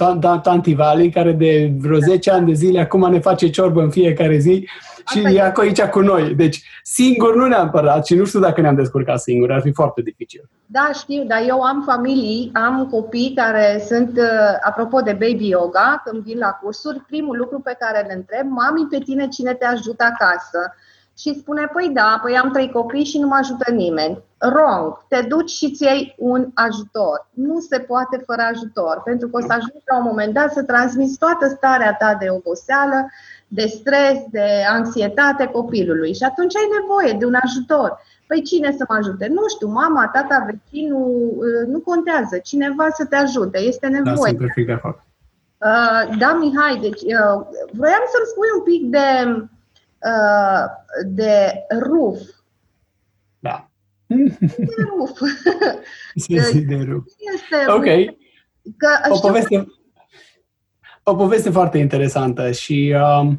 tanti 0.41 0.73
Vali, 0.73 1.11
care 1.11 1.31
de 1.31 1.71
vreo 1.77 1.99
10 1.99 2.31
ani 2.31 2.45
de 2.45 2.53
zile 2.53 2.79
acum 2.79 3.11
ne 3.11 3.19
face 3.19 3.49
ciorbă 3.49 3.81
în 3.81 3.89
fiecare 3.89 4.37
zi 4.37 4.67
și 5.07 5.35
e 5.35 5.41
acolo 5.41 5.67
aici 5.67 5.81
cu 5.81 5.99
noi. 5.99 6.35
Deci 6.35 6.63
singur 6.83 7.35
nu 7.35 7.47
neapărat 7.47 8.05
și 8.05 8.15
nu 8.15 8.25
știu 8.25 8.39
dacă 8.39 8.61
ne-am 8.61 8.75
descurcat 8.75 9.19
singur, 9.19 9.51
ar 9.51 9.61
fi 9.61 9.71
foarte 9.71 10.01
dificil. 10.01 10.49
Da, 10.65 10.89
știu, 10.93 11.23
dar 11.23 11.43
eu 11.47 11.61
am 11.61 11.83
familii, 11.85 12.49
am 12.53 12.87
copii 12.91 13.33
care 13.35 13.83
sunt, 13.87 14.17
uh, 14.17 14.57
apropo 14.63 15.01
de 15.01 15.11
baby 15.11 15.47
yoga, 15.47 16.01
când 16.05 16.23
vin 16.23 16.37
la 16.37 16.49
cursuri, 16.49 16.99
primul 17.07 17.37
lucru 17.37 17.59
pe 17.59 17.75
care 17.79 18.05
le 18.07 18.13
întreb, 18.13 18.47
mami, 18.49 18.87
pe 18.89 18.97
tine 18.97 19.27
cine 19.27 19.53
te 19.53 19.65
ajută 19.65 20.03
acasă? 20.03 20.73
Și 21.19 21.39
spune, 21.39 21.69
păi 21.73 21.89
da, 21.93 22.19
păi 22.23 22.37
am 22.37 22.51
trei 22.51 22.71
copii 22.71 23.05
și 23.05 23.19
nu 23.19 23.27
mă 23.27 23.35
ajută 23.35 23.71
nimeni. 23.71 24.23
Wrong. 24.41 25.05
Te 25.07 25.21
duci 25.27 25.49
și 25.49 25.71
ți 25.71 25.83
iei 25.83 26.15
un 26.17 26.47
ajutor. 26.53 27.27
Nu 27.33 27.59
se 27.59 27.79
poate 27.79 28.23
fără 28.25 28.41
ajutor, 28.41 29.01
pentru 29.05 29.27
că 29.27 29.37
o 29.37 29.41
să 29.41 29.53
ajungi 29.53 29.89
la 29.91 29.97
un 29.97 30.03
moment 30.03 30.33
dat 30.33 30.51
să 30.51 30.63
transmiți 30.63 31.17
toată 31.17 31.47
starea 31.47 31.93
ta 31.93 32.17
de 32.19 32.27
oboseală, 32.29 33.09
de 33.47 33.65
stres, 33.65 34.17
de 34.31 34.47
anxietate 34.71 35.45
copilului 35.45 36.13
și 36.13 36.23
atunci 36.23 36.55
ai 36.55 36.69
nevoie 36.79 37.13
de 37.19 37.25
un 37.25 37.37
ajutor. 37.43 38.01
Păi 38.27 38.41
cine 38.41 38.71
să 38.77 38.85
mă 38.89 38.95
ajute? 38.95 39.27
Nu 39.27 39.47
știu, 39.47 39.67
mama, 39.67 40.09
tata, 40.13 40.47
vecinul, 40.49 41.33
uh, 41.37 41.67
nu 41.67 41.79
contează. 41.79 42.37
Cineva 42.37 42.87
să 42.89 43.05
te 43.05 43.15
ajute, 43.15 43.59
este 43.59 43.87
da, 43.87 43.93
nevoie. 43.93 44.31
Da, 44.31 44.37
sunt 44.37 44.37
perfect 44.37 44.67
de 44.67 44.73
acord. 44.73 44.97
Uh, 45.69 46.17
da, 46.17 46.33
Mihai, 46.33 46.77
deci 46.81 47.01
uh, 47.01 47.37
vroiam 47.77 48.05
să-mi 48.13 48.29
spui 48.31 48.49
un 48.57 48.63
pic 48.63 48.81
de, 48.89 49.07
uh, 49.25 49.43
de 51.05 51.65
ruf. 51.79 52.19
Da. 53.39 53.69
De 54.07 54.83
ruf. 54.97 55.19
de 56.67 56.85
ruf. 56.87 57.03
Este 57.33 57.71
ok. 57.71 58.17
Că, 58.77 58.87
o 59.09 59.19
poveste, 59.19 59.67
o 61.03 61.15
poveste 61.15 61.49
foarte 61.49 61.77
interesantă 61.77 62.51
și 62.51 62.95
uh, 62.95 63.31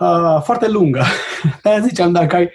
uh, 0.00 0.42
foarte 0.42 0.68
lungă. 0.68 1.02
Aia 1.62 1.80
ziceam, 1.80 2.12
dacă 2.12 2.36
ai... 2.36 2.50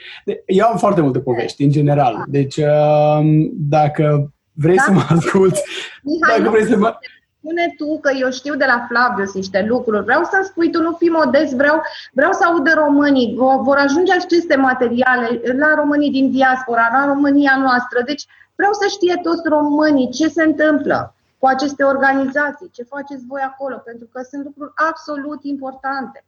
Eu 0.46 0.68
am 0.68 0.78
foarte 0.78 1.02
multe 1.02 1.20
povești, 1.20 1.64
în 1.64 1.70
general. 1.70 2.24
Deci, 2.28 2.58
uh, 2.58 3.20
dacă 3.54 4.34
vrei 4.52 4.76
da? 4.76 4.84
să 4.84 4.92
mă 4.92 5.06
asculți... 5.10 5.62
Mihai, 6.04 6.38
dacă 6.38 6.50
vrei 6.50 6.66
să 6.66 6.78
mă... 6.78 6.98
Spune 7.44 7.74
tu 7.78 8.00
că 8.00 8.12
eu 8.20 8.32
știu 8.32 8.56
de 8.56 8.66
la 8.66 8.86
Flavius 8.88 9.34
niște 9.34 9.66
lucruri. 9.68 10.04
Vreau 10.04 10.24
să 10.24 10.42
spui 10.44 10.72
tu, 10.72 10.82
nu 10.82 10.94
fi 10.94 11.06
modest, 11.06 11.54
vreau, 11.56 11.82
vreau 12.12 12.32
să 12.32 12.44
aud 12.44 12.64
de 12.64 12.72
românii. 12.72 13.36
Vor 13.38 13.78
ajunge 13.78 14.14
aceste 14.14 14.56
materiale 14.56 15.42
la 15.58 15.74
românii 15.76 16.12
din 16.12 16.32
diaspora, 16.32 16.90
la 16.92 17.06
România 17.06 17.56
noastră. 17.60 18.02
Deci 18.06 18.26
vreau 18.56 18.74
să 18.74 18.88
știe 18.90 19.20
toți 19.24 19.42
românii 19.48 20.10
ce 20.12 20.28
se 20.28 20.44
întâmplă 20.44 21.16
cu 21.38 21.46
aceste 21.46 21.84
organizații, 21.84 22.70
ce 22.72 22.84
faceți 22.84 23.26
voi 23.28 23.42
acolo, 23.42 23.76
pentru 23.76 24.08
că 24.12 24.22
sunt 24.30 24.44
lucruri 24.44 24.72
absolut 24.90 25.44
importante 25.44 26.24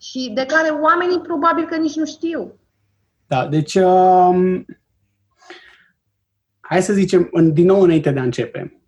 și 0.00 0.30
de 0.34 0.46
care 0.46 0.68
oamenii 0.68 1.20
probabil 1.20 1.66
că 1.66 1.76
nici 1.76 1.96
nu 1.96 2.04
știu. 2.04 2.52
Da, 3.26 3.46
deci 3.46 3.74
um, 3.74 4.64
hai 6.60 6.82
să 6.82 6.92
zicem, 6.92 7.30
din 7.52 7.66
nou 7.66 7.80
înainte 7.80 8.10
de 8.10 8.18
a 8.18 8.22
începe, 8.22 8.72
uh, 8.72 8.85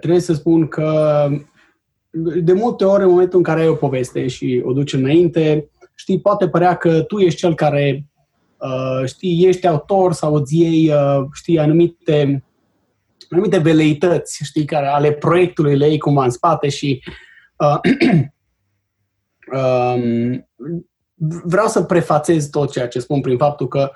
trebuie 0.00 0.20
să 0.20 0.32
spun 0.32 0.68
că 0.68 1.28
de 2.42 2.52
multe 2.52 2.84
ori 2.84 3.02
în 3.02 3.08
momentul 3.10 3.38
în 3.38 3.44
care 3.44 3.60
ai 3.60 3.68
o 3.68 3.74
poveste 3.74 4.26
și 4.26 4.62
o 4.64 4.72
duci 4.72 4.92
înainte, 4.92 5.70
știi, 5.94 6.20
poate 6.20 6.48
părea 6.48 6.74
că 6.74 7.02
tu 7.02 7.18
ești 7.18 7.38
cel 7.38 7.54
care, 7.54 8.06
uh, 8.56 9.06
știi, 9.06 9.46
ești 9.46 9.66
autor 9.66 10.12
sau 10.12 10.34
îți 10.34 10.56
iei, 10.58 10.92
uh, 10.92 11.26
știi, 11.32 11.58
anumite 11.58 12.42
anumite 13.30 13.58
veleități, 13.58 14.44
știi, 14.44 14.64
care 14.64 14.86
ale 14.86 15.12
proiectului 15.12 15.76
le 15.76 15.88
iei 15.88 15.98
cumva 15.98 16.24
în 16.24 16.30
spate 16.30 16.68
și 16.68 17.02
uh, 17.56 17.78
um, 19.52 20.48
vreau 21.44 21.66
să 21.66 21.82
prefațez 21.82 22.46
tot 22.46 22.70
ceea 22.70 22.88
ce 22.88 22.98
spun 22.98 23.20
prin 23.20 23.36
faptul 23.36 23.68
că 23.68 23.90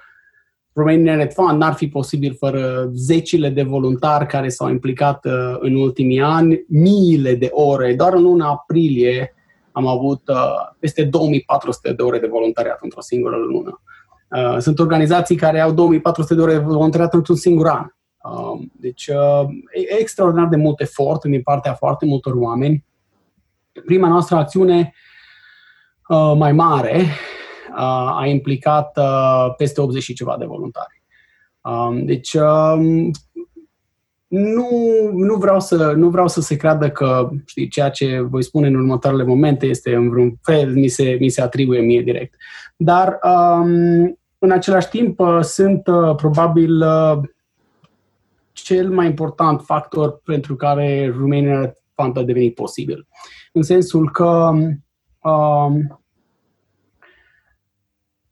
Romania 0.74 1.14
Red 1.14 1.32
Fund 1.32 1.58
n-ar 1.58 1.72
fi 1.72 1.88
posibil 1.88 2.34
fără 2.38 2.90
zecile 2.94 3.48
de 3.48 3.62
voluntari 3.62 4.26
care 4.26 4.48
s-au 4.48 4.68
implicat 4.68 5.24
uh, 5.24 5.56
în 5.58 5.74
ultimii 5.74 6.20
ani, 6.20 6.64
miile 6.68 7.34
de 7.34 7.48
ore. 7.50 7.94
Doar 7.94 8.12
în 8.12 8.22
luna 8.22 8.48
aprilie 8.48 9.34
am 9.72 9.86
avut 9.86 10.28
uh, 10.28 10.36
peste 10.78 11.04
2400 11.04 11.92
de 11.92 12.02
ore 12.02 12.18
de 12.18 12.26
voluntariat 12.26 12.78
într-o 12.80 13.00
singură 13.00 13.36
lună. 13.36 13.80
Uh, 14.28 14.58
sunt 14.58 14.78
organizații 14.78 15.36
care 15.36 15.60
au 15.60 15.72
2400 15.72 16.34
de 16.34 16.40
ore 16.40 16.52
de 16.52 16.58
voluntariat 16.58 17.14
într-un 17.14 17.36
singur 17.36 17.68
an. 17.68 17.86
Um, 18.22 18.72
deci, 18.80 19.06
uh, 19.06 19.48
e 19.72 20.00
extraordinar 20.00 20.48
de 20.48 20.56
mult 20.56 20.80
efort 20.80 21.24
din 21.24 21.42
partea 21.42 21.74
foarte 21.74 22.06
multor 22.06 22.32
oameni. 22.36 22.84
Prima 23.84 24.08
noastră 24.08 24.36
acțiune 24.36 24.94
uh, 26.08 26.32
mai 26.36 26.52
mare 26.52 26.96
uh, 26.96 27.41
a 27.74 28.26
implicat 28.26 28.98
peste 29.56 29.80
80 29.80 30.02
și 30.02 30.14
ceva 30.14 30.36
de 30.38 30.44
voluntari. 30.44 31.02
Um, 31.60 32.04
deci, 32.04 32.32
um, 32.32 33.10
nu, 34.26 34.68
nu, 35.12 35.34
vreau 35.34 35.60
să, 35.60 35.92
nu 35.96 36.08
vreau 36.08 36.28
să 36.28 36.40
se 36.40 36.56
creadă 36.56 36.90
că 36.90 37.30
știi, 37.46 37.68
ceea 37.68 37.90
ce 37.90 38.20
voi 38.20 38.42
spune 38.42 38.66
în 38.66 38.74
următoarele 38.74 39.24
momente 39.24 39.66
este 39.66 39.94
în 39.94 40.08
vreun 40.08 40.34
fel, 40.42 40.72
mi 40.72 40.88
se, 40.88 41.16
mi 41.20 41.28
se 41.28 41.42
atribuie 41.42 41.80
mie 41.80 42.02
direct. 42.02 42.34
Dar, 42.76 43.18
um, 43.22 44.18
în 44.38 44.50
același 44.50 44.88
timp, 44.88 45.20
sunt 45.40 45.86
uh, 45.86 46.14
probabil 46.14 46.82
uh, 46.82 47.18
cel 48.52 48.90
mai 48.90 49.06
important 49.06 49.60
factor 49.60 50.20
pentru 50.24 50.56
care 50.56 51.14
Romania 51.18 51.76
Fund 51.94 52.16
a 52.16 52.22
devenit 52.22 52.54
posibil. 52.54 53.06
În 53.52 53.62
sensul 53.62 54.10
că 54.10 54.50
um, 55.20 56.01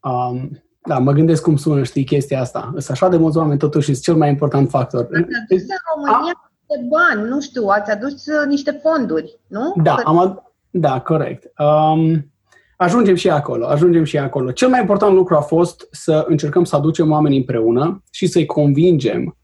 um, 0.02 0.50
da, 0.82 0.98
mă 0.98 1.12
gândesc 1.12 1.42
cum 1.42 1.56
sună, 1.56 1.82
știi, 1.82 2.04
chestia 2.04 2.40
asta. 2.40 2.70
Sunt 2.70 2.90
așa 2.90 3.08
de 3.08 3.16
mulți 3.16 3.36
oameni, 3.36 3.58
totuși, 3.58 3.90
este 3.90 4.02
cel 4.02 4.16
mai 4.16 4.28
important 4.28 4.70
factor. 4.70 5.00
Ați 5.00 5.16
adus 5.16 5.60
în 5.60 5.76
România 5.94 6.50
niște 6.70 6.88
bani, 6.88 7.28
nu 7.28 7.40
știu, 7.40 7.66
ați 7.66 7.90
adus 7.90 8.26
uh, 8.26 8.46
niște 8.46 8.80
fonduri, 8.82 9.38
nu? 9.46 9.74
Da, 9.82 9.94
am 10.04 10.28
ad- 10.28 10.42
da 10.70 11.00
corect. 11.00 11.52
Um, 11.58 12.32
ajungem 12.76 13.14
și 13.14 13.30
acolo, 13.30 13.66
ajungem 13.66 14.04
și 14.04 14.18
acolo. 14.18 14.50
Cel 14.50 14.68
mai 14.68 14.80
important 14.80 15.14
lucru 15.14 15.36
a 15.36 15.40
fost 15.40 15.88
să 15.90 16.24
încercăm 16.28 16.64
să 16.64 16.76
aducem 16.76 17.10
oamenii 17.10 17.38
împreună 17.38 18.02
și 18.10 18.26
să-i 18.26 18.46
convingem 18.46 19.36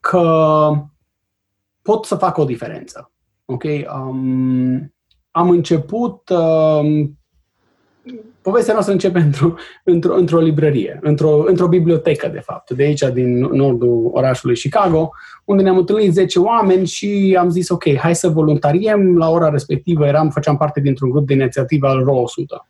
că 0.00 0.70
pot 1.82 2.04
să 2.04 2.14
fac 2.14 2.36
o 2.36 2.44
diferență. 2.44 3.12
Ok? 3.44 3.62
Um, 3.64 4.94
am 5.30 5.50
început. 5.50 6.28
Um, 6.28 7.17
povestea 8.42 8.72
noastră 8.72 8.92
începe 8.92 9.18
într-o, 9.18 9.54
într-o, 9.84 10.14
într-o 10.14 10.40
librărie, 10.40 10.98
într-o, 11.02 11.44
într-o 11.46 11.68
bibliotecă, 11.68 12.28
de 12.28 12.40
fapt, 12.40 12.70
de 12.70 12.82
aici, 12.82 13.02
din 13.12 13.38
nordul 13.38 14.10
orașului 14.12 14.56
Chicago, 14.56 15.10
unde 15.44 15.62
ne-am 15.62 15.76
întâlnit 15.76 16.12
10 16.12 16.38
oameni 16.38 16.86
și 16.86 17.36
am 17.38 17.48
zis, 17.48 17.68
ok, 17.68 17.96
hai 17.96 18.14
să 18.14 18.28
voluntariem. 18.28 19.16
La 19.16 19.30
ora 19.30 19.48
respectivă 19.48 20.06
eram, 20.06 20.30
făceam 20.30 20.56
parte 20.56 20.80
dintr-un 20.80 21.10
grup 21.10 21.26
de 21.26 21.34
inițiativă 21.34 21.86
al 21.86 22.04
RO 22.04 22.16
100. 22.16 22.66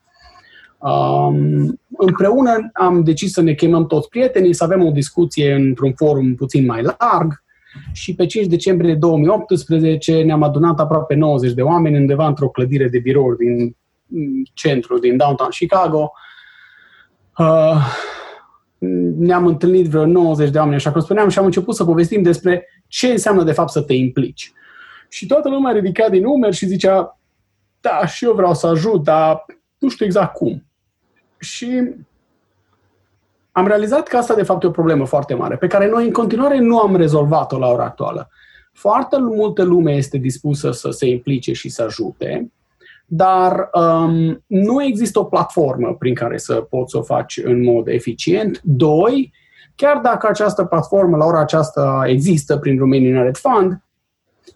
Um, 0.78 1.80
împreună 1.98 2.70
am 2.72 3.02
decis 3.02 3.32
să 3.32 3.42
ne 3.42 3.54
chemăm 3.54 3.86
toți 3.86 4.08
prietenii, 4.08 4.52
să 4.52 4.64
avem 4.64 4.86
o 4.86 4.90
discuție 4.90 5.54
într-un 5.54 5.92
forum 5.92 6.34
puțin 6.34 6.64
mai 6.64 6.82
larg 6.82 7.42
și 7.92 8.14
pe 8.14 8.26
5 8.26 8.46
decembrie 8.46 8.94
2018 8.94 10.22
ne-am 10.22 10.42
adunat 10.42 10.80
aproape 10.80 11.14
90 11.14 11.52
de 11.52 11.62
oameni 11.62 11.96
undeva 11.96 12.26
într-o 12.26 12.48
clădire 12.48 12.88
de 12.88 12.98
birouri 12.98 13.36
din 13.36 13.76
centru, 14.54 14.98
din 14.98 15.16
downtown 15.16 15.50
Chicago. 15.50 16.12
Uh, 17.38 17.76
ne-am 19.18 19.46
întâlnit 19.46 19.88
vreo 19.88 20.06
90 20.06 20.50
de 20.50 20.58
oameni, 20.58 20.76
așa 20.76 20.92
cum 20.92 21.00
spuneam, 21.00 21.28
și 21.28 21.38
am 21.38 21.44
început 21.44 21.74
să 21.74 21.84
povestim 21.84 22.22
despre 22.22 22.68
ce 22.86 23.06
înseamnă 23.06 23.42
de 23.42 23.52
fapt 23.52 23.70
să 23.70 23.80
te 23.80 23.94
implici. 23.94 24.52
Și 25.08 25.26
toată 25.26 25.48
lumea 25.48 25.72
ridica 25.72 26.08
din 26.08 26.24
umeri 26.24 26.56
și 26.56 26.66
zicea, 26.66 27.18
da, 27.80 28.06
și 28.06 28.24
eu 28.24 28.32
vreau 28.32 28.54
să 28.54 28.66
ajut, 28.66 29.02
dar 29.02 29.44
nu 29.78 29.88
știu 29.88 30.04
exact 30.04 30.34
cum. 30.34 30.64
Și 31.38 31.94
am 33.52 33.66
realizat 33.66 34.08
că 34.08 34.16
asta 34.16 34.34
de 34.34 34.42
fapt 34.42 34.62
e 34.62 34.66
o 34.66 34.70
problemă 34.70 35.06
foarte 35.06 35.34
mare, 35.34 35.56
pe 35.56 35.66
care 35.66 35.88
noi 35.88 36.04
în 36.04 36.12
continuare 36.12 36.58
nu 36.58 36.78
am 36.78 36.96
rezolvat-o 36.96 37.58
la 37.58 37.68
ora 37.68 37.84
actuală. 37.84 38.28
foarte 38.72 39.16
multă 39.18 39.62
lume 39.62 39.92
este 39.92 40.18
dispusă 40.18 40.70
să 40.70 40.90
se 40.90 41.06
implice 41.06 41.52
și 41.52 41.68
să 41.68 41.82
ajute, 41.82 42.52
dar 43.10 43.70
um, 43.72 44.44
nu 44.46 44.82
există 44.82 45.18
o 45.18 45.24
platformă 45.24 45.94
prin 45.98 46.14
care 46.14 46.36
să 46.36 46.54
poți 46.54 46.90
să 46.90 46.98
o 46.98 47.02
faci 47.02 47.40
în 47.44 47.62
mod 47.62 47.86
eficient. 47.86 48.60
Doi, 48.62 49.32
chiar 49.74 49.96
dacă 49.96 50.28
această 50.28 50.64
platformă 50.64 51.16
la 51.16 51.24
ora 51.24 51.40
aceasta 51.40 52.04
există 52.06 52.56
prin 52.56 52.78
Romanian 52.78 53.22
Red 53.22 53.36
Fund, 53.36 53.82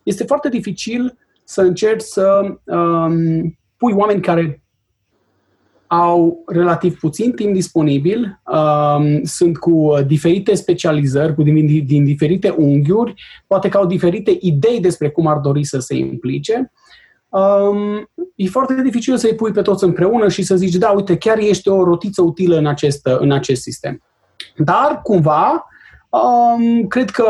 este 0.02 0.24
foarte 0.24 0.48
dificil 0.48 1.18
să 1.44 1.60
încerci 1.60 2.02
să 2.02 2.40
um, 2.64 3.58
pui 3.76 3.92
oameni 3.92 4.20
care 4.20 4.62
au 5.86 6.42
relativ 6.46 6.98
puțin 6.98 7.32
timp 7.32 7.52
disponibil, 7.52 8.40
um, 8.52 9.24
sunt 9.24 9.58
cu 9.58 9.94
diferite 10.06 10.54
specializări, 10.54 11.34
cu 11.34 11.42
din, 11.42 11.86
din 11.86 12.04
diferite 12.04 12.48
unghiuri, 12.48 13.14
poate 13.46 13.68
că 13.68 13.76
au 13.76 13.86
diferite 13.86 14.36
idei 14.40 14.80
despre 14.80 15.10
cum 15.10 15.26
ar 15.26 15.38
dori 15.38 15.64
să 15.64 15.78
se 15.78 15.94
implice. 15.94 16.72
Um, 17.28 18.10
e 18.44 18.48
foarte 18.48 18.82
dificil 18.82 19.16
să-i 19.16 19.34
pui 19.34 19.52
pe 19.52 19.62
toți 19.62 19.84
împreună 19.84 20.28
și 20.28 20.42
să 20.42 20.56
zici, 20.56 20.74
da, 20.74 20.90
uite, 20.90 21.16
chiar 21.16 21.38
ești 21.38 21.68
o 21.68 21.84
rotiță 21.84 22.22
utilă 22.22 22.56
în 22.56 22.66
acest, 22.66 23.06
în 23.06 23.32
acest 23.32 23.62
sistem. 23.62 24.02
Dar, 24.56 25.00
cumva, 25.02 25.66
Um, 26.12 26.86
cred 26.86 27.10
că 27.10 27.26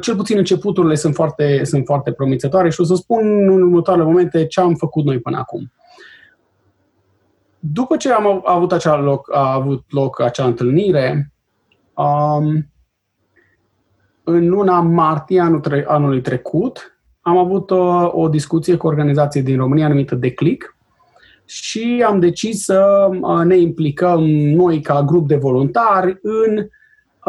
cel 0.00 0.16
puțin 0.16 0.38
începuturile 0.38 0.94
sunt 0.94 1.14
foarte, 1.14 1.64
sunt 1.64 1.84
foarte 1.84 2.12
promițătoare 2.12 2.70
și 2.70 2.80
o 2.80 2.84
să 2.84 2.94
spun 2.94 3.26
în 3.26 3.62
următoarele 3.62 4.06
momente 4.06 4.46
ce 4.46 4.60
am 4.60 4.74
făcut 4.74 5.04
noi 5.04 5.20
până 5.20 5.38
acum. 5.38 5.72
După 7.58 7.96
ce 7.96 8.12
am 8.12 8.42
avut, 8.44 8.72
acea 8.72 8.96
loc, 8.96 9.34
a 9.34 9.52
avut 9.52 9.84
loc 9.88 10.20
acea 10.20 10.44
întâlnire, 10.44 11.32
um, 11.94 12.70
în 14.24 14.48
luna 14.48 14.80
martie 14.80 15.40
anul 15.40 15.60
tre- 15.60 15.84
anului 15.88 16.20
trecut, 16.20 16.95
am 17.26 17.36
avut 17.36 17.70
o, 17.70 17.76
uh, 17.76 18.10
o 18.12 18.28
discuție 18.28 18.76
cu 18.76 18.86
o 18.86 18.88
organizație 18.88 19.40
din 19.40 19.56
România 19.56 19.88
numită 19.88 20.14
Declic 20.14 20.76
și 21.44 22.04
am 22.06 22.20
decis 22.20 22.64
să 22.64 23.08
uh, 23.20 23.44
ne 23.44 23.56
implicăm 23.56 24.24
noi 24.30 24.80
ca 24.80 25.02
grup 25.02 25.28
de 25.28 25.36
voluntari 25.36 26.18
în 26.22 26.66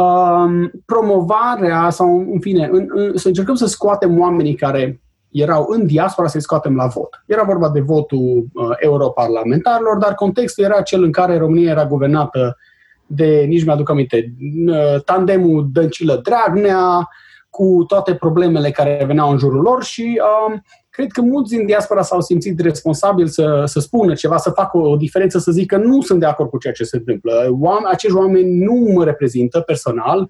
um, 0.03 0.71
promovarea 0.85 1.89
sau, 1.89 2.27
în 2.31 2.39
fine, 2.39 2.69
în, 2.71 2.85
în, 2.89 3.17
să 3.17 3.27
încercăm 3.27 3.55
să 3.55 3.65
scoatem 3.65 4.19
oamenii 4.19 4.55
care 4.55 5.01
erau 5.31 5.65
în 5.69 5.85
diaspora 5.85 6.27
să-i 6.27 6.41
scoatem 6.41 6.75
la 6.75 6.85
vot. 6.85 7.23
Era 7.25 7.43
vorba 7.43 7.69
de 7.69 7.79
votul 7.79 8.45
uh, 8.53 8.69
europarlamentarilor, 8.79 9.97
dar 9.97 10.13
contextul 10.13 10.63
era 10.63 10.81
cel 10.81 11.03
în 11.03 11.11
care 11.11 11.37
România 11.37 11.71
era 11.71 11.85
guvernată 11.85 12.57
de, 13.05 13.45
nici 13.47 13.65
mi-aduc 13.65 13.89
aminte, 13.89 14.33
uh, 14.67 15.01
tandemul 15.03 15.69
Dăncilă-Dragnea, 15.71 17.09
cu 17.57 17.83
toate 17.87 18.15
problemele 18.15 18.71
care 18.71 19.03
veneau 19.07 19.31
în 19.31 19.37
jurul 19.37 19.61
lor 19.61 19.83
și 19.83 20.21
uh, 20.49 20.59
cred 20.89 21.11
că 21.11 21.21
mulți 21.21 21.55
din 21.55 21.65
diaspora 21.65 22.01
s-au 22.01 22.21
simțit 22.21 22.59
responsabili 22.59 23.29
să, 23.29 23.63
să 23.65 23.79
spună 23.79 24.13
ceva, 24.13 24.37
să 24.37 24.49
facă 24.49 24.77
o, 24.77 24.89
o 24.89 24.95
diferență, 24.95 25.39
să 25.39 25.51
zică 25.51 25.77
nu 25.77 26.01
sunt 26.01 26.19
de 26.19 26.25
acord 26.25 26.49
cu 26.49 26.57
ceea 26.57 26.73
ce 26.73 26.83
se 26.83 26.97
întâmplă. 26.97 27.47
Oameni, 27.59 27.85
acești 27.91 28.17
oameni 28.17 28.63
nu 28.63 28.91
mă 28.93 29.03
reprezintă 29.03 29.59
personal 29.59 30.29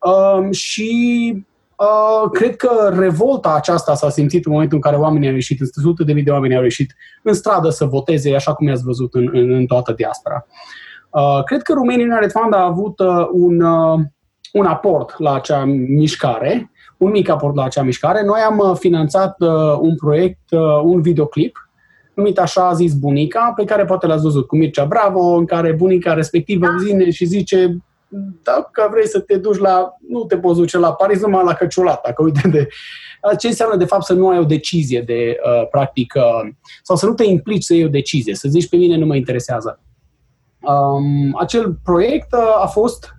uh, 0.00 0.54
și 0.54 0.90
Uh, 1.76 2.30
cred 2.30 2.56
că 2.56 2.94
revolta 2.98 3.54
aceasta 3.54 3.94
s-a 3.94 4.10
simțit 4.10 4.46
în 4.46 4.52
momentul 4.52 4.76
în 4.76 4.82
care 4.82 4.96
oamenii 4.96 5.28
au 5.28 5.34
ieșit, 5.34 5.60
în 5.60 5.66
sute 5.82 6.04
de 6.04 6.12
mii 6.12 6.22
de 6.22 6.30
oameni 6.30 6.56
au 6.56 6.62
ieșit 6.62 6.94
în 7.22 7.32
stradă 7.32 7.70
să 7.70 7.84
voteze, 7.84 8.34
așa 8.34 8.54
cum 8.54 8.66
i-ați 8.66 8.84
văzut 8.84 9.14
în, 9.14 9.28
în, 9.32 9.50
în 9.50 9.66
toată 9.66 9.92
diaspora. 9.92 10.46
Uh, 11.10 11.44
cred 11.44 11.62
că 11.62 11.72
Romania 11.72 12.18
Red 12.18 12.30
Fund 12.30 12.54
a 12.54 12.64
avut 12.64 12.98
uh, 12.98 13.28
un, 13.32 13.60
uh, 13.60 14.00
un 14.56 14.66
aport 14.66 15.18
la 15.18 15.34
acea 15.34 15.64
mișcare, 15.88 16.70
un 16.96 17.10
mic 17.10 17.28
aport 17.28 17.54
la 17.54 17.64
acea 17.64 17.82
mișcare. 17.82 18.24
Noi 18.24 18.40
am 18.40 18.58
uh, 18.58 18.76
finanțat 18.78 19.36
uh, 19.40 19.78
un 19.80 19.96
proiect, 19.96 20.50
uh, 20.50 20.80
un 20.82 21.00
videoclip, 21.00 21.70
numit 22.14 22.38
așa 22.38 22.72
zis 22.72 22.94
Bunica, 22.94 23.52
pe 23.56 23.64
care 23.64 23.84
poate 23.84 24.06
l-ați 24.06 24.22
văzut 24.22 24.46
cu 24.46 24.56
Mircea 24.56 24.84
Bravo, 24.84 25.20
în 25.20 25.44
care 25.44 25.72
bunica 25.72 26.12
respectivă 26.12 26.66
vine 26.84 27.10
și 27.10 27.24
zice 27.24 27.76
dacă 28.42 28.88
vrei 28.90 29.08
să 29.08 29.20
te 29.20 29.36
duci 29.36 29.58
la, 29.58 29.96
nu 30.08 30.24
te 30.24 30.38
poți 30.38 30.58
duce 30.58 30.78
la 30.78 30.92
Paris 30.92 31.20
numai 31.20 31.44
la 31.44 31.54
Căciulata, 31.54 32.12
că 32.12 32.22
uite 32.22 32.48
de, 32.48 32.68
ce 33.38 33.46
înseamnă 33.46 33.76
de 33.76 33.84
fapt 33.84 34.04
să 34.04 34.12
nu 34.12 34.28
ai 34.28 34.38
o 34.38 34.44
decizie 34.44 35.00
de 35.00 35.36
uh, 35.44 35.68
practic, 35.70 36.14
uh, 36.16 36.50
sau 36.82 36.96
să 36.96 37.06
nu 37.06 37.14
te 37.14 37.24
implici 37.24 37.64
să 37.64 37.74
iei 37.74 37.84
o 37.84 37.88
decizie, 37.88 38.34
să 38.34 38.48
zici 38.48 38.68
pe 38.68 38.76
mine 38.76 38.96
nu 38.96 39.06
mă 39.06 39.16
interesează. 39.16 39.80
Um, 40.60 41.36
acel 41.38 41.78
proiect 41.84 42.32
uh, 42.32 42.62
a 42.62 42.66
fost 42.66 43.15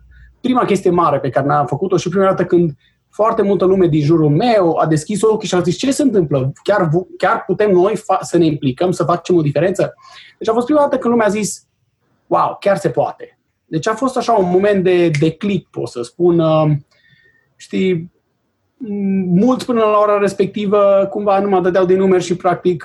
prima 0.47 0.65
chestie 0.65 0.89
mare 0.89 1.19
pe 1.19 1.29
care 1.29 1.45
ne-am 1.45 1.65
făcut-o 1.65 1.97
și 1.97 2.09
prima 2.09 2.23
dată 2.23 2.45
când 2.45 2.71
foarte 3.09 3.41
multă 3.41 3.65
lume 3.65 3.87
din 3.87 4.01
jurul 4.01 4.29
meu 4.29 4.77
a 4.77 4.85
deschis 4.85 5.21
ochii 5.21 5.47
și 5.47 5.55
a 5.55 5.61
zis 5.61 5.77
ce 5.77 5.91
se 5.91 6.01
întâmplă? 6.01 6.51
Chiar, 6.63 6.89
chiar 7.17 7.43
putem 7.45 7.71
noi 7.71 7.93
fa- 7.95 8.21
să 8.21 8.37
ne 8.37 8.45
implicăm, 8.45 8.91
să 8.91 9.03
facem 9.03 9.35
o 9.35 9.41
diferență? 9.41 9.93
Deci 10.37 10.49
a 10.49 10.53
fost 10.53 10.65
prima 10.65 10.81
dată 10.81 10.97
când 10.97 11.13
lumea 11.13 11.27
a 11.27 11.29
zis 11.29 11.67
wow, 12.27 12.57
chiar 12.59 12.77
se 12.77 12.89
poate. 12.89 13.39
Deci 13.65 13.87
a 13.87 13.93
fost 13.93 14.17
așa 14.17 14.33
un 14.33 14.49
moment 14.49 14.83
de 14.83 15.09
declic, 15.19 15.67
pot 15.67 15.87
să 15.87 16.01
spun. 16.01 16.41
Știi, 17.55 18.11
mulți 19.25 19.65
până 19.65 19.79
la 19.79 19.99
ora 20.01 20.17
respectivă 20.17 21.07
cumva 21.09 21.39
nu 21.39 21.49
mă 21.49 21.61
dădeau 21.61 21.85
din 21.85 21.97
numeri 21.97 22.23
și 22.23 22.35
practic 22.35 22.83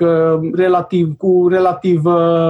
relativ, 0.55 1.17
cu 1.17 1.49
relativ 1.51 2.01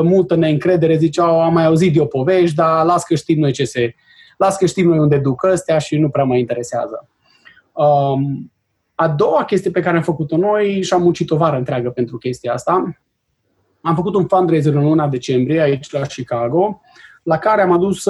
multă 0.02 0.34
neîncredere 0.36 0.96
ziceau 0.96 1.42
am 1.42 1.52
mai 1.52 1.64
auzit 1.64 1.96
eu 1.96 2.06
povești, 2.06 2.56
dar 2.56 2.84
las 2.84 3.02
că 3.04 3.14
știm 3.14 3.38
noi 3.38 3.52
ce 3.52 3.64
se, 3.64 3.94
las 4.42 4.56
că 4.56 4.66
știm 4.66 4.88
noi 4.88 4.98
unde 4.98 5.18
duc 5.18 5.44
ăstea 5.44 5.78
și 5.78 5.98
nu 5.98 6.08
prea 6.08 6.24
mă 6.24 6.36
interesează. 6.36 7.08
Um, 7.72 8.52
a 8.94 9.08
doua 9.08 9.44
chestie 9.44 9.70
pe 9.70 9.80
care 9.80 9.96
am 9.96 10.02
făcut-o 10.02 10.36
noi 10.36 10.82
și 10.82 10.92
am 10.92 11.02
muncit 11.02 11.30
o 11.30 11.36
vară 11.36 11.56
întreagă 11.56 11.90
pentru 11.90 12.16
chestia 12.16 12.52
asta, 12.52 12.96
am 13.80 13.94
făcut 13.94 14.14
un 14.14 14.26
fundraiser 14.26 14.74
în 14.74 14.82
luna 14.82 15.08
decembrie 15.08 15.60
aici 15.60 15.90
la 15.90 16.00
Chicago, 16.00 16.80
la 17.22 17.38
care 17.38 17.62
am 17.62 17.72
adus 17.72 18.02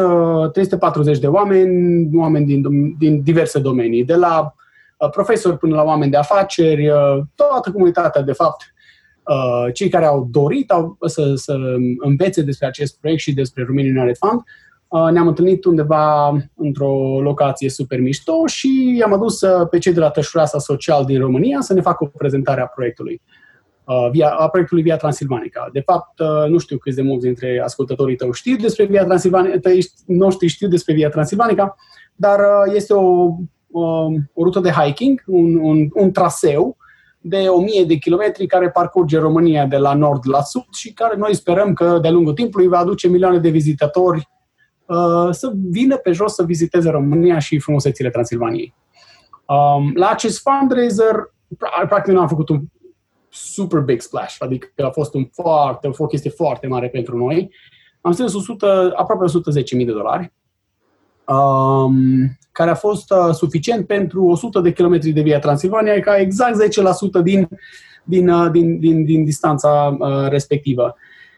340 0.53 1.15
uh, 1.15 1.21
de 1.21 1.27
oameni, 1.27 2.11
oameni 2.17 2.47
din, 2.47 2.95
din 2.99 3.23
diverse 3.23 3.59
domenii, 3.59 4.05
de 4.05 4.15
la 4.15 4.55
uh, 4.99 5.11
profesori 5.11 5.59
până 5.59 5.75
la 5.75 5.83
oameni 5.83 6.11
de 6.11 6.17
afaceri, 6.17 6.89
uh, 6.89 7.19
toată 7.35 7.71
comunitatea, 7.71 8.23
de 8.23 8.33
fapt, 8.33 8.71
cei 9.73 9.89
care 9.89 10.05
au 10.05 10.29
dorit 10.31 10.71
au, 10.71 10.97
să, 11.07 11.33
să 11.35 11.57
învețe 11.99 12.43
despre 12.43 12.67
acest 12.67 13.01
proiect 13.01 13.21
și 13.21 13.35
despre 13.35 13.65
Romanian 13.65 14.05
Red 14.05 14.17
Fund, 14.17 14.43
ne-am 15.13 15.27
întâlnit 15.27 15.65
undeva 15.65 16.29
într-o 16.57 17.21
locație 17.21 17.69
super 17.69 18.01
mișto 18.01 18.47
și 18.47 18.97
i-am 18.99 19.13
adus 19.13 19.41
pe 19.71 19.79
cei 19.79 19.93
de 19.93 20.01
la 20.01 20.11
Tășureasa 20.11 20.59
Social 20.59 21.05
din 21.05 21.21
România 21.21 21.61
să 21.61 21.73
ne 21.73 21.81
facă 21.81 22.05
o 22.05 22.07
prezentare 22.07 22.61
a 22.61 22.67
proiectului. 22.67 23.23
Uh, 23.85 24.11
via, 24.11 24.29
a 24.29 24.49
proiectului 24.49 24.83
Via 24.83 24.97
Transilvanica. 24.97 25.69
De 25.73 25.81
fapt, 25.81 26.19
uh, 26.19 26.49
nu 26.49 26.59
știu 26.59 26.79
câți 26.79 26.97
de 26.97 27.03
mulți 27.03 27.25
dintre 27.25 27.61
ascultătorii 27.65 28.17
tăi 28.17 28.29
știu 28.33 28.57
despre 28.57 28.85
Via 28.85 29.05
Transilvanica, 29.05 29.59
tăi 29.59 29.91
noștri 30.07 30.47
știu 30.47 30.69
despre 30.69 30.95
Via 30.95 31.09
Transilvanica, 31.09 31.77
dar 32.15 32.39
uh, 32.39 32.75
este 32.75 32.95
o, 32.95 33.35
o, 33.71 34.07
o 34.35 34.43
rută 34.43 34.61
de 34.61 34.71
hiking, 34.71 35.23
un, 35.27 35.57
un, 35.57 35.89
un 35.95 36.13
traseu 36.13 36.77
de 37.21 37.47
1000 37.49 37.85
de 37.85 37.95
kilometri 37.95 38.47
care 38.47 38.71
parcurge 38.71 39.19
România 39.19 39.67
de 39.67 39.77
la 39.77 39.95
nord 39.95 40.29
la 40.29 40.43
sud 40.43 40.67
și 40.73 40.93
care 40.93 41.17
noi 41.17 41.35
sperăm 41.35 41.73
că 41.73 41.99
de-a 42.03 42.11
lungul 42.11 42.33
timpului 42.33 42.69
va 42.69 42.79
aduce 42.79 43.09
milioane 43.09 43.39
de 43.39 43.49
vizitatori 43.49 44.19
uh, 44.19 44.42
să 45.31 45.53
vină 45.71 45.97
pe 45.97 46.13
jos 46.13 46.35
să 46.35 46.45
viziteze 46.45 46.91
România 46.91 47.39
și 47.39 47.59
frumusețile 47.59 48.11
Transilvaniei. 48.11 48.75
Um, 49.47 49.93
la 49.95 50.09
acest 50.09 50.41
fundraiser, 50.41 51.33
practic 51.89 52.13
nu 52.13 52.21
am 52.21 52.29
făcut 52.29 52.49
un 52.49 52.61
super 53.29 53.81
big 53.81 54.01
splash, 54.01 54.37
adică 54.39 54.69
a 54.77 54.91
fost 54.91 55.15
un 55.15 55.25
foarte, 55.33 55.91
o 55.97 56.07
chestie 56.07 56.31
foarte 56.31 56.67
mare 56.67 56.89
pentru 56.89 57.17
noi. 57.17 57.51
Am 58.01 58.13
strâns 58.13 58.35
100, 58.35 58.93
aproape 58.97 59.25
110.000 59.79 59.85
de 59.85 59.93
dolari, 59.93 60.33
um, 61.25 62.39
care 62.53 62.71
a 62.71 62.75
fost 62.75 63.11
uh, 63.11 63.35
suficient 63.35 63.87
pentru 63.87 64.25
100 64.25 64.61
de 64.61 64.73
kilometri 64.73 65.11
de 65.11 65.21
via 65.21 65.39
Transilvania, 65.39 66.01
ca 66.01 66.19
exact 66.19 66.57
10% 67.21 67.23
din, 67.23 67.49
din, 68.05 68.29
uh, 68.29 68.51
din, 68.51 68.79
din, 68.79 69.05
din 69.05 69.25
distanța 69.25 69.97
uh, 69.99 70.29
respectivă. 70.29 70.95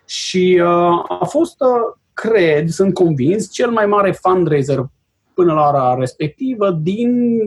Și 0.07 0.61
uh, 0.63 1.05
a 1.21 1.25
fost, 1.29 1.61
uh, 1.61 1.99
cred, 2.15 2.69
sunt 2.69 2.95
convins, 2.95 3.53
cel 3.53 3.71
mai 3.71 3.87
mare 3.87 4.13
fundraiser 4.13 4.87
până 5.35 5.53
la 5.53 5.69
ora 5.69 5.95
respectivă 5.99 6.71
din, 6.71 7.41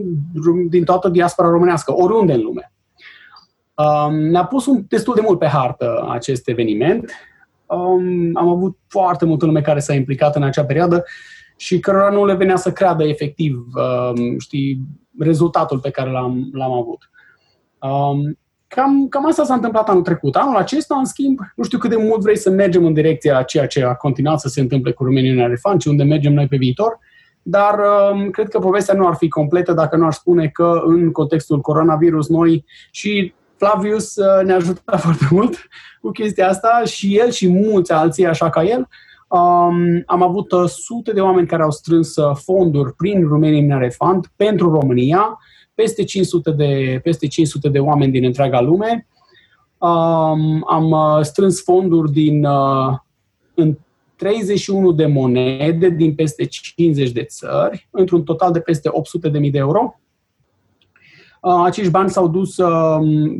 din 0.68 0.84
toată 0.84 1.08
diaspora 1.08 1.48
românească, 1.48 1.92
oriunde 1.94 2.32
în 2.32 2.40
lume. 2.40 2.72
Um, 3.74 4.14
ne-a 4.14 4.44
pus 4.44 4.66
un, 4.66 4.84
destul 4.88 5.14
de 5.14 5.20
mult 5.24 5.38
pe 5.38 5.46
hartă 5.46 6.06
acest 6.10 6.48
eveniment. 6.48 7.10
Um, 7.66 8.30
am 8.36 8.48
avut 8.48 8.78
foarte 8.88 9.24
multă 9.24 9.44
lume 9.46 9.60
care 9.60 9.78
s-a 9.78 9.94
implicat 9.94 10.36
în 10.36 10.42
acea 10.42 10.64
perioadă 10.64 11.04
și 11.56 11.78
cărora 11.78 12.10
nu 12.10 12.24
le 12.24 12.34
venea 12.34 12.56
să 12.56 12.72
creadă 12.72 13.04
efectiv 13.04 13.64
um, 13.74 14.38
știi, 14.38 14.80
rezultatul 15.18 15.78
pe 15.78 15.90
care 15.90 16.10
l-am, 16.10 16.48
l-am 16.52 16.72
avut. 16.72 17.10
Um, 17.80 18.38
cam, 18.68 19.08
cam 19.08 19.26
asta 19.26 19.44
s-a 19.44 19.54
întâmplat 19.54 19.88
anul 19.88 20.02
trecut. 20.02 20.36
Anul 20.36 20.56
acesta, 20.56 20.96
în 20.98 21.04
schimb, 21.04 21.38
nu 21.56 21.64
știu 21.64 21.78
cât 21.78 21.90
de 21.90 21.96
mult 21.96 22.20
vrei 22.20 22.36
să 22.36 22.50
mergem 22.50 22.84
în 22.84 22.92
direcția 22.92 23.38
a 23.38 23.42
ceea 23.42 23.66
ce 23.66 23.84
a 23.84 23.94
continuat 23.94 24.40
să 24.40 24.48
se 24.48 24.60
întâmple 24.60 24.92
cu 24.92 25.04
România 25.04 25.32
în 25.32 25.38
Elefant 25.38 25.80
și 25.80 25.88
unde 25.88 26.02
mergem 26.02 26.32
noi 26.32 26.46
pe 26.46 26.56
viitor, 26.56 26.98
dar 27.42 27.78
um, 28.12 28.30
cred 28.30 28.48
că 28.48 28.58
povestea 28.58 28.94
nu 28.94 29.06
ar 29.06 29.14
fi 29.14 29.28
completă 29.28 29.72
dacă 29.72 29.96
nu 29.96 30.06
ar 30.06 30.12
spune 30.12 30.48
că 30.48 30.80
în 30.84 31.12
contextul 31.12 31.60
coronavirus 31.60 32.28
noi 32.28 32.64
și 32.90 33.34
Flavius 33.56 34.16
uh, 34.16 34.44
ne 34.44 34.52
ajută 34.52 34.80
foarte 35.04 35.26
mult 35.30 35.68
cu 36.00 36.10
chestia 36.10 36.48
asta 36.48 36.82
și 36.84 37.18
el 37.18 37.30
și 37.30 37.48
mulți 37.48 37.92
alții 37.92 38.26
așa 38.26 38.50
ca 38.50 38.62
el. 38.62 38.88
Um, 39.28 40.02
am 40.06 40.22
avut 40.22 40.52
uh, 40.52 40.68
sute 40.68 41.12
de 41.12 41.20
oameni 41.20 41.46
care 41.46 41.62
au 41.62 41.70
strâns 41.70 42.16
uh, 42.16 42.36
fonduri 42.44 42.94
prin 42.94 43.28
Romania 43.28 43.60
Minare 43.60 43.88
Fund 43.88 44.26
pentru 44.36 44.70
România, 44.70 45.38
peste 45.78 46.04
500 46.04 46.50
de, 46.50 47.00
peste 47.02 47.26
500 47.26 47.68
de 47.68 47.78
oameni 47.78 48.12
din 48.12 48.24
întreaga 48.24 48.60
lume. 48.60 49.06
Um, 49.78 50.64
am 50.68 50.90
uh, 50.90 51.20
strâns 51.22 51.62
fonduri 51.62 52.12
din 52.12 52.44
uh, 52.44 52.96
în 53.54 53.78
31 54.16 54.92
de 54.92 55.06
monede 55.06 55.88
din 55.88 56.14
peste 56.14 56.44
50 56.44 57.10
de 57.10 57.22
țări, 57.22 57.88
într-un 57.90 58.24
total 58.24 58.52
de 58.52 58.60
peste 58.60 58.90
800.000 59.42 59.50
de 59.50 59.58
euro. 59.58 60.00
Uh, 61.42 61.62
acești 61.64 61.90
bani 61.90 62.10
s-au 62.10 62.28
dus 62.28 62.56
um, 62.56 63.36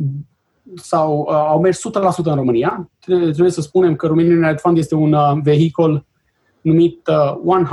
sau 0.75 1.25
uh, 1.29 1.33
au 1.33 1.59
mers 1.59 1.81
100% 1.89 2.01
în 2.23 2.35
România. 2.35 2.89
Trebuie 2.99 3.51
să 3.51 3.61
spunem 3.61 3.95
că 3.95 4.07
Romania 4.07 4.35
United 4.35 4.59
Fund 4.59 4.77
este 4.77 4.95
un 4.95 5.13
uh, 5.13 5.37
vehicul 5.43 6.05
numit 6.61 7.07
uh, 7.07 7.65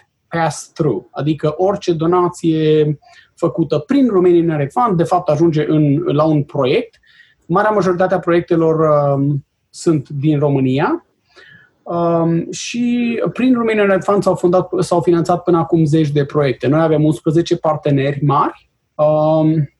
100% 0.00 0.06
pass-through, 0.28 1.04
adică 1.10 1.54
orice 1.56 1.92
donație 1.92 2.98
făcută 3.36 3.78
prin 3.78 4.08
Romania 4.08 4.54
United 4.54 4.70
Fund, 4.70 4.96
de 4.96 5.02
fapt 5.02 5.28
ajunge 5.28 5.66
în, 5.68 6.02
la 6.04 6.24
un 6.24 6.42
proiect. 6.42 7.00
Marea 7.46 7.70
majoritate 7.70 8.14
a 8.14 8.18
proiectelor 8.18 8.78
uh, 8.78 9.34
sunt 9.70 10.08
din 10.08 10.38
România, 10.38 11.06
Um, 11.86 12.50
și 12.50 13.22
prin 13.32 13.54
Romania 13.54 13.82
United 13.82 14.02
Fund 14.02 14.22
s-au, 14.22 14.34
fundat, 14.34 14.68
s-au 14.78 15.00
finanțat 15.00 15.42
până 15.42 15.58
acum 15.58 15.84
zeci 15.84 16.10
de 16.10 16.24
proiecte. 16.24 16.66
Noi 16.66 16.80
avem 16.80 17.04
11 17.04 17.56
parteneri 17.56 18.24
mari. 18.24 18.70
Um, 18.94 19.72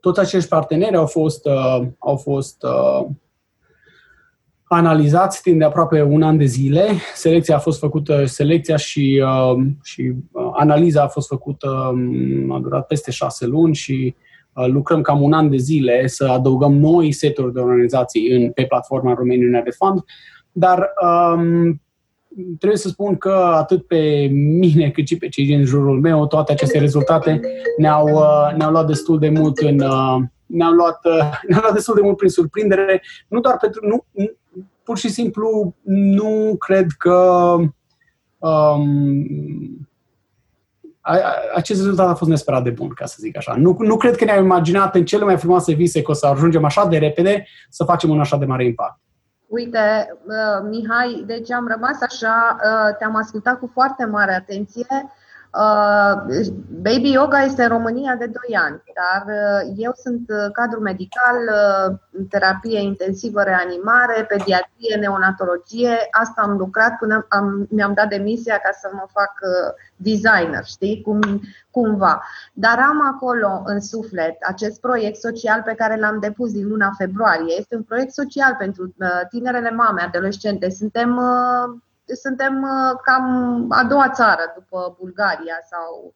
toți 0.00 0.20
acești 0.20 0.48
parteneri 0.48 0.96
au 0.96 1.06
fost, 1.06 1.46
uh, 1.46 1.86
au 1.98 2.16
fost 2.16 2.62
uh, 2.62 3.06
analizați 4.68 5.42
timp 5.42 5.58
de 5.58 5.64
aproape 5.64 6.02
un 6.02 6.22
an 6.22 6.36
de 6.36 6.44
zile. 6.44 6.86
Selecția 7.14 7.56
a 7.56 7.58
fost 7.58 7.78
făcută, 7.78 8.24
selecția 8.24 8.76
și, 8.76 9.24
uh, 9.24 9.66
și 9.82 10.12
uh, 10.32 10.50
analiza 10.52 11.02
a 11.02 11.08
fost 11.08 11.28
făcută, 11.28 11.68
um, 11.92 12.52
a 12.52 12.58
durat 12.58 12.86
peste 12.86 13.10
șase 13.10 13.46
luni 13.46 13.74
și 13.74 14.14
uh, 14.52 14.66
lucrăm 14.66 15.00
cam 15.00 15.22
un 15.22 15.32
an 15.32 15.50
de 15.50 15.56
zile 15.56 16.06
să 16.06 16.24
adăugăm 16.24 16.72
noi 16.72 17.12
seturi 17.12 17.52
de 17.52 17.60
organizații 17.60 18.30
în, 18.30 18.50
pe 18.50 18.64
platforma 18.64 19.14
Romania 19.14 19.46
United 19.46 19.74
Fund 19.74 20.04
dar 20.58 20.92
um, 21.02 21.80
trebuie 22.58 22.78
să 22.78 22.88
spun 22.88 23.16
că 23.16 23.30
atât 23.54 23.86
pe 23.86 24.28
mine 24.32 24.90
cât 24.90 25.06
și 25.06 25.16
pe 25.16 25.28
cei 25.28 25.46
din 25.46 25.64
jurul 25.64 26.00
meu, 26.00 26.26
toate 26.26 26.52
aceste 26.52 26.78
rezultate 26.78 27.40
ne-au, 27.76 28.06
uh, 28.06 28.56
ne-au 28.56 28.70
luat 28.70 28.86
destul 28.86 29.18
de 29.18 29.28
mult 29.28 29.58
în, 29.58 29.80
uh, 29.80 30.16
ne-au 30.46 30.72
luat, 30.72 31.04
uh, 31.04 31.30
ne-au 31.48 31.60
luat 31.60 31.74
destul 31.74 31.94
de 31.94 32.00
mult 32.00 32.16
prin 32.16 32.28
surprindere, 32.28 33.02
nu 33.28 33.40
doar 33.40 33.56
pentru, 33.56 33.86
nu, 33.86 34.04
pur 34.88 34.98
și 34.98 35.08
simplu 35.08 35.74
nu 35.84 36.56
cred 36.58 36.86
că 36.98 37.56
um, 38.38 39.88
acest 41.54 41.80
rezultat 41.80 42.08
a 42.08 42.14
fost 42.14 42.30
nesperat 42.30 42.62
de 42.62 42.70
bun, 42.70 42.88
ca 42.88 43.06
să 43.06 43.16
zic 43.18 43.36
așa. 43.36 43.54
Nu, 43.56 43.76
nu 43.78 43.96
cred 43.96 44.16
că 44.16 44.24
ne-am 44.24 44.44
imaginat 44.44 44.94
în 44.94 45.04
cele 45.04 45.24
mai 45.24 45.36
frumoase 45.36 45.72
vise 45.74 46.02
că 46.02 46.10
o 46.10 46.14
să 46.14 46.26
ajungem 46.26 46.64
așa 46.64 46.86
de 46.86 46.98
repede 46.98 47.46
să 47.68 47.84
facem 47.84 48.10
un 48.10 48.20
așa 48.20 48.36
de 48.36 48.44
mare 48.44 48.64
impact. 48.64 49.00
Uite, 49.46 49.78
uh, 50.26 50.68
Mihai, 50.68 51.24
deci 51.26 51.52
am 51.52 51.68
rămas 51.68 52.00
așa, 52.00 52.56
uh, 52.56 52.96
te-am 52.98 53.16
ascultat 53.16 53.58
cu 53.58 53.70
foarte 53.72 54.04
mare 54.04 54.34
atenție 54.34 54.86
Uh, 54.90 55.17
baby 56.82 57.12
Yoga 57.12 57.42
este 57.42 57.62
în 57.62 57.68
România 57.68 58.14
de 58.14 58.26
2 58.26 58.56
ani, 58.56 58.82
dar 58.94 59.24
uh, 59.26 59.72
eu 59.76 59.92
sunt 59.94 60.28
uh, 60.28 60.52
cadru 60.52 60.80
medical, 60.80 61.36
terapie 62.28 62.80
intensivă, 62.80 63.42
reanimare, 63.42 64.24
pediatrie, 64.28 64.96
neonatologie. 65.00 65.96
Asta 66.10 66.42
am 66.42 66.56
lucrat 66.56 66.98
până 66.98 67.26
am, 67.28 67.66
mi-am 67.70 67.92
dat 67.94 68.08
demisia 68.08 68.56
ca 68.56 68.70
să 68.72 68.90
mă 68.92 69.06
fac 69.12 69.32
designer, 69.96 70.64
știi, 70.64 71.02
cum, 71.02 71.20
cumva. 71.70 72.22
Dar 72.52 72.78
am 72.78 73.14
acolo 73.14 73.62
în 73.64 73.80
suflet 73.80 74.36
acest 74.48 74.80
proiect 74.80 75.16
social 75.16 75.62
pe 75.62 75.74
care 75.74 75.98
l-am 75.98 76.18
depus 76.20 76.52
din 76.52 76.68
luna 76.68 76.90
februarie. 76.96 77.54
Este 77.58 77.76
un 77.76 77.82
proiect 77.82 78.12
social 78.12 78.54
pentru 78.58 78.94
tinerele 79.28 79.70
mame, 79.70 80.02
adolescente. 80.02 80.70
Suntem 80.70 81.20
suntem 82.14 82.62
uh, 82.62 82.98
cam 83.02 83.66
a 83.68 83.84
doua 83.84 84.10
țară 84.10 84.52
după 84.54 84.96
Bulgaria 84.98 85.58
sau 85.70 86.14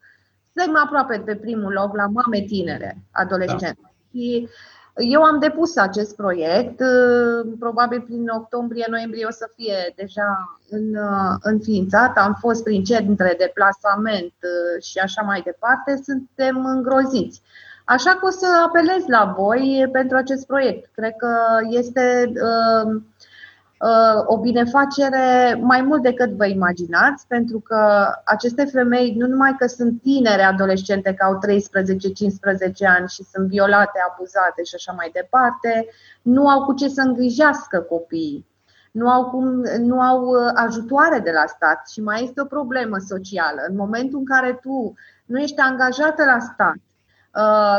suntem 0.54 0.82
aproape 0.84 1.22
pe 1.24 1.36
primul 1.36 1.72
loc 1.72 1.96
la 1.96 2.06
mame 2.06 2.40
tinere, 2.46 2.98
adolescente. 3.10 3.78
Da. 3.82 3.88
Și 4.10 4.48
eu 4.94 5.22
am 5.22 5.38
depus 5.38 5.76
acest 5.76 6.16
proiect, 6.16 6.80
uh, 6.80 7.52
probabil 7.58 8.00
prin 8.00 8.28
octombrie-noiembrie 8.28 9.26
o 9.26 9.30
să 9.30 9.50
fie 9.56 9.92
deja 9.96 10.58
în, 10.70 10.94
uh, 10.94 11.36
înființat. 11.42 12.16
Am 12.16 12.36
fost 12.40 12.62
prin 12.62 12.84
centre 12.84 13.34
de 13.38 13.50
plasament 13.54 14.34
și 14.80 14.98
așa 14.98 15.22
mai 15.22 15.40
departe. 15.40 16.00
Suntem 16.04 16.64
îngroziți. 16.64 17.42
Așa 17.84 18.10
că 18.10 18.26
o 18.26 18.30
să 18.30 18.46
apelez 18.66 19.04
la 19.06 19.34
voi 19.38 19.88
pentru 19.92 20.16
acest 20.16 20.46
proiect. 20.46 20.90
Cred 20.94 21.12
că 21.16 21.36
este 21.68 22.32
uh, 22.34 22.42
Uh, 22.82 23.00
o 24.26 24.38
binefacere 24.38 25.58
mai 25.60 25.82
mult 25.82 26.02
decât 26.02 26.30
vă 26.30 26.46
imaginați, 26.46 27.26
pentru 27.26 27.58
că 27.60 28.08
aceste 28.24 28.64
femei 28.64 29.14
nu 29.18 29.26
numai 29.26 29.54
că 29.58 29.66
sunt 29.66 30.02
tinere 30.02 30.42
adolescente, 30.42 31.14
că 31.14 31.24
au 31.24 31.38
13-15 31.38 31.38
ani 32.96 33.08
și 33.08 33.24
sunt 33.32 33.48
violate, 33.48 33.98
abuzate 34.10 34.62
și 34.62 34.74
așa 34.74 34.92
mai 34.92 35.10
departe, 35.12 35.86
nu 36.22 36.48
au 36.48 36.64
cu 36.64 36.74
ce 36.74 36.88
să 36.88 37.00
îngrijească 37.00 37.80
copiii, 37.80 38.46
nu 38.90 39.08
au, 39.08 39.30
cum, 39.30 39.44
nu 39.78 40.00
au 40.00 40.24
uh, 40.24 40.50
ajutoare 40.54 41.18
de 41.18 41.30
la 41.30 41.46
stat 41.46 41.88
și 41.88 42.00
mai 42.00 42.24
este 42.24 42.40
o 42.40 42.44
problemă 42.44 42.96
socială. 42.98 43.64
În 43.68 43.76
momentul 43.76 44.18
în 44.18 44.24
care 44.24 44.58
tu 44.62 44.94
nu 45.24 45.38
ești 45.38 45.60
angajată 45.60 46.24
la 46.24 46.38
stat, 46.38 46.76
Uh, 46.76 46.91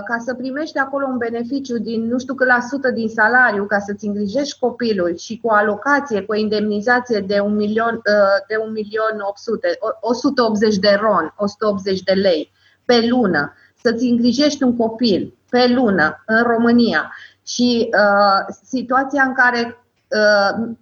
ca 0.06 0.18
să 0.26 0.34
primești 0.34 0.78
acolo 0.78 1.06
un 1.06 1.18
beneficiu 1.18 1.78
din 1.78 2.08
nu 2.08 2.20
știu 2.20 2.34
cât 2.34 2.48
la 2.48 2.60
sută 2.70 2.92
din 2.92 3.10
salariu 3.10 3.66
ca 3.66 3.80
să-ți 3.80 4.06
îngrijești 4.06 4.60
copilul 4.60 5.18
și 5.18 5.40
cu 5.42 5.48
o 5.48 5.54
alocație, 5.54 6.22
cu 6.22 6.32
o 6.32 6.36
indemnizație 6.36 7.20
de 7.20 7.40
un 7.40 7.56
milion, 7.56 7.96
uh, 7.96 8.46
de 8.48 8.58
un 8.66 8.72
milion 8.72 9.20
800, 9.28 9.78
180 10.00 10.76
de 10.78 10.98
ron, 11.02 11.34
180 11.38 12.02
de 12.02 12.14
lei 12.14 12.52
pe 12.86 13.08
lună, 13.08 13.54
să-ți 13.82 14.06
îngrijești 14.06 14.64
un 14.64 14.78
copil 14.78 15.38
pe 15.50 15.68
lună 15.68 16.24
în 16.26 16.44
România. 16.44 17.12
Și 17.46 17.90
uh, 17.98 18.56
situația 18.64 19.24
în 19.24 19.34
care 19.34 19.78
uh, 20.08 20.74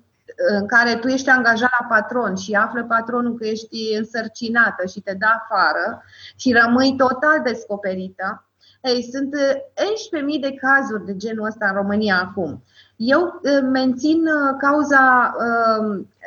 în 0.59 0.67
care 0.67 0.95
tu 0.95 1.07
ești 1.07 1.30
angajat 1.30 1.69
la 1.80 1.95
patron 1.95 2.36
și 2.36 2.53
află 2.53 2.84
patronul 2.84 3.38
că 3.38 3.45
ești 3.47 3.95
însărcinată 3.97 4.86
și 4.88 5.01
te 5.01 5.13
dă 5.19 5.26
afară 5.26 6.03
și 6.36 6.51
rămâi 6.51 6.95
total 6.97 7.41
descoperită, 7.43 8.45
ei, 8.82 9.09
sunt 9.11 9.36
11.000 9.36 10.25
uh, 10.25 10.41
de 10.41 10.53
cazuri 10.53 11.05
de 11.05 11.15
genul 11.15 11.45
ăsta 11.45 11.67
în 11.67 11.75
România 11.75 12.19
acum. 12.29 12.63
Eu 12.95 13.21
uh, 13.21 13.59
mențin 13.71 14.21
uh, 14.21 14.55
cauza 14.59 15.36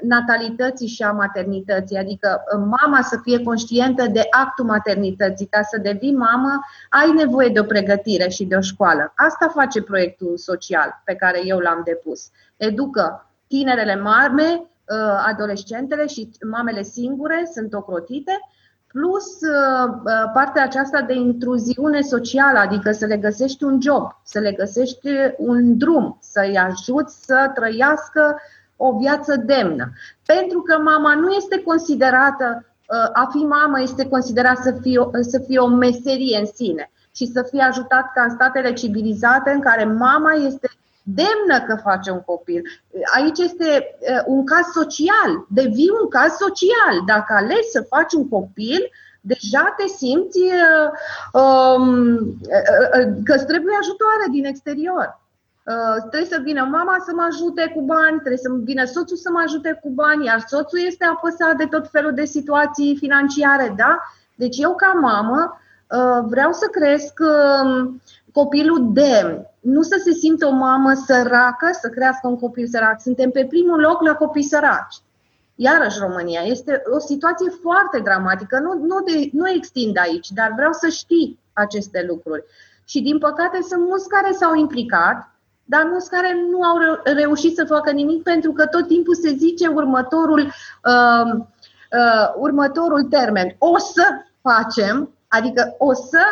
natalității 0.03 0.87
și 0.87 1.03
a 1.03 1.13
maternității, 1.13 1.97
adică 1.97 2.45
mama 2.57 3.03
să 3.03 3.19
fie 3.23 3.43
conștientă 3.43 4.07
de 4.07 4.27
actul 4.31 4.65
maternității. 4.65 5.47
Ca 5.47 5.63
să 5.63 5.79
devii 5.79 6.15
mamă, 6.15 6.61
ai 6.91 7.13
nevoie 7.13 7.49
de 7.49 7.61
o 7.61 7.65
pregătire 7.65 8.29
și 8.29 8.45
de 8.45 8.57
o 8.57 8.61
școală. 8.61 9.13
Asta 9.17 9.49
face 9.49 9.83
proiectul 9.83 10.37
social 10.37 11.03
pe 11.05 11.15
care 11.15 11.41
eu 11.45 11.59
l-am 11.59 11.83
depus. 11.85 12.31
Educă 12.57 13.31
tinerele 13.47 13.97
mame, 13.97 14.71
adolescentele 15.27 16.07
și 16.07 16.31
mamele 16.51 16.83
singure 16.83 17.51
sunt 17.53 17.75
ocrotite 17.75 18.39
plus 18.95 19.27
uh, 19.41 19.95
uh, 20.05 20.31
partea 20.33 20.63
aceasta 20.63 21.01
de 21.01 21.15
intruziune 21.15 22.01
socială, 22.01 22.59
adică 22.59 22.93
să 22.93 23.07
le 23.07 23.17
găsești 23.17 23.65
un 23.65 23.81
job, 23.81 24.21
să 24.25 24.39
le 24.39 24.53
găsești 24.53 25.09
un 25.37 25.79
drum, 25.79 26.19
să-i 26.21 26.57
ajuți 26.57 27.25
să 27.25 27.51
trăiască 27.55 28.37
o 28.77 28.97
viață 28.97 29.37
demnă. 29.37 29.93
Pentru 30.27 30.61
că 30.61 30.79
mama 30.79 31.15
nu 31.15 31.31
este 31.31 31.63
considerată, 31.63 32.65
uh, 32.65 33.11
a 33.13 33.29
fi 33.31 33.39
mamă 33.39 33.81
este 33.81 34.09
considerat 34.09 34.57
să 34.57 34.73
fie, 34.81 35.01
să 35.21 35.39
fie 35.47 35.59
o 35.59 35.67
meserie 35.67 36.39
în 36.39 36.47
sine 36.55 36.91
și 37.15 37.27
să 37.27 37.47
fie 37.51 37.63
ajutat 37.63 38.13
ca 38.15 38.23
în 38.23 38.31
statele 38.31 38.73
civilizate 38.73 39.51
în 39.51 39.61
care 39.61 39.85
mama 39.85 40.33
este 40.33 40.69
demnă 41.05 41.65
că 41.67 41.81
face 41.83 42.11
un 42.11 42.21
copil. 42.21 42.63
Aici 43.15 43.39
este 43.39 43.97
un 44.27 44.45
caz 44.45 44.67
social, 44.73 45.47
devii 45.49 45.97
un 46.03 46.09
caz 46.09 46.33
social. 46.33 46.95
Dacă 47.07 47.35
alegi 47.37 47.73
să 47.73 47.87
faci 47.89 48.13
un 48.13 48.29
copil, 48.29 48.91
deja 49.21 49.75
te 49.77 49.87
simți 49.87 50.41
um, 51.33 51.87
că 53.25 53.33
îți 53.35 53.47
trebuie 53.47 53.75
ajutoare 53.81 54.27
din 54.31 54.45
exterior. 54.45 55.23
Uh, 55.65 55.97
trebuie 56.01 56.31
să 56.31 56.41
vină 56.43 56.69
mama 56.71 56.97
să 57.07 57.13
mă 57.15 57.27
ajute 57.31 57.73
cu 57.75 57.83
bani, 57.83 58.19
trebuie 58.19 58.45
să 58.47 58.51
vină 58.65 58.85
soțul 58.85 59.17
să 59.17 59.31
mă 59.31 59.41
ajute 59.45 59.79
cu 59.83 59.91
bani, 59.91 60.25
iar 60.25 60.45
soțul 60.47 60.79
este 60.87 61.05
apăsat 61.05 61.57
de 61.57 61.67
tot 61.67 61.89
felul 61.91 62.15
de 62.15 62.25
situații 62.25 62.97
financiare, 62.97 63.75
da? 63.77 63.99
Deci 64.35 64.57
eu 64.59 64.75
ca 64.75 64.93
mamă 65.01 65.41
uh, 65.53 65.64
vreau 66.27 66.53
să 66.53 66.67
cresc 66.71 67.19
um, 67.21 68.03
copilul 68.33 68.93
demn, 68.93 69.47
nu 69.61 69.83
să 69.83 70.01
se 70.05 70.13
simtă 70.13 70.47
o 70.47 70.51
mamă 70.51 70.93
săracă, 71.07 71.71
să 71.81 71.89
crească 71.89 72.29
un 72.29 72.39
copil 72.39 72.67
sărac. 72.67 73.01
Suntem 73.01 73.31
pe 73.31 73.47
primul 73.49 73.81
loc 73.81 74.03
la 74.03 74.15
copii 74.15 74.43
săraci. 74.43 74.97
Iarăși 75.55 75.99
România. 75.99 76.41
Este 76.41 76.83
o 76.95 76.99
situație 76.99 77.51
foarte 77.63 77.99
dramatică. 77.99 78.59
Nu, 78.59 78.73
nu, 78.73 79.01
de, 79.01 79.29
nu 79.33 79.51
extind 79.51 79.99
aici, 79.99 80.29
dar 80.29 80.53
vreau 80.57 80.73
să 80.73 80.89
știi 80.89 81.39
aceste 81.53 82.05
lucruri. 82.09 82.45
Și 82.85 83.01
din 83.01 83.19
păcate 83.19 83.59
sunt 83.69 83.87
mulți 83.87 84.09
care 84.09 84.33
s-au 84.33 84.55
implicat, 84.55 85.31
dar 85.65 85.87
mulți 85.91 86.11
care 86.11 86.37
nu 86.51 86.63
au 86.63 86.77
reușit 87.05 87.57
să 87.57 87.65
facă 87.65 87.91
nimic 87.91 88.23
pentru 88.23 88.53
că 88.53 88.67
tot 88.67 88.87
timpul 88.87 89.15
se 89.15 89.35
zice 89.37 89.67
următorul, 89.67 90.41
uh, 90.41 91.33
uh, 91.93 92.33
următorul 92.37 93.03
termen. 93.03 93.57
O 93.59 93.79
să 93.79 94.05
facem, 94.43 95.11
adică 95.35 95.75
o 95.79 95.93
să 95.93 96.23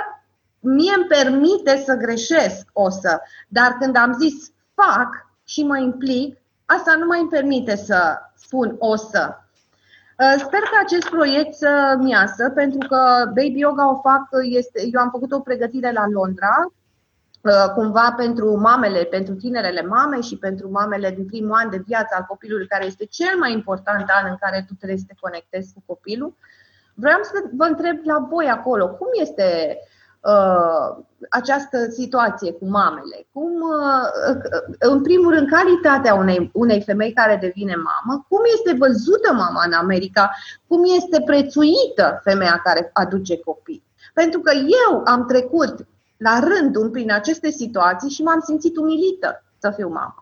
mie 0.61 0.93
îmi 0.97 1.07
permite 1.07 1.83
să 1.87 1.95
greșesc, 1.95 2.69
o 2.73 2.91
să, 2.91 3.21
dar 3.49 3.77
când 3.81 3.97
am 3.97 4.13
zis 4.13 4.53
fac 4.75 5.09
și 5.45 5.63
mă 5.63 5.79
implic, 5.79 6.39
asta 6.65 6.95
nu 6.95 7.07
mă 7.07 7.17
îmi 7.21 7.29
permite 7.29 7.77
să 7.77 8.19
spun 8.35 8.77
o 8.79 8.97
să. 8.97 9.37
Uh, 10.19 10.35
sper 10.39 10.61
că 10.61 10.77
acest 10.85 11.09
proiect 11.09 11.55
să 11.55 11.97
miasă, 11.99 12.51
pentru 12.51 12.89
că 12.89 13.25
Baby 13.25 13.59
Yoga 13.59 13.91
o 13.91 14.01
fac, 14.01 14.23
este, 14.43 14.83
eu 14.93 15.01
am 15.01 15.11
făcut 15.11 15.33
o 15.33 15.41
pregătire 15.41 15.93
la 15.93 16.05
Londra, 16.09 16.73
uh, 17.41 17.73
cumva 17.75 18.15
pentru 18.17 18.57
mamele, 18.57 19.05
pentru 19.05 19.35
tinerele 19.35 19.83
mame 19.83 20.21
și 20.21 20.37
pentru 20.37 20.71
mamele 20.71 21.11
din 21.11 21.27
primul 21.27 21.53
an 21.53 21.71
de 21.71 21.83
viață 21.87 22.15
al 22.19 22.25
copilului, 22.29 22.67
care 22.67 22.85
este 22.85 23.05
cel 23.05 23.39
mai 23.39 23.53
important 23.53 24.11
an 24.21 24.31
în 24.31 24.37
care 24.41 24.65
tu 24.69 24.75
trebuie 24.75 24.99
să 24.99 25.05
te 25.07 25.15
conectezi 25.21 25.73
cu 25.75 25.83
copilul. 25.87 26.37
Vreau 26.95 27.19
să 27.23 27.43
vă 27.57 27.65
întreb 27.65 27.99
la 28.05 28.27
voi 28.31 28.47
acolo, 28.47 28.89
cum 28.89 29.09
este 29.13 29.79
uh, 30.21 31.05
această 31.31 31.79
situație 31.91 32.53
cu 32.53 32.67
mamele? 32.67 33.27
Cum, 33.33 33.53
uh, 33.53 34.37
în 34.79 35.03
primul 35.03 35.35
rând, 35.35 35.49
calitatea 35.49 36.15
unei, 36.15 36.51
unei 36.53 36.83
femei 36.83 37.13
care 37.13 37.39
devine 37.41 37.75
mamă, 37.75 38.25
cum 38.29 38.41
este 38.55 38.77
văzută 38.79 39.33
mama 39.33 39.63
în 39.67 39.73
America, 39.73 40.31
cum 40.67 40.83
este 40.97 41.23
prețuită 41.27 42.21
femeia 42.23 42.61
care 42.65 42.91
aduce 42.93 43.39
copii? 43.39 43.85
Pentru 44.15 44.41
că 44.41 44.53
eu 44.55 45.03
am 45.05 45.27
trecut 45.27 45.75
la 46.17 46.39
rândul 46.39 46.91
prin 46.91 47.13
aceste 47.13 47.51
situații 47.51 48.11
și 48.11 48.23
m-am 48.23 48.41
simțit 48.41 48.77
umilită 48.77 49.45
să 49.59 49.71
fiu 49.71 49.89
mamă. 49.89 50.22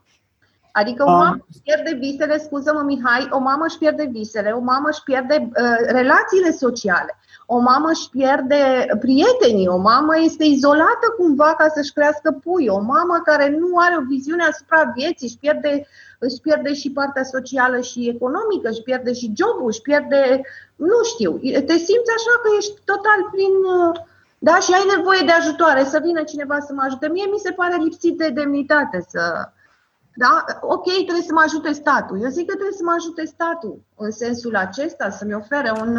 Adică 0.73 1.05
o 1.07 1.11
mamă 1.11 1.47
își 1.49 1.61
pierde 1.63 1.95
visele, 1.95 2.39
scuză-mă 2.39 2.83
Mihai, 2.83 3.29
o 3.31 3.39
mamă 3.39 3.65
își 3.67 3.79
pierde 3.79 4.09
visele, 4.13 4.51
o 4.51 4.61
mamă 4.61 4.89
își 4.91 5.03
pierde 5.03 5.51
uh, 5.57 5.77
relațiile 5.87 6.51
sociale 6.51 7.21
o 7.55 7.59
mamă 7.59 7.89
își 7.93 8.09
pierde 8.11 8.63
prietenii, 9.05 9.69
o 9.69 9.77
mamă 9.77 10.15
este 10.19 10.45
izolată 10.45 11.07
cumva 11.19 11.55
ca 11.59 11.67
să-și 11.75 11.93
crească 11.93 12.41
pui, 12.45 12.67
o 12.69 12.81
mamă 12.81 13.17
care 13.25 13.47
nu 13.61 13.69
are 13.85 13.97
o 14.01 14.09
viziune 14.15 14.45
asupra 14.45 14.93
vieții, 14.97 15.27
își 15.29 15.39
pierde, 15.39 15.87
își 16.19 16.41
pierde 16.41 16.75
și 16.75 16.91
partea 16.91 17.25
socială 17.25 17.81
și 17.81 18.09
economică, 18.15 18.69
își 18.69 18.83
pierde 18.83 19.13
și 19.13 19.33
jobul, 19.39 19.71
își 19.73 19.81
pierde, 19.89 20.21
nu 20.77 20.99
știu, 21.13 21.31
te 21.69 21.77
simți 21.87 22.15
așa 22.19 22.35
că 22.43 22.49
ești 22.59 22.75
total 22.85 23.21
plin, 23.33 23.55
da, 24.39 24.57
și 24.65 24.73
ai 24.73 24.87
nevoie 24.97 25.23
de 25.25 25.33
ajutoare, 25.33 25.83
să 25.85 25.99
vină 26.03 26.23
cineva 26.23 26.59
să 26.61 26.73
mă 26.73 26.83
ajute. 26.85 27.09
Mie 27.09 27.27
mi 27.33 27.45
se 27.47 27.53
pare 27.53 27.77
lipsit 27.77 28.15
de 28.19 28.29
demnitate 28.29 28.99
să, 29.09 29.23
da? 30.25 30.45
Ok, 30.61 30.85
trebuie 30.85 31.23
să 31.31 31.33
mă 31.33 31.43
ajute 31.47 31.73
statul. 31.73 32.21
Eu 32.23 32.29
zic 32.29 32.47
că 32.47 32.55
trebuie 32.55 32.77
să 32.77 32.85
mă 32.85 32.95
ajute 32.99 33.25
statul 33.25 33.83
în 33.97 34.11
sensul 34.11 34.57
acesta, 34.57 35.11
să-mi 35.11 35.35
ofere 35.35 35.73
un, 35.81 35.95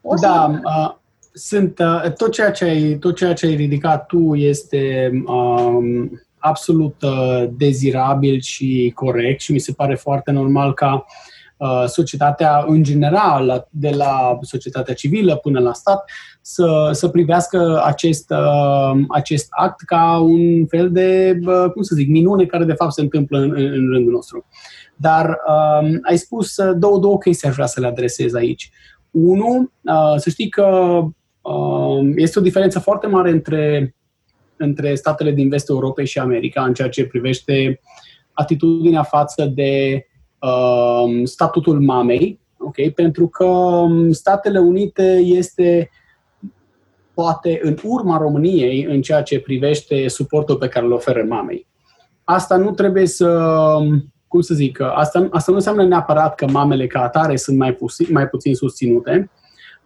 o 0.00 0.14
da, 0.14 0.60
uh, 0.64 0.94
sunt, 1.32 1.78
uh, 1.78 2.12
tot, 2.12 2.30
ceea 2.32 2.50
ce 2.50 2.64
ai, 2.64 2.96
tot 3.00 3.16
ceea 3.16 3.34
ce 3.34 3.46
ai 3.46 3.54
ridicat 3.54 4.06
tu 4.06 4.34
este 4.34 5.10
um, 5.26 6.10
absolut 6.38 7.02
uh, 7.02 7.48
dezirabil 7.56 8.40
și 8.40 8.92
corect 8.94 9.40
și 9.40 9.52
mi 9.52 9.58
se 9.58 9.72
pare 9.72 9.94
foarte 9.94 10.30
normal 10.30 10.74
ca 10.74 10.94
uh, 10.94 11.35
societatea 11.86 12.64
în 12.66 12.82
general, 12.82 13.68
de 13.70 13.90
la 13.90 14.38
societatea 14.42 14.94
civilă 14.94 15.36
până 15.36 15.60
la 15.60 15.72
stat, 15.72 16.04
să, 16.40 16.90
să 16.92 17.08
privească 17.08 17.82
acest, 17.84 18.30
uh, 18.30 19.04
acest 19.08 19.46
act 19.50 19.80
ca 19.80 20.18
un 20.18 20.66
fel 20.66 20.92
de, 20.92 21.38
uh, 21.46 21.70
cum 21.72 21.82
să 21.82 21.94
zic, 21.94 22.08
minune 22.08 22.44
care 22.44 22.64
de 22.64 22.72
fapt 22.72 22.92
se 22.92 23.00
întâmplă 23.00 23.38
în, 23.38 23.50
în 23.50 23.90
rândul 23.92 24.12
nostru. 24.12 24.46
Dar 24.96 25.28
uh, 25.28 25.88
ai 26.02 26.16
spus 26.16 26.56
uh, 26.56 26.76
două, 26.78 26.98
două 26.98 27.18
chestii 27.18 27.48
aș 27.48 27.54
vrea 27.54 27.66
să 27.66 27.80
le 27.80 27.86
adresez 27.86 28.34
aici. 28.34 28.70
Unu, 29.10 29.70
uh, 29.82 30.14
să 30.16 30.30
știi 30.30 30.48
că 30.48 31.00
uh, 31.40 32.12
este 32.16 32.38
o 32.38 32.42
diferență 32.42 32.78
foarte 32.78 33.06
mare 33.06 33.30
între, 33.30 33.94
între 34.56 34.94
statele 34.94 35.30
din 35.30 35.48
vestul 35.48 35.74
Europei 35.74 36.06
și 36.06 36.18
America 36.18 36.64
în 36.64 36.74
ceea 36.74 36.88
ce 36.88 37.06
privește 37.06 37.80
atitudinea 38.32 39.02
față 39.02 39.44
de 39.44 40.02
uh, 40.46 41.20
statutul 41.24 41.80
mamei, 41.80 42.40
okay? 42.58 42.90
pentru 42.90 43.28
că 43.28 43.44
um, 43.44 44.12
Statele 44.12 44.58
Unite 44.58 45.20
este 45.24 45.90
poate 47.14 47.58
în 47.62 47.76
urma 47.84 48.18
României 48.18 48.84
în 48.84 49.02
ceea 49.02 49.22
ce 49.22 49.40
privește 49.40 50.08
suportul 50.08 50.56
pe 50.56 50.68
care 50.68 50.86
îl 50.86 50.92
oferă 50.92 51.24
mamei. 51.28 51.66
Asta 52.24 52.56
nu 52.56 52.70
trebuie 52.70 53.06
să 53.06 53.28
um, 53.78 54.12
cum 54.28 54.40
să 54.40 54.54
zic, 54.54 54.80
asta, 54.80 55.28
asta 55.30 55.50
nu 55.50 55.56
înseamnă 55.56 55.84
neapărat 55.84 56.34
că 56.34 56.46
mamele 56.50 56.86
ca 56.86 57.02
atare 57.02 57.36
sunt 57.36 57.58
mai, 57.58 57.72
pusi, 57.72 58.12
mai 58.12 58.28
puțin 58.28 58.54
susținute, 58.54 59.30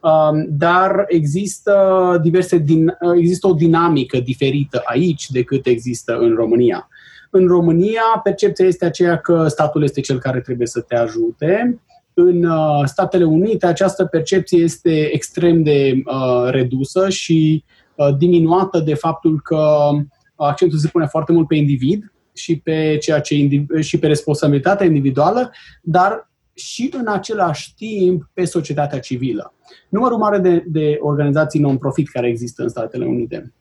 um, 0.00 0.46
dar 0.48 1.04
există, 1.08 2.18
diverse 2.22 2.58
din, 2.58 2.96
există 3.16 3.46
o 3.46 3.52
dinamică 3.52 4.20
diferită 4.20 4.82
aici 4.84 5.30
decât 5.30 5.66
există 5.66 6.16
în 6.18 6.34
România. 6.34 6.88
În 7.30 7.46
România, 7.46 8.20
percepția 8.22 8.66
este 8.66 8.84
aceea 8.84 9.18
că 9.18 9.48
statul 9.48 9.82
este 9.82 10.00
cel 10.00 10.18
care 10.18 10.40
trebuie 10.40 10.66
să 10.66 10.80
te 10.80 10.96
ajute. 10.96 11.80
În 12.14 12.44
uh, 12.44 12.82
Statele 12.84 13.24
Unite, 13.24 13.66
această 13.66 14.04
percepție 14.04 14.62
este 14.62 15.14
extrem 15.14 15.62
de 15.62 16.02
uh, 16.04 16.50
redusă 16.50 17.08
și 17.08 17.64
uh, 17.94 18.16
diminuată 18.18 18.78
de 18.78 18.94
faptul 18.94 19.40
că 19.40 19.88
accentul 20.34 20.78
se 20.78 20.88
pune 20.88 21.06
foarte 21.06 21.32
mult 21.32 21.46
pe 21.46 21.54
individ 21.54 22.12
și 22.32 22.58
pe, 22.58 22.96
ceea 23.00 23.20
ce, 23.20 23.64
și 23.80 23.98
pe 23.98 24.06
responsabilitatea 24.06 24.86
individuală, 24.86 25.50
dar 25.82 26.30
și 26.54 26.90
în 26.92 27.06
același 27.08 27.74
timp 27.74 28.30
pe 28.32 28.44
societatea 28.44 28.98
civilă. 29.00 29.54
Numărul 29.88 30.18
mare 30.18 30.38
de, 30.38 30.64
de 30.66 30.98
organizații 31.00 31.60
non-profit 31.60 32.08
care 32.08 32.28
există 32.28 32.62
în 32.62 32.68
Statele 32.68 33.06
Unite 33.06 33.52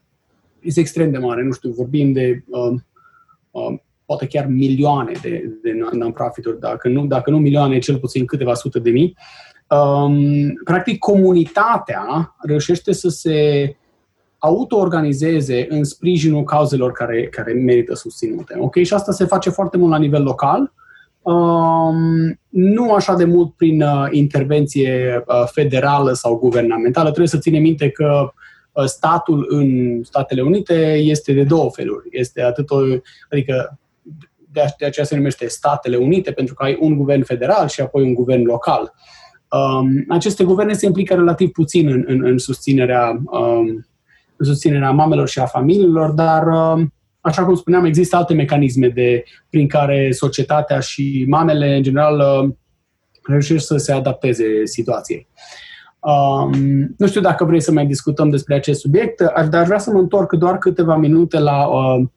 este 0.61 0.79
extrem 0.79 1.11
de 1.11 1.17
mare. 1.17 1.43
Nu 1.43 1.51
știu, 1.51 1.69
vorbim 1.69 2.11
de 2.11 2.43
uh, 2.47 2.61
uh, 2.61 2.79
poate 4.05 4.27
chiar 4.27 4.45
milioane 4.45 5.11
de, 5.21 5.57
de 5.63 5.71
non-profituri, 5.91 6.59
dacă 6.59 6.87
nu, 6.87 7.05
dacă 7.05 7.29
nu 7.29 7.37
milioane, 7.37 7.79
cel 7.79 7.97
puțin 7.97 8.25
câteva 8.25 8.53
sute 8.53 8.79
de 8.79 8.89
mii. 8.89 9.17
Um, 9.67 10.53
practic, 10.63 10.97
comunitatea 10.97 12.35
reușește 12.37 12.91
să 12.91 13.09
se 13.09 13.75
auto-organizeze 14.37 15.65
în 15.69 15.83
sprijinul 15.83 16.43
cauzelor 16.43 16.91
care, 16.91 17.27
care 17.27 17.53
merită 17.53 17.95
susținute. 17.95 18.55
Ok? 18.59 18.75
Și 18.75 18.93
asta 18.93 19.11
se 19.11 19.25
face 19.25 19.49
foarte 19.49 19.77
mult 19.77 19.91
la 19.91 19.97
nivel 19.97 20.23
local, 20.23 20.73
um, 21.21 22.39
nu 22.49 22.93
așa 22.93 23.15
de 23.15 23.25
mult 23.25 23.53
prin 23.53 23.81
uh, 23.81 24.07
intervenție 24.11 25.23
uh, 25.27 25.43
federală 25.51 26.13
sau 26.13 26.37
guvernamentală. 26.37 27.07
Trebuie 27.07 27.27
să 27.27 27.37
ținem 27.37 27.61
minte 27.61 27.89
că 27.89 28.21
uh, 28.23 28.29
statul 28.85 29.45
în 29.49 29.99
Statele 30.03 30.41
Unite 30.41 30.93
este 30.93 31.33
de 31.33 31.43
două 31.43 31.69
feluri. 31.71 32.07
Este 32.11 32.41
atât 32.41 32.69
o, 32.69 32.77
adică 33.29 33.79
de, 34.51 34.61
de 34.77 34.85
aceea 34.85 35.05
se 35.05 35.15
numește 35.15 35.47
Statele 35.47 35.95
Unite, 35.97 36.31
pentru 36.31 36.53
că 36.53 36.63
ai 36.63 36.77
un 36.79 36.97
guvern 36.97 37.23
federal 37.23 37.67
și 37.67 37.81
apoi 37.81 38.03
un 38.03 38.13
guvern 38.13 38.43
local. 38.43 38.93
Um, 39.51 40.05
aceste 40.07 40.43
guverne 40.43 40.73
se 40.73 40.85
implică 40.85 41.13
relativ 41.13 41.49
puțin 41.49 41.87
în, 41.87 42.03
în, 42.07 42.25
în 42.25 42.37
susținerea 42.37 43.21
um, 43.25 43.87
susținerea 44.39 44.91
mamelor 44.91 45.27
și 45.27 45.39
a 45.39 45.45
familiilor, 45.45 46.11
dar, 46.11 46.47
um, 46.47 46.93
așa 47.21 47.45
cum 47.45 47.55
spuneam, 47.55 47.85
există 47.85 48.15
alte 48.15 48.33
mecanisme 48.33 48.87
de, 48.87 49.23
prin 49.49 49.67
care 49.67 50.11
societatea 50.11 50.79
și 50.79 51.25
mamele, 51.27 51.75
în 51.75 51.83
general, 51.83 52.41
um, 52.41 52.57
reușesc 53.23 53.65
să 53.65 53.77
se 53.77 53.91
adapteze 53.91 54.65
situației. 54.65 55.27
Um, 55.99 56.95
nu 56.97 57.07
știu 57.07 57.21
dacă 57.21 57.45
vrei 57.45 57.61
să 57.61 57.71
mai 57.71 57.85
discutăm 57.85 58.29
despre 58.29 58.55
acest 58.55 58.79
subiect, 58.79 59.21
dar 59.21 59.61
aș 59.61 59.65
vrea 59.65 59.79
să 59.79 59.91
mă 59.91 59.99
întorc 59.99 60.33
doar 60.33 60.57
câteva 60.57 60.95
minute 60.95 61.39
la 61.39 61.67
um, 61.67 62.11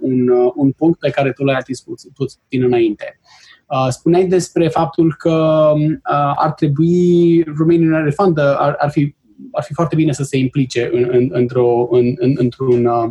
un, 0.00 0.28
un 0.54 0.70
punct 0.70 0.98
pe 0.98 1.10
care 1.10 1.32
tu 1.32 1.44
l-ai 1.44 1.56
atins 1.56 1.84
puțin 2.14 2.64
înainte. 2.64 3.20
Uh, 3.66 3.86
spuneai 3.88 4.26
despre 4.26 4.68
faptul 4.68 5.14
că 5.18 5.72
uh, 5.76 6.32
ar 6.36 6.52
trebui 6.52 7.42
Romanian 7.56 8.10
Fund 8.10 8.38
ar, 8.38 8.76
ar 8.78 8.90
fi 8.90 9.14
ar 9.52 9.62
fi 9.62 9.74
foarte 9.74 9.96
bine 9.96 10.12
să 10.12 10.22
se 10.22 10.38
implice 10.38 10.90
în, 10.92 11.08
în, 11.10 11.28
într-o, 11.32 11.88
în, 11.90 12.14
în, 12.16 12.34
într-un, 12.36 12.86
uh, 12.86 13.08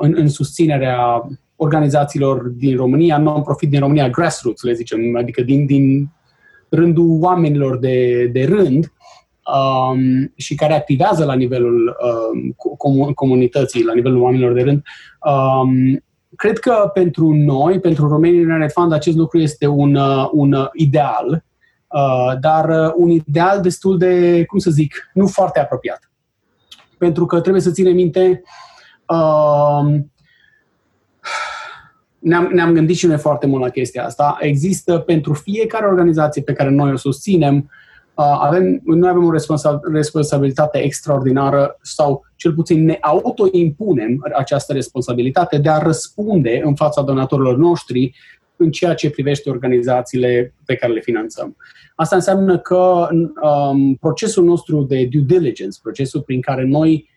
în, 0.00 0.14
în 0.16 0.28
susținerea 0.28 1.28
organizațiilor 1.56 2.42
din 2.42 2.76
România, 2.76 3.18
non-profit 3.18 3.70
din 3.70 3.80
România, 3.80 4.08
grassroots, 4.08 4.62
le 4.62 4.72
zicem, 4.72 5.16
adică 5.16 5.42
din, 5.42 5.66
din 5.66 6.08
rândul 6.68 7.18
oamenilor 7.20 7.78
de, 7.78 8.26
de 8.32 8.44
rând 8.44 8.92
um, 9.54 10.32
și 10.36 10.54
care 10.54 10.74
activează 10.74 11.24
la 11.24 11.34
nivelul 11.34 11.96
um, 12.32 13.14
comunității, 13.14 13.84
la 13.84 13.94
nivelul 13.94 14.22
oamenilor 14.22 14.52
de 14.52 14.62
rând. 14.62 14.82
Um, 15.20 16.04
cred 16.36 16.58
că 16.58 16.90
pentru 16.94 17.32
noi, 17.32 17.80
pentru 17.80 18.08
Romanian 18.08 18.40
Internet 18.40 18.72
Fund, 18.72 18.92
acest 18.92 19.16
lucru 19.16 19.38
este 19.38 19.66
un, 19.66 19.94
uh, 19.94 20.28
un 20.32 20.68
ideal, 20.72 21.44
uh, 21.86 22.38
dar 22.40 22.68
uh, 22.68 22.92
un 22.96 23.10
ideal 23.10 23.60
destul 23.60 23.98
de, 23.98 24.44
cum 24.44 24.58
să 24.58 24.70
zic, 24.70 25.10
nu 25.12 25.26
foarte 25.26 25.60
apropiat. 25.60 26.10
Pentru 26.98 27.26
că 27.26 27.40
trebuie 27.40 27.62
să 27.62 27.70
ținem 27.70 27.94
minte 27.94 28.42
uh, 29.08 30.00
ne-am, 32.26 32.50
ne-am 32.52 32.72
gândit 32.72 32.96
și 32.96 33.06
noi 33.06 33.18
foarte 33.18 33.46
mult 33.46 33.62
la 33.62 33.68
chestia 33.68 34.04
asta. 34.04 34.36
Există 34.40 34.98
pentru 34.98 35.32
fiecare 35.32 35.86
organizație 35.86 36.42
pe 36.42 36.52
care 36.52 36.70
noi 36.70 36.92
o 36.92 36.96
susținem, 36.96 37.56
uh, 38.14 38.38
avem, 38.40 38.80
noi 38.84 39.08
avem 39.08 39.24
o 39.24 39.32
responsabilitate 39.92 40.78
extraordinară 40.78 41.78
sau 41.82 42.24
cel 42.36 42.54
puțin 42.54 42.84
ne 42.84 42.98
autoimpunem 43.00 44.26
această 44.36 44.72
responsabilitate 44.72 45.58
de 45.58 45.68
a 45.68 45.78
răspunde 45.78 46.60
în 46.64 46.74
fața 46.74 47.02
donatorilor 47.02 47.56
noștri 47.56 48.14
în 48.56 48.70
ceea 48.70 48.94
ce 48.94 49.10
privește 49.10 49.50
organizațiile 49.50 50.54
pe 50.64 50.74
care 50.74 50.92
le 50.92 51.00
finanțăm. 51.00 51.56
Asta 51.94 52.16
înseamnă 52.16 52.58
că 52.58 53.08
um, 53.42 53.94
procesul 53.94 54.44
nostru 54.44 54.82
de 54.82 55.08
due 55.10 55.22
diligence, 55.26 55.78
procesul 55.82 56.22
prin 56.22 56.40
care 56.40 56.64
noi 56.64 57.08
Um, 57.08 57.15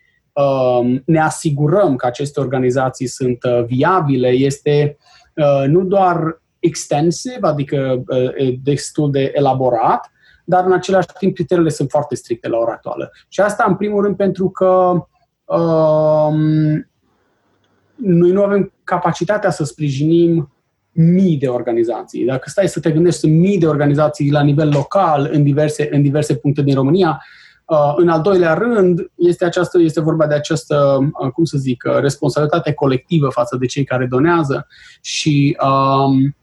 ne 1.04 1.20
asigurăm 1.20 1.96
că 1.96 2.06
aceste 2.06 2.40
organizații 2.40 3.06
sunt 3.06 3.44
uh, 3.44 3.64
viabile 3.64 4.28
este 4.28 4.96
uh, 5.34 5.68
nu 5.68 5.84
doar 5.84 6.42
extensiv, 6.58 7.38
adică 7.40 8.02
uh, 8.06 8.54
destul 8.62 9.10
de 9.10 9.32
elaborat, 9.34 10.10
dar 10.44 10.64
în 10.64 10.72
același 10.72 11.06
timp 11.18 11.34
criteriile 11.34 11.70
sunt 11.70 11.90
foarte 11.90 12.14
stricte 12.14 12.48
la 12.48 12.56
ora 12.56 12.72
actuală. 12.72 13.10
Și 13.28 13.40
asta 13.40 13.64
în 13.68 13.76
primul 13.76 14.02
rând 14.02 14.16
pentru 14.16 14.50
că 14.50 14.92
um, 15.44 16.88
noi 17.96 18.30
nu 18.30 18.42
avem 18.42 18.72
capacitatea 18.84 19.50
să 19.50 19.64
sprijinim 19.64 20.52
mii 20.92 21.36
de 21.36 21.48
organizații. 21.48 22.24
Dacă 22.24 22.48
stai 22.48 22.68
să 22.68 22.80
te 22.80 22.90
gândești, 22.90 23.20
sunt 23.20 23.32
mii 23.32 23.58
de 23.58 23.66
organizații 23.66 24.30
la 24.30 24.42
nivel 24.42 24.68
local 24.68 25.28
în 25.32 25.42
diverse, 25.42 25.88
în 25.92 26.02
diverse 26.02 26.36
puncte 26.36 26.62
din 26.62 26.74
România, 26.74 27.08
Uh, 27.08 27.40
în 27.96 28.08
al 28.08 28.20
doilea 28.20 28.54
rând, 28.54 29.10
este, 29.14 29.44
această, 29.44 29.80
este 29.80 30.00
vorba 30.00 30.26
de 30.26 30.34
această, 30.34 30.98
uh, 31.22 31.30
cum 31.30 31.44
să 31.44 31.58
zic, 31.58 31.84
uh, 31.86 31.98
responsabilitate 32.00 32.72
colectivă 32.72 33.28
față 33.28 33.56
de 33.56 33.66
cei 33.66 33.84
care 33.84 34.06
donează 34.06 34.66
și 35.00 35.56
um, 35.62 36.36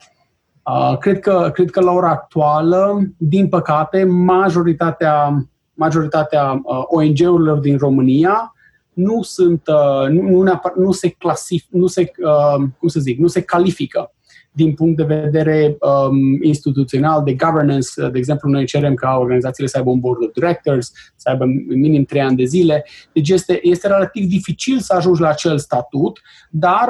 uh, 0.63 0.97
cred, 0.97 1.19
că, 1.19 1.49
cred 1.53 1.69
că 1.69 1.81
la 1.81 1.91
ora 1.91 2.09
actuală, 2.09 2.99
din 3.17 3.47
păcate, 3.47 4.03
majoritatea, 4.03 5.45
majoritatea 5.73 6.61
uh, 6.63 6.83
ONG-urilor 6.85 7.57
din 7.57 7.77
România 7.77 8.55
nu 8.93 9.21
sunt, 9.21 9.61
uh, 9.67 10.09
nu, 10.09 10.41
nu, 10.41 10.61
nu 10.75 10.91
se 10.91 11.09
clasif, 11.09 11.65
nu 11.69 11.87
se, 11.87 12.11
uh, 12.23 12.67
cum 12.79 12.87
să 12.87 12.99
zic, 12.99 13.19
nu 13.19 13.27
se 13.27 13.41
califică 13.41 14.11
din 14.57 14.73
punct 14.73 14.97
de 14.97 15.03
vedere 15.03 15.77
um, 15.79 16.43
instituțional, 16.43 17.23
de 17.23 17.33
governance. 17.33 18.09
De 18.11 18.17
exemplu, 18.17 18.49
noi 18.49 18.65
cerem 18.65 18.93
ca 18.93 19.17
organizațiile 19.19 19.69
să 19.69 19.77
aibă 19.77 19.89
un 19.89 19.99
board 19.99 20.23
of 20.23 20.31
directors, 20.33 20.91
să 21.15 21.29
aibă 21.29 21.45
minim 21.67 22.03
trei 22.03 22.21
ani 22.21 22.35
de 22.35 22.43
zile. 22.43 22.85
Deci 23.13 23.29
este, 23.29 23.59
este 23.61 23.87
relativ 23.87 24.27
dificil 24.27 24.79
să 24.79 24.93
ajungi 24.93 25.21
la 25.21 25.27
acel 25.27 25.57
statut, 25.57 26.21
dar 26.49 26.89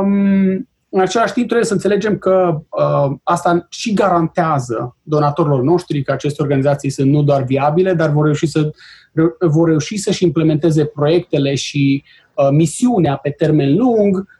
um, 0.00 0.68
în 0.88 1.00
același 1.00 1.32
timp 1.32 1.46
trebuie 1.46 1.66
să 1.66 1.72
înțelegem 1.72 2.18
că 2.18 2.60
uh, 2.68 3.16
asta 3.22 3.66
și 3.70 3.92
garantează 3.92 4.96
donatorilor 5.02 5.62
noștri 5.62 6.02
că 6.02 6.12
aceste 6.12 6.42
organizații 6.42 6.90
sunt 6.90 7.10
nu 7.10 7.22
doar 7.22 7.42
viabile, 7.42 7.94
dar 7.94 8.10
vor 8.10 8.24
reuși 8.24 8.46
să 8.46 8.70
vor 9.40 9.68
reuși 9.68 9.96
să-și 9.96 10.24
implementeze 10.24 10.84
proiectele 10.84 11.54
și 11.54 12.04
uh, 12.34 12.48
misiunea 12.50 13.16
pe 13.16 13.30
termen 13.30 13.76
lung 13.76 14.16
Uh, 14.16 14.34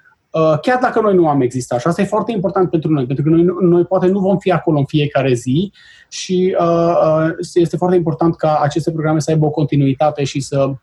chiar 0.62 0.78
dacă 0.80 1.00
noi 1.00 1.14
nu 1.14 1.28
am 1.28 1.40
existat. 1.40 1.80
Și 1.80 1.86
asta 1.86 2.02
e 2.02 2.04
foarte 2.04 2.32
important 2.32 2.70
pentru 2.70 2.90
noi, 2.90 3.06
pentru 3.06 3.24
că 3.24 3.30
noi, 3.30 3.44
noi 3.60 3.84
poate 3.84 4.06
nu 4.06 4.20
vom 4.20 4.38
fi 4.38 4.52
acolo 4.52 4.78
în 4.78 4.84
fiecare 4.84 5.34
zi 5.34 5.72
și 6.08 6.56
uh, 6.60 6.92
uh, 7.26 7.30
este 7.54 7.76
foarte 7.76 7.96
important 7.96 8.36
ca 8.36 8.58
aceste 8.62 8.90
programe 8.90 9.20
să 9.20 9.30
aibă 9.30 9.46
o 9.46 9.50
continuitate 9.50 10.24
și 10.24 10.40
să 10.40 10.74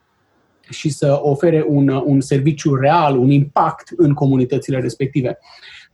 și 0.69 0.89
să 0.89 1.19
ofere 1.21 1.65
un, 1.67 1.87
un 1.87 2.21
serviciu 2.21 2.75
real, 2.75 3.17
un 3.17 3.29
impact 3.29 3.93
în 3.97 4.13
comunitățile 4.13 4.79
respective. 4.79 5.37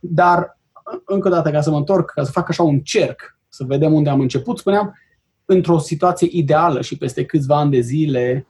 Dar, 0.00 0.58
încă 1.04 1.28
o 1.28 1.30
dată, 1.30 1.50
ca 1.50 1.60
să 1.60 1.70
mă 1.70 1.76
întorc, 1.76 2.10
ca 2.10 2.24
să 2.24 2.30
fac 2.30 2.48
așa 2.48 2.62
un 2.62 2.80
cerc, 2.80 3.38
să 3.48 3.64
vedem 3.66 3.92
unde 3.92 4.10
am 4.10 4.20
început, 4.20 4.58
spuneam, 4.58 4.98
într-o 5.44 5.78
situație 5.78 6.28
ideală 6.30 6.80
și 6.80 6.98
peste 6.98 7.24
câțiva 7.24 7.56
ani 7.56 7.70
de 7.70 7.80
zile, 7.80 8.46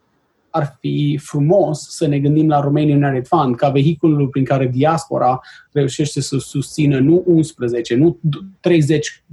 ar 0.50 0.76
fi 0.80 1.18
frumos 1.22 1.86
să 1.88 2.06
ne 2.06 2.18
gândim 2.18 2.48
la 2.48 2.60
Romanian 2.60 3.02
United 3.02 3.26
Fund 3.26 3.56
ca 3.56 3.68
vehiculul 3.68 4.28
prin 4.28 4.44
care 4.44 4.66
diaspora 4.66 5.40
reușește 5.72 6.20
să 6.20 6.38
susțină 6.38 6.98
nu 6.98 7.22
11, 7.26 7.94
nu 7.94 8.18
30, 8.60 9.24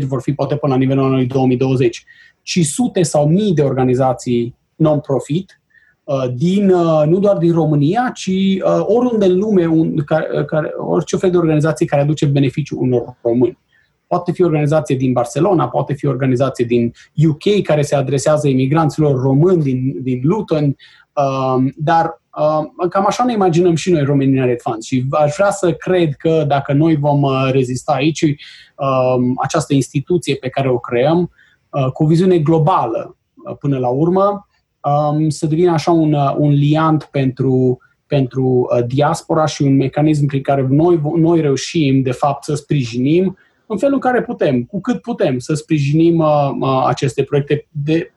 vor 0.06 0.22
fi 0.22 0.32
poate 0.32 0.56
până 0.56 0.72
la 0.72 0.78
nivelul 0.78 1.04
anului 1.04 1.26
2020, 1.26 2.04
ci 2.42 2.64
sute 2.64 3.02
sau 3.02 3.28
mii 3.28 3.54
de 3.54 3.62
organizații 3.62 4.54
non-profit 4.76 5.60
uh, 6.04 6.24
din, 6.34 6.70
uh, 6.70 7.02
nu 7.06 7.18
doar 7.18 7.36
din 7.36 7.52
România, 7.52 8.10
ci 8.14 8.26
uh, 8.26 8.80
oriunde 8.80 9.24
în 9.24 9.38
lume, 9.38 9.66
un, 9.66 9.96
care, 10.04 10.44
care, 10.44 10.72
orice 10.76 11.16
fel 11.16 11.30
de 11.30 11.36
organizație 11.36 11.86
care 11.86 12.02
aduce 12.02 12.26
beneficiu 12.26 12.80
unor 12.80 13.16
români. 13.22 13.58
Poate 14.06 14.32
fi 14.32 14.42
organizație 14.42 14.96
din 14.96 15.12
Barcelona, 15.12 15.68
poate 15.68 15.92
fi 15.92 16.06
organizație 16.06 16.64
din 16.64 16.92
UK 17.28 17.62
care 17.62 17.82
se 17.82 17.94
adresează 17.94 18.48
imigranților 18.48 19.20
români 19.20 19.62
din, 19.62 20.02
din 20.02 20.20
Luton, 20.22 20.64
um, 20.64 21.72
dar 21.76 22.22
um, 22.36 22.88
cam 22.88 23.06
așa 23.06 23.24
ne 23.24 23.32
imaginăm 23.32 23.74
și 23.74 23.90
noi 23.90 24.04
România 24.04 24.44
Red 24.44 24.60
Funds 24.60 24.86
și 24.86 25.04
aș 25.10 25.34
vrea 25.36 25.50
să 25.50 25.72
cred 25.72 26.14
că 26.14 26.44
dacă 26.46 26.72
noi 26.72 26.96
vom 26.96 27.22
uh, 27.22 27.48
rezista 27.50 27.92
aici, 27.92 28.22
um, 28.22 29.34
această 29.42 29.74
instituție 29.74 30.34
pe 30.34 30.48
care 30.48 30.68
o 30.68 30.78
creăm, 30.78 31.30
uh, 31.70 31.86
cu 31.92 32.02
o 32.02 32.06
viziune 32.06 32.38
globală 32.38 33.16
uh, 33.48 33.56
până 33.56 33.78
la 33.78 33.88
urmă, 33.88 34.48
um, 34.80 35.28
să 35.28 35.46
devină 35.46 35.72
așa 35.72 35.90
un, 35.90 36.12
uh, 36.12 36.34
un 36.38 36.50
liant 36.50 37.04
pentru 37.04 37.78
pentru 38.06 38.44
uh, 38.44 38.86
diaspora 38.86 39.46
și 39.46 39.62
un 39.62 39.76
mecanism 39.76 40.26
prin 40.26 40.42
care 40.42 40.66
noi, 40.70 41.00
noi 41.16 41.40
reușim, 41.40 42.02
de 42.02 42.10
fapt, 42.10 42.44
să 42.44 42.54
sprijinim 42.54 43.36
în 43.66 43.78
felul 43.78 43.94
în 43.94 44.00
care 44.00 44.22
putem, 44.22 44.62
cu 44.62 44.80
cât 44.80 45.00
putem, 45.00 45.38
să 45.38 45.54
sprijinim 45.54 46.18
uh, 46.18 46.50
uh, 46.60 46.84
aceste 46.86 47.22
proiecte 47.22 47.66
de, 47.84 48.12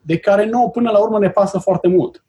de 0.00 0.18
care 0.18 0.46
nouă 0.46 0.70
până 0.70 0.90
la 0.90 0.98
urmă 0.98 1.18
ne 1.18 1.30
pasă 1.30 1.58
foarte 1.58 1.88
mult. 1.88 2.22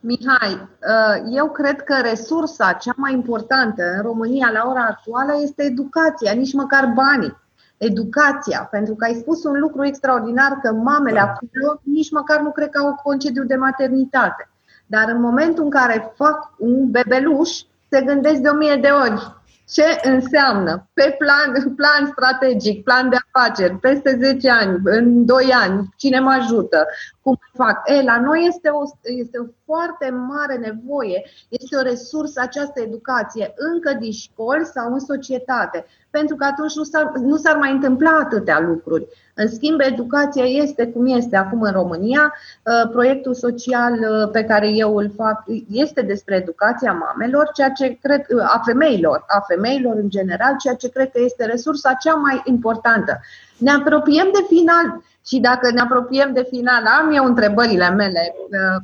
Mihai, 0.00 0.52
uh, 0.52 1.32
eu 1.36 1.50
cred 1.50 1.82
că 1.82 1.94
resursa 2.02 2.72
cea 2.72 2.94
mai 2.96 3.12
importantă 3.12 3.82
în 3.96 4.02
România 4.02 4.50
la 4.52 4.68
ora 4.70 4.86
actuală 4.90 5.32
este 5.42 5.62
educația, 5.62 6.32
nici 6.32 6.52
măcar 6.52 6.92
banii. 6.94 7.42
Educația, 7.76 8.68
pentru 8.70 8.94
că 8.94 9.04
ai 9.04 9.14
spus 9.14 9.44
un 9.44 9.58
lucru 9.58 9.84
extraordinar 9.84 10.58
că 10.62 10.72
mamele 10.72 11.18
da. 11.18 11.22
acolo 11.22 11.80
nici 11.82 12.10
măcar 12.10 12.40
nu 12.40 12.50
cred 12.50 12.68
că 12.68 12.78
au 12.78 13.00
concediu 13.02 13.44
de 13.44 13.54
maternitate. 13.54 14.48
Dar 14.86 15.08
în 15.08 15.20
momentul 15.20 15.64
în 15.64 15.70
care 15.70 16.12
fac 16.16 16.52
un 16.58 16.90
bebeluș, 16.90 17.50
se 17.90 18.02
gândesc 18.06 18.40
de 18.40 18.48
o 18.48 18.54
mie 18.54 18.76
de 18.76 18.88
ori 18.88 19.42
ce 19.70 20.00
înseamnă? 20.02 20.88
Pe 20.92 21.14
plan, 21.18 21.74
plan 21.74 22.06
strategic, 22.06 22.82
plan 22.82 23.08
de 23.08 23.16
afaceri, 23.32 23.78
peste 23.78 24.18
10 24.22 24.50
ani, 24.50 24.80
în 24.84 25.24
2 25.24 25.52
ani, 25.52 25.88
cine 25.96 26.20
mă 26.20 26.30
ajută, 26.30 26.86
cum 27.22 27.38
fac. 27.54 27.80
E, 27.84 28.02
la 28.02 28.20
noi 28.20 28.46
este 28.46 28.68
o, 28.68 28.82
este 29.02 29.38
o 29.38 29.44
foarte 29.64 30.10
mare 30.10 30.56
nevoie, 30.56 31.24
este 31.48 31.76
o 31.76 31.82
resursă 31.82 32.40
această 32.40 32.80
educație, 32.80 33.54
încă 33.56 33.92
din 33.92 34.12
școli 34.12 34.64
sau 34.64 34.92
în 34.92 35.00
societate, 35.00 35.86
pentru 36.18 36.36
că 36.36 36.44
atunci 36.44 36.74
nu 36.74 36.82
s-ar, 36.82 37.12
nu 37.30 37.36
s-ar 37.36 37.56
mai 37.56 37.72
întâmpla 37.72 38.18
atâtea 38.22 38.60
lucruri. 38.60 39.06
În 39.34 39.48
schimb, 39.48 39.80
educația 39.80 40.44
este 40.44 40.86
cum 40.86 41.06
este 41.06 41.36
acum 41.36 41.60
în 41.60 41.72
România. 41.72 42.34
Uh, 42.62 42.90
proiectul 42.90 43.34
social 43.34 43.92
uh, 43.92 44.30
pe 44.32 44.44
care 44.44 44.68
eu 44.68 44.96
îl 44.96 45.10
fac 45.16 45.42
este 45.70 46.02
despre 46.02 46.36
educația 46.36 46.92
mamelor, 46.92 47.50
ceea 47.54 47.70
ce 47.70 47.98
cred, 48.02 48.24
uh, 48.28 48.42
a 48.42 48.60
femeilor, 48.64 49.24
a 49.26 49.40
femeilor 49.48 49.94
în 49.96 50.08
general, 50.08 50.54
ceea 50.58 50.74
ce 50.74 50.88
cred 50.88 51.10
că 51.10 51.20
este 51.20 51.44
resursa 51.44 51.92
cea 51.92 52.14
mai 52.14 52.42
importantă. 52.44 53.20
Ne 53.56 53.70
apropiem 53.70 54.28
de 54.32 54.44
final 54.48 55.02
și 55.26 55.40
dacă 55.40 55.70
ne 55.70 55.80
apropiem 55.80 56.32
de 56.32 56.46
final, 56.50 56.82
am 57.00 57.12
eu 57.14 57.24
întrebările 57.24 57.90
mele 57.90 58.34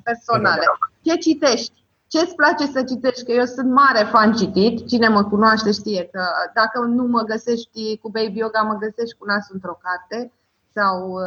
personale. 0.04 0.64
Ce 1.02 1.14
citești? 1.16 1.79
Ce 2.12 2.18
îți 2.18 2.34
place 2.34 2.66
să 2.66 2.82
citești? 2.82 3.24
Că 3.24 3.32
eu 3.32 3.44
sunt 3.44 3.70
mare 3.70 4.04
fan 4.04 4.32
citit. 4.32 4.88
Cine 4.88 5.08
mă 5.08 5.24
cunoaște 5.24 5.70
știe 5.72 6.08
că 6.12 6.22
dacă 6.54 6.80
nu 6.80 7.04
mă 7.04 7.22
găsești 7.22 7.98
cu 7.98 8.10
Baby 8.10 8.38
Yoga, 8.38 8.60
mă 8.60 8.78
găsești 8.84 9.16
cu 9.18 9.24
nasul 9.24 9.54
într-o 9.54 9.78
carte 9.82 10.32
sau 10.74 11.18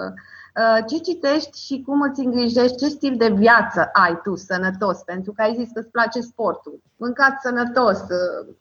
Uh, 0.55 0.83
ce 0.87 0.97
citești 0.97 1.65
și 1.65 1.83
cum 1.85 2.01
îți 2.01 2.19
îngrijești, 2.19 2.77
ce 2.77 2.87
stil 2.87 3.15
de 3.17 3.29
viață 3.29 3.89
ai 3.93 4.19
tu 4.23 4.35
sănătos, 4.35 4.97
pentru 4.97 5.31
că 5.31 5.41
ai 5.41 5.55
zis 5.57 5.69
că 5.73 5.79
îți 5.79 5.91
place 5.91 6.21
sportul. 6.21 6.81
Mâncați 6.97 7.41
sănătos. 7.41 7.99
Uh, 7.99 8.53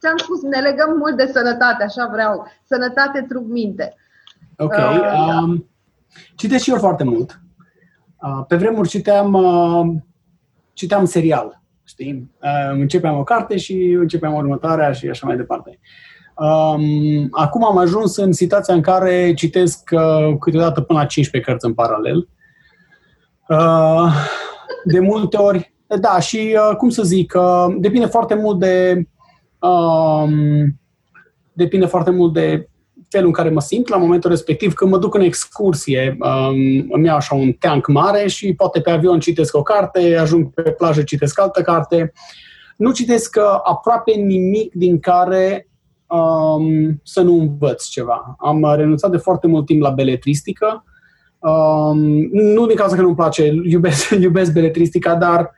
ți-am 0.00 0.16
spus, 0.16 0.42
ne 0.42 0.60
legăm 0.60 0.96
mult 0.96 1.16
de 1.16 1.26
sănătate, 1.26 1.82
așa 1.82 2.08
vreau. 2.12 2.46
Sănătate, 2.64 3.22
trup, 3.28 3.48
minte. 3.48 3.96
Ok. 4.56 4.72
Uh, 4.72 5.40
um, 5.42 5.68
citesc 6.34 6.62
și 6.62 6.70
eu 6.70 6.78
foarte 6.78 7.04
mult. 7.04 7.40
Uh, 8.22 8.44
pe 8.48 8.56
vremuri 8.56 8.88
citeam, 8.88 9.32
uh, 9.32 9.94
citeam 10.74 11.04
serial, 11.04 11.62
știi? 11.84 12.30
Uh, 12.42 12.78
începeam 12.78 13.18
o 13.18 13.24
carte 13.24 13.56
și 13.56 13.96
începeam 14.00 14.34
următoarea 14.34 14.92
și 14.92 15.08
așa 15.08 15.26
mai 15.26 15.36
departe. 15.36 15.78
Um, 16.36 17.28
acum 17.30 17.64
am 17.64 17.78
ajuns 17.78 18.16
în 18.16 18.32
situația 18.32 18.74
în 18.74 18.80
care 18.80 19.34
citesc 19.34 19.90
uh, 19.92 20.36
câteodată 20.40 20.80
până 20.80 20.98
la 20.98 21.06
15 21.06 21.50
cărți 21.50 21.66
în 21.66 21.74
paralel. 21.74 22.28
Uh, 23.48 24.12
de 24.84 25.00
multe 25.00 25.36
ori, 25.36 25.74
da, 26.00 26.20
și 26.20 26.56
uh, 26.70 26.76
cum 26.76 26.88
să 26.88 27.02
zic, 27.02 27.34
uh, 27.36 27.74
depinde 27.78 28.06
foarte 28.06 28.34
mult 28.34 28.58
de 28.58 29.06
um, 29.58 30.80
depinde 31.52 31.86
foarte 31.86 32.10
mult 32.10 32.32
de 32.32 32.68
felul 33.14 33.28
în 33.28 33.32
care 33.32 33.50
mă 33.50 33.60
simt 33.60 33.88
la 33.88 33.96
momentul 33.96 34.30
respectiv. 34.30 34.74
Când 34.74 34.90
mă 34.90 34.98
duc 34.98 35.14
în 35.14 35.20
excursie, 35.20 36.16
um, 36.20 36.86
îmi 36.90 37.06
iau 37.06 37.16
așa 37.16 37.34
un 37.34 37.52
tank 37.52 37.86
mare 37.86 38.28
și 38.28 38.54
poate 38.54 38.80
pe 38.80 38.90
avion 38.90 39.20
citesc 39.20 39.56
o 39.56 39.62
carte, 39.62 40.16
ajung 40.16 40.50
pe 40.50 40.62
plajă, 40.62 41.02
citesc 41.02 41.40
altă 41.40 41.62
carte. 41.62 42.12
Nu 42.76 42.92
citesc 42.92 43.36
uh, 43.38 43.58
aproape 43.62 44.12
nimic 44.12 44.72
din 44.74 44.98
care 45.00 45.68
um, 46.06 47.00
să 47.02 47.20
nu 47.20 47.38
învăț 47.38 47.84
ceva. 47.84 48.36
Am 48.38 48.74
renunțat 48.76 49.10
de 49.10 49.16
foarte 49.16 49.46
mult 49.46 49.66
timp 49.66 49.82
la 49.82 49.90
beletristică. 49.90 50.84
Um, 51.38 51.98
nu 52.32 52.66
din 52.66 52.76
cauza 52.76 52.96
că 52.96 53.02
nu-mi 53.02 53.14
place, 53.14 53.52
iubesc, 53.64 54.10
iubesc 54.26 54.52
beletristica, 54.52 55.14
dar 55.14 55.50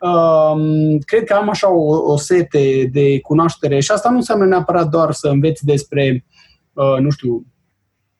um, 0.00 0.98
cred 0.98 1.24
că 1.24 1.34
am 1.34 1.48
așa 1.48 1.72
o, 1.72 2.12
o 2.12 2.16
sete 2.16 2.88
de 2.92 3.20
cunoaștere 3.20 3.80
și 3.80 3.90
asta 3.90 4.10
nu 4.10 4.16
înseamnă 4.16 4.44
neapărat 4.44 4.88
doar 4.88 5.12
să 5.12 5.28
înveți 5.28 5.64
despre, 5.64 6.24
uh, 6.26 6.39
nu 7.00 7.10
știu, 7.10 7.46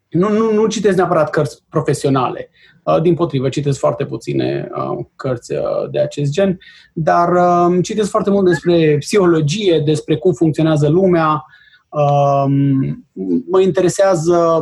nu, 0.08 0.28
nu, 0.28 0.52
nu 0.52 0.66
citesc 0.66 0.96
neapărat 0.96 1.30
cărți 1.30 1.64
profesionale. 1.68 2.50
Uh, 2.82 3.00
din 3.00 3.14
potrivă, 3.14 3.48
citesc 3.48 3.78
foarte 3.78 4.04
puține 4.04 4.68
uh, 4.74 5.04
cărți 5.16 5.52
uh, 5.52 5.90
de 5.90 6.00
acest 6.00 6.32
gen, 6.32 6.58
dar 6.92 7.32
uh, 7.32 7.78
citesc 7.82 8.10
foarte 8.10 8.30
mult 8.30 8.46
despre 8.46 8.96
psihologie, 8.98 9.82
despre 9.84 10.16
cum 10.16 10.32
funcționează 10.32 10.88
lumea, 10.88 11.44
Um, 11.90 13.06
mă 13.50 13.60
interesează 13.60 14.60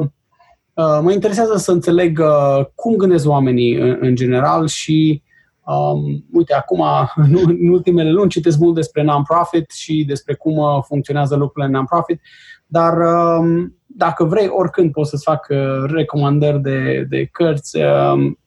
uh, 0.74 0.98
mă 1.02 1.12
interesează 1.12 1.56
să 1.56 1.72
înțeleg 1.72 2.18
uh, 2.18 2.66
cum 2.74 2.96
gândesc 2.96 3.28
oamenii 3.28 3.74
în, 3.74 3.96
în 4.00 4.14
general 4.14 4.66
și 4.66 5.22
um, 5.64 6.24
uite, 6.32 6.54
acum, 6.54 6.84
în, 7.14 7.36
în 7.60 7.68
ultimele 7.68 8.10
luni, 8.10 8.30
citesc 8.30 8.58
mult 8.58 8.74
despre 8.74 9.02
non-profit 9.02 9.70
și 9.70 10.04
despre 10.06 10.34
cum 10.34 10.56
uh, 10.56 10.82
funcționează 10.86 11.36
lucrurile 11.36 11.72
non-profit, 11.72 12.20
dar 12.68 12.98
um, 12.98 13.76
dacă 13.86 14.24
vrei, 14.24 14.48
oricând 14.48 14.92
poți 14.92 15.10
să-ți 15.10 15.24
fac 15.24 15.46
recomandări 15.86 16.60
de, 16.60 17.06
de 17.08 17.24
cărți. 17.24 17.76
Um, 17.76 18.38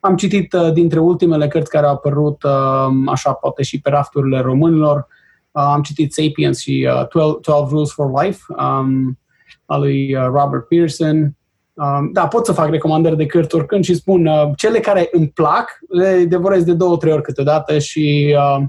am 0.00 0.16
citit 0.16 0.54
dintre 0.72 0.98
ultimele 0.98 1.48
cărți 1.48 1.70
care 1.70 1.86
au 1.86 1.92
apărut, 1.92 2.42
um, 2.42 3.08
așa, 3.08 3.32
poate 3.32 3.62
și 3.62 3.80
pe 3.80 3.90
rafturile 3.90 4.40
românilor, 4.40 5.06
Uh, 5.52 5.62
am 5.62 5.82
citit 5.82 6.12
Sapiens 6.12 6.60
și 6.60 6.88
uh, 6.88 7.08
12, 7.08 7.40
12 7.40 7.74
Rules 7.74 7.92
for 7.92 8.22
Life 8.22 8.40
um, 8.48 9.18
al 9.66 9.80
lui 9.80 10.16
uh, 10.16 10.24
Robert 10.24 10.68
Pearson. 10.68 11.36
Um, 11.72 12.12
da, 12.12 12.28
pot 12.28 12.46
să 12.46 12.52
fac 12.52 12.68
recomandări 12.68 13.16
de 13.16 13.26
cărți 13.26 13.54
oricând 13.54 13.84
și 13.84 13.94
spun 13.94 14.26
uh, 14.26 14.50
cele 14.56 14.80
care 14.80 15.08
îmi 15.12 15.28
plac, 15.28 15.78
le 15.88 16.24
devorez 16.24 16.64
de 16.64 16.72
două, 16.72 16.96
trei 16.96 17.12
ori 17.12 17.22
câteodată 17.22 17.78
și 17.78 18.36
uh, 18.36 18.64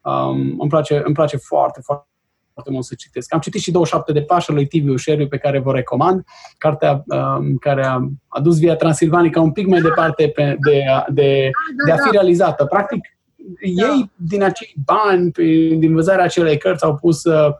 um, 0.00 0.56
îmi, 0.58 0.68
place, 0.68 1.02
îmi 1.04 1.14
place 1.14 1.36
foarte, 1.36 1.80
foarte 1.84 2.06
foarte 2.54 2.72
mult 2.72 2.84
să 2.84 2.94
citesc. 2.94 3.34
Am 3.34 3.40
citit 3.40 3.60
și 3.60 3.70
27 3.70 4.12
de 4.12 4.22
pași 4.22 4.50
lui 4.50 4.66
Tibiu 4.66 4.96
Șeriu 4.96 5.26
pe 5.26 5.36
care 5.36 5.58
vă 5.58 5.72
recomand, 5.72 6.24
cartea 6.58 7.04
um, 7.06 7.56
care 7.56 7.84
a 7.84 7.98
adus 8.28 8.58
Via 8.58 8.76
Transilvanica 8.76 9.40
un 9.40 9.52
pic 9.52 9.66
mai 9.66 9.80
departe 9.80 10.28
pe, 10.28 10.56
de, 10.60 10.84
de, 11.08 11.50
de 11.86 11.92
a 11.92 11.96
fi 11.96 12.10
realizată. 12.10 12.64
Practic, 12.64 13.16
da. 13.36 13.86
ei 13.86 14.10
din 14.16 14.42
acei 14.42 14.74
bani, 14.84 15.30
din 15.78 15.92
vânzarea 15.92 16.24
acelei 16.24 16.58
cărți, 16.58 16.84
au 16.84 16.94
pus 16.94 17.24
uh, 17.24 17.52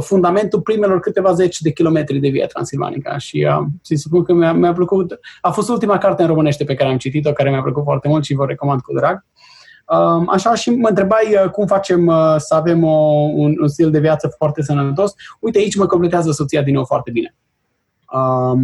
fundamentul 0.00 0.60
primelor 0.60 1.00
câteva 1.00 1.32
zeci 1.32 1.60
de 1.60 1.72
kilometri 1.72 2.18
de 2.18 2.28
via 2.28 2.46
transilvanica 2.46 3.18
și 3.18 3.46
uh, 3.48 3.66
să 3.82 3.94
spun 3.96 4.22
că 4.22 4.32
mi-a, 4.32 4.52
mi-a 4.52 4.72
plăcut. 4.72 5.18
A 5.40 5.50
fost 5.50 5.68
ultima 5.68 5.98
carte 5.98 6.22
în 6.22 6.28
românește 6.28 6.64
pe 6.64 6.74
care 6.74 6.90
am 6.90 6.98
citit-o, 6.98 7.32
care 7.32 7.50
mi-a 7.50 7.62
plăcut 7.62 7.82
foarte 7.82 8.08
mult 8.08 8.24
și 8.24 8.34
vă 8.34 8.44
recomand 8.46 8.80
cu 8.80 8.94
drag. 8.94 9.24
Uh, 9.24 9.55
așa 10.26 10.54
și 10.54 10.70
mă 10.70 10.88
întrebai 10.88 11.34
uh, 11.44 11.50
cum 11.50 11.66
facem 11.66 12.06
uh, 12.06 12.34
să 12.38 12.54
avem 12.54 12.84
o, 12.84 13.30
un, 13.34 13.54
un 13.60 13.68
stil 13.68 13.90
de 13.90 14.00
viață 14.00 14.34
foarte 14.36 14.62
sănătos. 14.62 15.14
Uite, 15.40 15.58
aici 15.58 15.76
mă 15.76 15.86
completează 15.86 16.30
soția 16.30 16.62
din 16.62 16.74
nou 16.74 16.84
foarte 16.84 17.10
bine. 17.10 17.34
Uh, 18.12 18.60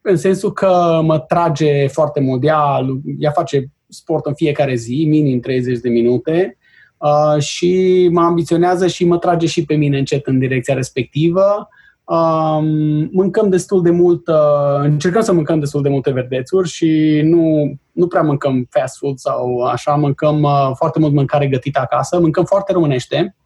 în 0.00 0.16
sensul 0.16 0.52
că 0.52 1.00
mă 1.04 1.18
trage 1.18 1.86
foarte 1.86 2.20
mult. 2.20 2.44
Ea, 2.44 2.86
ea 3.18 3.30
face 3.30 3.70
sport 3.88 4.26
în 4.26 4.34
fiecare 4.34 4.74
zi, 4.74 5.04
minim 5.08 5.40
30 5.40 5.78
de 5.78 5.88
minute, 5.88 6.58
uh, 6.96 7.42
și 7.42 8.08
mă 8.12 8.20
ambiționează 8.20 8.86
și 8.86 9.04
mă 9.04 9.18
trage 9.18 9.46
și 9.46 9.64
pe 9.64 9.74
mine 9.74 9.98
încet 9.98 10.26
în 10.26 10.38
direcția 10.38 10.74
respectivă. 10.74 11.68
Um, 12.08 13.08
mâncăm 13.12 13.48
destul 13.48 13.82
de 13.82 13.90
mult, 13.90 14.28
uh, 14.28 14.80
încercăm 14.82 15.22
să 15.22 15.32
mâncăm 15.32 15.58
destul 15.58 15.82
de 15.82 15.88
multe 15.88 16.10
verdețuri 16.10 16.68
și 16.68 17.20
nu, 17.24 17.72
nu 17.92 18.06
prea 18.06 18.22
mâncăm 18.22 18.66
fast 18.70 18.96
food 18.96 19.18
sau 19.18 19.60
așa, 19.60 19.94
mâncăm 19.94 20.42
uh, 20.42 20.70
foarte 20.74 20.98
mult 20.98 21.12
mâncare 21.12 21.46
gătită 21.46 21.80
acasă, 21.80 22.20
mâncăm 22.20 22.44
foarte 22.44 22.72
românește. 22.72 23.36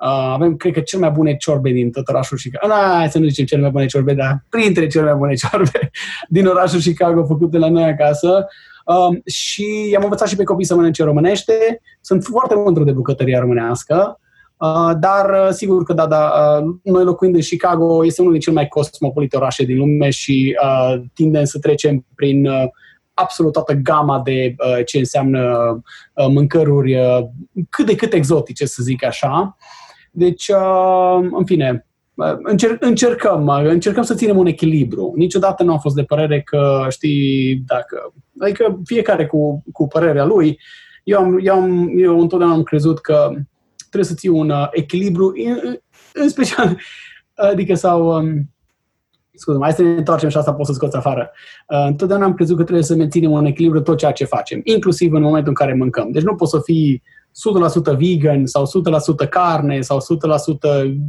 Uh, 0.00 0.30
avem, 0.32 0.56
cred 0.56 0.72
că, 0.72 0.80
cel 0.80 1.00
mai 1.00 1.10
bune 1.10 1.36
ciorbe 1.36 1.70
din 1.70 1.90
tot 1.90 2.08
orașul 2.08 2.38
Chicago. 2.42 2.66
Nu, 2.66 2.80
hai 2.96 3.08
să 3.08 3.18
nu 3.18 3.26
zicem 3.26 3.44
cele 3.44 3.60
mai 3.60 3.70
bune 3.70 3.86
ciorbe, 3.86 4.14
dar 4.14 4.44
printre 4.48 4.86
cele 4.86 5.04
mai 5.04 5.14
bune 5.14 5.34
ciorbe 5.34 5.90
din 6.28 6.46
orașul 6.46 6.80
Chicago 6.80 7.24
făcute 7.24 7.58
la 7.58 7.68
noi 7.68 7.84
acasă. 7.84 8.46
Um, 8.84 9.22
și 9.26 9.94
am 9.96 10.02
învățat 10.02 10.28
și 10.28 10.36
pe 10.36 10.44
copii 10.44 10.66
să 10.66 10.74
mănânce 10.74 11.04
românește. 11.04 11.80
Sunt 12.00 12.24
foarte 12.24 12.54
mândru 12.54 12.84
de 12.84 12.92
bucătăria 12.92 13.40
românească. 13.40 14.20
Uh, 14.58 14.90
dar 15.00 15.30
uh, 15.30 15.48
sigur 15.50 15.84
că 15.84 15.92
da, 15.92 16.06
da, 16.06 16.32
uh, 16.62 16.74
noi 16.82 17.04
locuind 17.04 17.34
în 17.34 17.40
Chicago 17.40 18.04
este 18.04 18.20
unul 18.20 18.32
din 18.32 18.42
cele 18.42 18.54
mai 18.54 18.68
cosmopolite 18.68 19.36
orașe 19.36 19.64
din 19.64 19.78
lume 19.78 20.10
și 20.10 20.56
uh, 20.62 21.02
tindem 21.14 21.44
să 21.44 21.58
trecem 21.58 22.06
prin 22.14 22.46
uh, 22.46 22.64
absolut 23.14 23.52
toată 23.52 23.72
gama 23.72 24.20
de 24.24 24.54
uh, 24.58 24.84
ce 24.84 24.98
înseamnă 24.98 25.56
uh, 26.14 26.26
mâncăruri 26.28 26.96
uh, 26.96 27.18
cât 27.70 27.86
de 27.86 27.94
cât 27.94 28.12
exotice, 28.12 28.66
să 28.66 28.82
zic 28.82 29.04
așa. 29.04 29.56
Deci, 30.10 30.48
uh, 30.48 31.28
în 31.32 31.44
fine, 31.44 31.82
Încer- 32.52 32.78
încercăm, 32.80 33.48
încercăm 33.48 34.02
să 34.02 34.14
ținem 34.14 34.36
un 34.36 34.46
echilibru. 34.46 35.12
Niciodată 35.16 35.62
nu 35.62 35.72
am 35.72 35.78
fost 35.78 35.94
de 35.94 36.02
părere 36.02 36.40
că, 36.40 36.86
știi, 36.88 37.62
dacă... 37.66 38.12
Adică 38.38 38.80
fiecare 38.84 39.26
cu, 39.26 39.62
cu 39.72 39.86
părerea 39.86 40.24
lui. 40.24 40.58
Eu, 41.04 41.18
am, 41.18 41.38
eu, 41.42 41.54
am, 41.54 41.92
eu 41.98 42.20
întotdeauna 42.20 42.56
am 42.56 42.62
crezut 42.62 42.98
că 42.98 43.30
trebuie 43.90 44.10
să 44.10 44.14
ții 44.14 44.28
un 44.28 44.50
uh, 44.50 44.68
echilibru, 44.70 45.32
în, 45.44 45.76
în 46.12 46.28
special, 46.28 46.78
adică 47.52 47.74
sau... 47.74 48.16
Um, 48.16 48.50
scuze, 49.32 49.58
mai 49.58 49.72
să 49.72 49.82
ne 49.82 49.88
întoarcem 49.88 50.28
și 50.28 50.36
asta 50.36 50.52
poți 50.52 50.68
să 50.68 50.74
scoți 50.74 50.96
afară. 50.96 51.30
Uh, 51.68 51.84
întotdeauna 51.86 52.24
am 52.24 52.34
crezut 52.34 52.56
că 52.56 52.62
trebuie 52.62 52.84
să 52.84 52.94
menținem 52.94 53.30
un 53.30 53.44
echilibru 53.44 53.80
tot 53.80 53.98
ceea 53.98 54.12
ce 54.12 54.24
facem, 54.24 54.60
inclusiv 54.64 55.12
în 55.12 55.22
momentul 55.22 55.48
în 55.48 55.54
care 55.54 55.74
mâncăm. 55.74 56.10
Deci 56.10 56.22
nu 56.22 56.34
poți 56.34 56.50
să 56.50 56.60
fii 56.64 57.02
100% 57.92 57.96
vegan 57.96 58.46
sau 58.46 58.64
100% 59.24 59.28
carne 59.28 59.80
sau 59.80 59.98
100% 59.98 60.02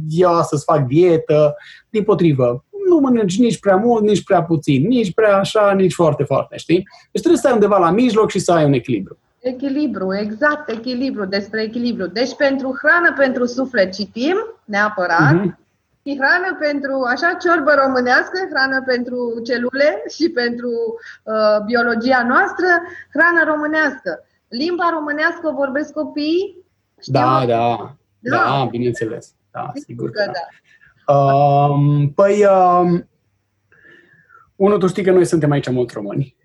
eu 0.08 0.34
astăzi 0.34 0.64
fac 0.64 0.86
dietă. 0.86 1.54
Din 1.90 2.02
potrivă, 2.02 2.64
nu 2.88 2.96
mănânci 2.96 3.38
nici 3.38 3.58
prea 3.58 3.76
mult, 3.76 4.02
nici 4.02 4.24
prea 4.24 4.42
puțin, 4.42 4.86
nici 4.86 5.14
prea 5.14 5.36
așa, 5.36 5.72
nici 5.72 5.92
foarte, 5.92 6.22
foarte, 6.22 6.56
știi? 6.56 6.82
Deci 7.10 7.22
trebuie 7.22 7.40
să 7.40 7.46
ai 7.46 7.52
undeva 7.52 7.78
la 7.78 7.90
mijloc 7.90 8.30
și 8.30 8.38
să 8.38 8.52
ai 8.52 8.64
un 8.64 8.72
echilibru. 8.72 9.18
Echilibru, 9.40 10.14
exact, 10.14 10.70
echilibru, 10.70 11.24
despre 11.24 11.62
echilibru. 11.62 12.06
Deci 12.06 12.34
pentru 12.36 12.78
hrană, 12.82 13.12
pentru 13.16 13.44
suflet 13.44 13.92
citim, 13.92 14.36
neapărat, 14.64 15.34
uh-huh. 15.34 15.56
și 16.04 16.18
hrană 16.20 16.56
pentru, 16.58 17.02
așa, 17.12 17.36
ciorbă 17.40 17.72
românească, 17.84 18.38
hrană 18.50 18.82
pentru 18.86 19.40
celule 19.44 20.02
și 20.08 20.28
pentru 20.28 20.70
uh, 21.22 21.64
biologia 21.66 22.22
noastră, 22.26 22.66
hrană 23.12 23.42
românească. 23.46 24.24
Limba 24.48 24.90
românească 24.92 25.48
o 25.48 25.54
vorbesc 25.54 25.92
copiii? 25.92 26.56
Da, 27.04 27.44
da, 27.46 27.96
da, 28.18 28.36
da, 28.36 28.66
bineînțeles. 28.70 29.34
Da, 29.50 29.70
sigur 29.74 30.10
că 30.10 30.24
da. 30.26 30.32
da. 30.32 31.14
Um, 31.14 32.12
păi, 32.14 32.44
um, 32.44 33.08
unul, 34.56 34.78
tu 34.78 34.86
știi 34.86 35.02
că 35.02 35.10
noi 35.10 35.24
suntem 35.24 35.50
aici 35.50 35.70
mulți 35.70 35.94
români. 35.94 36.36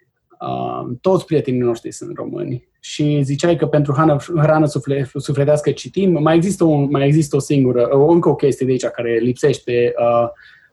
Uh, 0.41 0.95
toți 1.01 1.25
prietenii 1.25 1.59
noștri 1.59 1.91
sunt 1.91 2.15
români 2.15 2.67
și 2.79 3.21
ziceai 3.23 3.55
că 3.55 3.65
pentru 3.65 3.93
hrană, 3.93 4.17
hrană 4.35 4.65
sufle, 4.65 5.09
sufletească 5.15 5.71
citim. 5.71 6.21
Mai 6.21 6.35
există, 6.35 6.63
un, 6.63 6.87
mai 6.91 7.05
există 7.05 7.35
o 7.35 7.39
singură, 7.39 7.89
o, 7.91 8.07
încă 8.07 8.29
o 8.29 8.35
chestie 8.35 8.65
de 8.65 8.71
aici 8.71 8.85
care 8.85 9.17
lipsește. 9.17 9.93
Uh, 9.97 10.29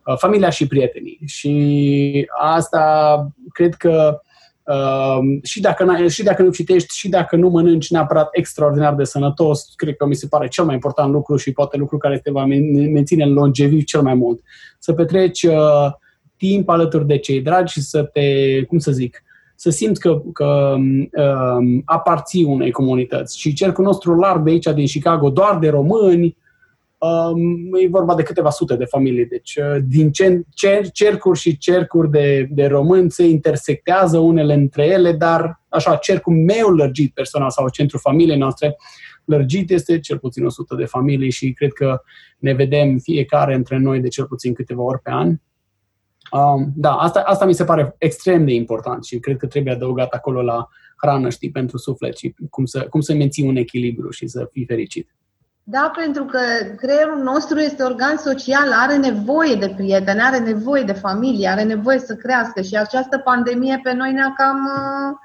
uh, 0.07 0.17
familia 0.19 0.51
și 0.51 0.67
prietenii. 0.67 1.19
Și 1.27 2.29
asta 2.41 3.27
cred 3.53 3.75
că 3.75 4.21
uh, 4.63 5.19
și, 5.43 5.61
dacă, 5.61 6.07
și 6.07 6.23
dacă 6.23 6.43
nu 6.43 6.51
citești, 6.51 6.97
și 6.97 7.09
dacă 7.09 7.37
nu 7.37 7.49
mănânci 7.49 7.91
neapărat 7.91 8.29
extraordinar 8.33 8.95
de 8.95 9.05
sănătos, 9.05 9.73
cred 9.77 9.97
că 9.97 10.07
mi 10.07 10.15
se 10.15 10.27
pare 10.27 10.49
cel 10.49 10.65
mai 10.65 10.75
important 10.75 11.13
lucru 11.13 11.37
și 11.37 11.53
poate 11.53 11.77
lucru 11.77 11.99
care 11.99 12.19
te 12.19 12.31
va 12.31 12.45
menține 12.45 13.25
în 13.25 13.33
longeviv 13.33 13.85
cel 13.85 14.03
mai 14.03 14.15
mult. 14.15 14.43
Să 14.79 14.93
petreci 14.93 15.43
uh, 15.43 15.93
timp 16.37 16.69
alături 16.69 17.07
de 17.07 17.19
cei 17.19 17.41
dragi 17.41 17.73
și 17.73 17.81
să 17.81 18.03
te, 18.03 18.63
cum 18.65 18.79
să 18.79 18.91
zic, 18.93 19.23
să 19.63 19.71
simți 19.71 20.01
că, 20.01 20.23
că 20.33 20.75
um, 20.77 21.83
aparții 21.85 22.45
unei 22.45 22.71
comunități. 22.71 23.39
Și 23.39 23.53
cercul 23.53 23.85
nostru 23.85 24.15
larg 24.15 24.45
de 24.45 24.51
aici, 24.51 24.67
din 24.75 24.87
Chicago, 24.87 25.31
doar 25.31 25.59
de 25.59 25.69
români, 25.69 26.37
um, 26.99 27.75
e 27.75 27.89
vorba 27.89 28.15
de 28.15 28.23
câteva 28.23 28.51
sute 28.51 28.77
de 28.77 28.85
familii. 28.85 29.27
Deci, 29.27 29.57
uh, 29.57 29.83
din 29.89 30.11
cer, 30.11 30.91
cercuri 30.93 31.39
și 31.39 31.59
cercuri 31.59 32.11
de, 32.11 32.49
de 32.51 32.67
români 32.67 33.11
se 33.11 33.25
intersectează 33.25 34.19
unele 34.19 34.55
între 34.55 34.87
ele, 34.87 35.13
dar, 35.13 35.61
așa, 35.69 35.97
cercul 35.97 36.35
meu 36.35 36.69
lărgit 36.69 37.15
personal 37.15 37.51
sau 37.51 37.69
centrul 37.69 38.01
familiei 38.01 38.39
noastre 38.39 38.77
lărgit 39.25 39.71
este 39.71 39.99
cel 39.99 40.19
puțin 40.19 40.45
100 40.45 40.75
de 40.75 40.85
familii 40.85 41.31
și 41.31 41.53
cred 41.53 41.73
că 41.73 42.03
ne 42.39 42.53
vedem 42.53 42.99
fiecare 42.99 43.55
între 43.55 43.79
noi 43.79 44.01
de 44.01 44.09
cel 44.09 44.27
puțin 44.27 44.53
câteva 44.53 44.83
ori 44.83 45.01
pe 45.03 45.11
an. 45.11 45.37
Um, 46.33 46.73
da, 46.75 46.93
asta, 46.93 47.21
asta 47.21 47.45
mi 47.45 47.55
se 47.55 47.65
pare 47.65 47.95
extrem 47.99 48.45
de 48.45 48.53
important 48.53 49.05
și 49.05 49.19
cred 49.19 49.37
că 49.37 49.47
trebuie 49.47 49.73
adăugat 49.73 50.13
acolo 50.13 50.43
la 50.43 50.69
hrană, 50.97 51.29
știi, 51.29 51.51
pentru 51.51 51.79
suflet 51.79 52.17
și 52.17 52.35
cum 52.51 52.65
să, 52.65 52.87
cum 52.91 53.01
să 53.01 53.15
menții 53.15 53.49
un 53.49 53.57
echilibru 53.57 54.11
și 54.11 54.27
să 54.27 54.49
fii 54.53 54.65
fericit. 54.67 55.09
Da, 55.65 55.93
pentru 55.97 56.25
că 56.25 56.39
creierul 56.77 57.23
nostru 57.23 57.59
este 57.59 57.83
organ 57.83 58.17
social, 58.17 58.73
are 58.73 58.97
nevoie 58.97 59.55
de 59.55 59.75
prieteni, 59.77 60.21
are 60.21 60.39
nevoie 60.39 60.83
de 60.83 60.93
familie, 60.93 61.49
are 61.49 61.63
nevoie 61.63 61.99
să 61.99 62.15
crească 62.15 62.61
și 62.61 62.77
această 62.77 63.19
pandemie 63.19 63.81
pe 63.83 63.93
noi 63.93 64.13
ne-a 64.13 64.35
cam 64.37 64.57
uh, 64.65 65.17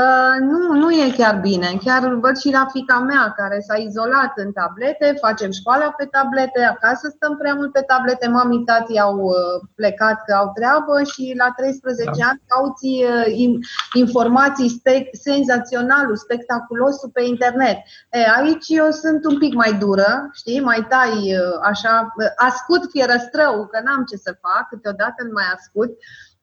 Uh, 0.00 0.36
nu, 0.40 0.72
nu 0.72 0.90
e 0.90 1.14
chiar 1.16 1.40
bine. 1.40 1.78
Chiar 1.84 2.14
văd 2.14 2.36
și 2.36 2.50
la 2.50 2.66
fica 2.72 2.98
mea 2.98 3.34
care 3.36 3.60
s-a 3.66 3.76
izolat 3.76 4.32
în 4.34 4.52
tablete, 4.52 5.16
facem 5.20 5.50
școala 5.50 5.90
pe 5.90 6.04
tablete, 6.04 6.60
acasă 6.62 7.12
stăm 7.14 7.36
prea 7.36 7.54
mult 7.54 7.72
pe 7.72 7.80
tablete, 7.80 8.28
mami, 8.28 8.64
tati 8.64 8.98
au 8.98 9.16
uh, 9.18 9.34
plecat 9.74 10.24
că 10.26 10.32
au 10.34 10.52
treabă 10.54 11.02
și 11.02 11.34
la 11.38 11.48
13 11.56 12.10
da. 12.20 12.26
ani 12.28 12.42
cauți 12.46 12.86
uh, 12.86 13.50
informații 13.92 14.68
spe- 14.68 15.10
senzaționalul, 15.12 16.16
spectaculosul 16.16 17.10
pe 17.12 17.22
internet. 17.22 17.76
E, 18.10 18.18
aici 18.36 18.68
eu 18.68 18.90
sunt 18.90 19.24
un 19.24 19.38
pic 19.38 19.54
mai 19.54 19.72
dură, 19.72 20.30
știi, 20.32 20.60
mai 20.60 20.86
tai 20.88 21.12
uh, 21.12 21.58
așa, 21.62 22.12
uh, 22.16 22.26
ascut 22.36 22.82
fierăstrău, 22.90 23.66
că 23.70 23.80
n-am 23.84 24.04
ce 24.04 24.16
să 24.16 24.36
fac, 24.40 24.68
câteodată 24.68 25.20
nu 25.24 25.32
mai 25.32 25.48
ascut. 25.56 25.90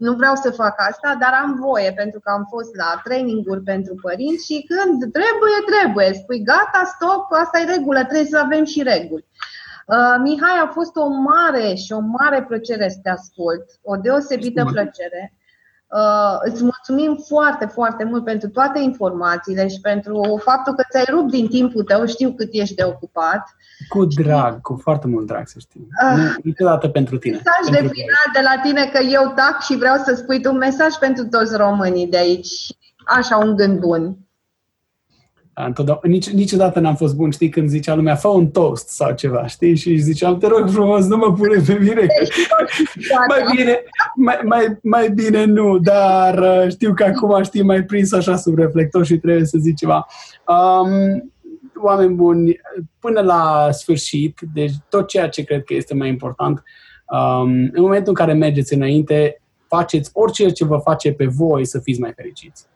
Nu 0.05 0.13
vreau 0.13 0.35
să 0.35 0.51
fac 0.51 0.75
asta, 0.89 1.17
dar 1.19 1.33
am 1.43 1.51
voie 1.59 1.91
pentru 1.95 2.19
că 2.19 2.29
am 2.29 2.45
fost 2.49 2.75
la 2.75 3.01
traininguri 3.03 3.61
pentru 3.61 3.95
părinți 4.01 4.45
și 4.45 4.65
când 4.67 4.99
trebuie, 4.99 5.57
trebuie. 5.73 6.13
Spui 6.13 6.43
gata, 6.43 6.81
stop, 6.95 7.31
asta 7.31 7.59
e 7.59 7.75
regulă, 7.75 7.99
trebuie 8.03 8.25
să 8.25 8.37
avem 8.37 8.63
și 8.63 8.83
reguli. 8.83 9.25
Uh, 9.85 10.15
Mihai, 10.21 10.57
a 10.63 10.67
fost 10.67 10.95
o 10.95 11.07
mare 11.07 11.73
și 11.73 11.91
o 11.91 11.99
mare 11.99 12.43
plăcere 12.43 12.89
să 12.89 12.99
te 13.03 13.09
ascult, 13.09 13.65
o 13.81 13.95
deosebită 13.95 14.59
Stimă. 14.59 14.71
plăcere. 14.71 15.33
Uh, 15.89 16.37
îți 16.39 16.63
mulțumim 16.63 17.19
foarte, 17.27 17.65
foarte 17.65 18.03
mult 18.03 18.23
pentru 18.23 18.49
toate 18.49 18.79
informațiile 18.79 19.67
și 19.67 19.79
pentru 19.81 20.41
faptul 20.43 20.73
că 20.73 20.83
ți-ai 20.91 21.05
rupt 21.09 21.31
din 21.31 21.47
timpul 21.47 21.83
tău, 21.83 22.05
știu 22.05 22.31
cât 22.31 22.49
ești 22.51 22.75
de 22.75 22.83
ocupat. 22.83 23.55
Cu 23.87 24.05
drag, 24.05 24.61
cu 24.61 24.79
foarte 24.81 25.07
mult 25.07 25.25
drag, 25.25 25.47
să 25.47 25.59
știi. 25.59 25.87
Uh, 26.11 26.17
nu, 26.17 26.23
niciodată 26.43 26.87
pentru 26.87 27.17
tine. 27.17 27.35
Mesaj 27.35 27.71
pentru 27.71 27.93
de 27.93 28.01
final 28.01 28.27
de 28.33 28.39
la 28.43 28.61
tine 28.61 28.89
că 28.93 28.99
eu 29.03 29.33
tac 29.35 29.61
și 29.61 29.77
vreau 29.77 29.95
să 29.95 30.15
spui 30.15 30.41
tu 30.41 30.51
un 30.51 30.57
mesaj 30.57 30.93
pentru 30.93 31.25
toți 31.25 31.55
românii 31.55 32.07
de 32.07 32.17
aici. 32.17 32.77
Așa, 33.05 33.37
un 33.37 33.55
gând 33.55 33.79
bun. 33.79 34.17
Întotdeauna, 35.65 36.01
nici, 36.07 36.29
niciodată 36.29 36.79
n-am 36.79 36.95
fost 36.95 37.15
bun, 37.15 37.31
știi, 37.31 37.49
când 37.49 37.69
zicea 37.69 37.95
lumea, 37.95 38.15
fă 38.15 38.27
un 38.27 38.47
toast 38.47 38.89
sau 38.89 39.13
ceva, 39.13 39.47
știi? 39.47 39.75
Și 39.75 39.97
ziceam, 39.97 40.37
te 40.37 40.47
rog 40.47 40.69
frumos, 40.69 41.07
nu 41.07 41.17
mă 41.17 41.33
pune 41.33 41.61
pe 41.65 41.77
mine. 41.79 42.07
mai, 43.27 43.55
bine, 43.55 43.83
mai, 44.15 44.39
mai, 44.43 44.77
mai 44.83 45.09
bine 45.09 45.45
nu, 45.45 45.77
dar 45.77 46.37
uh, 46.37 46.71
știu 46.71 46.93
că 46.93 47.03
acum 47.03 47.43
știi 47.43 47.63
mai 47.63 47.83
prins 47.83 48.11
așa 48.11 48.35
sub 48.35 48.57
reflector 48.57 49.05
și 49.05 49.17
trebuie 49.17 49.45
să 49.45 49.57
zic 49.61 49.75
ceva. 49.75 50.07
Um, 50.47 51.31
oameni 51.81 52.13
buni, 52.13 52.59
până 52.99 53.21
la 53.21 53.67
sfârșit, 53.71 54.39
deci 54.53 54.73
tot 54.89 55.07
ceea 55.07 55.29
ce 55.29 55.43
cred 55.43 55.63
că 55.63 55.73
este 55.73 55.93
mai 55.93 56.09
important, 56.09 56.63
um, 57.11 57.49
în 57.49 57.81
momentul 57.81 58.07
în 58.07 58.25
care 58.25 58.33
mergeți 58.33 58.73
înainte, 58.73 59.41
faceți 59.67 60.09
orice 60.13 60.49
ce 60.49 60.65
vă 60.65 60.77
face 60.77 61.13
pe 61.13 61.25
voi 61.25 61.65
să 61.65 61.79
fiți 61.79 61.99
mai 61.99 62.11
fericiți 62.15 62.67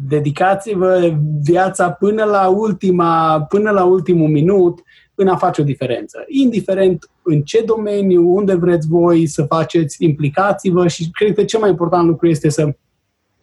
dedicați-vă 0.00 1.16
viața 1.42 1.90
până 1.90 2.24
la, 2.24 2.48
ultima, 2.48 3.46
până 3.48 3.70
la 3.70 3.84
ultimul 3.84 4.28
minut 4.28 4.82
în 5.14 5.28
a 5.28 5.36
face 5.36 5.60
o 5.60 5.64
diferență. 5.64 6.24
Indiferent 6.28 7.10
în 7.22 7.42
ce 7.42 7.62
domeniu, 7.62 8.34
unde 8.34 8.54
vreți 8.54 8.88
voi 8.88 9.26
să 9.26 9.42
faceți, 9.42 10.04
implicați-vă 10.04 10.88
și 10.88 11.10
cred 11.10 11.34
că 11.34 11.44
cel 11.44 11.60
mai 11.60 11.70
important 11.70 12.06
lucru 12.06 12.28
este 12.28 12.48
să 12.48 12.74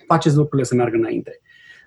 faceți 0.08 0.36
lucrurile 0.36 0.68
să 0.68 0.76
meargă 0.76 0.97
înainte. 0.97 1.39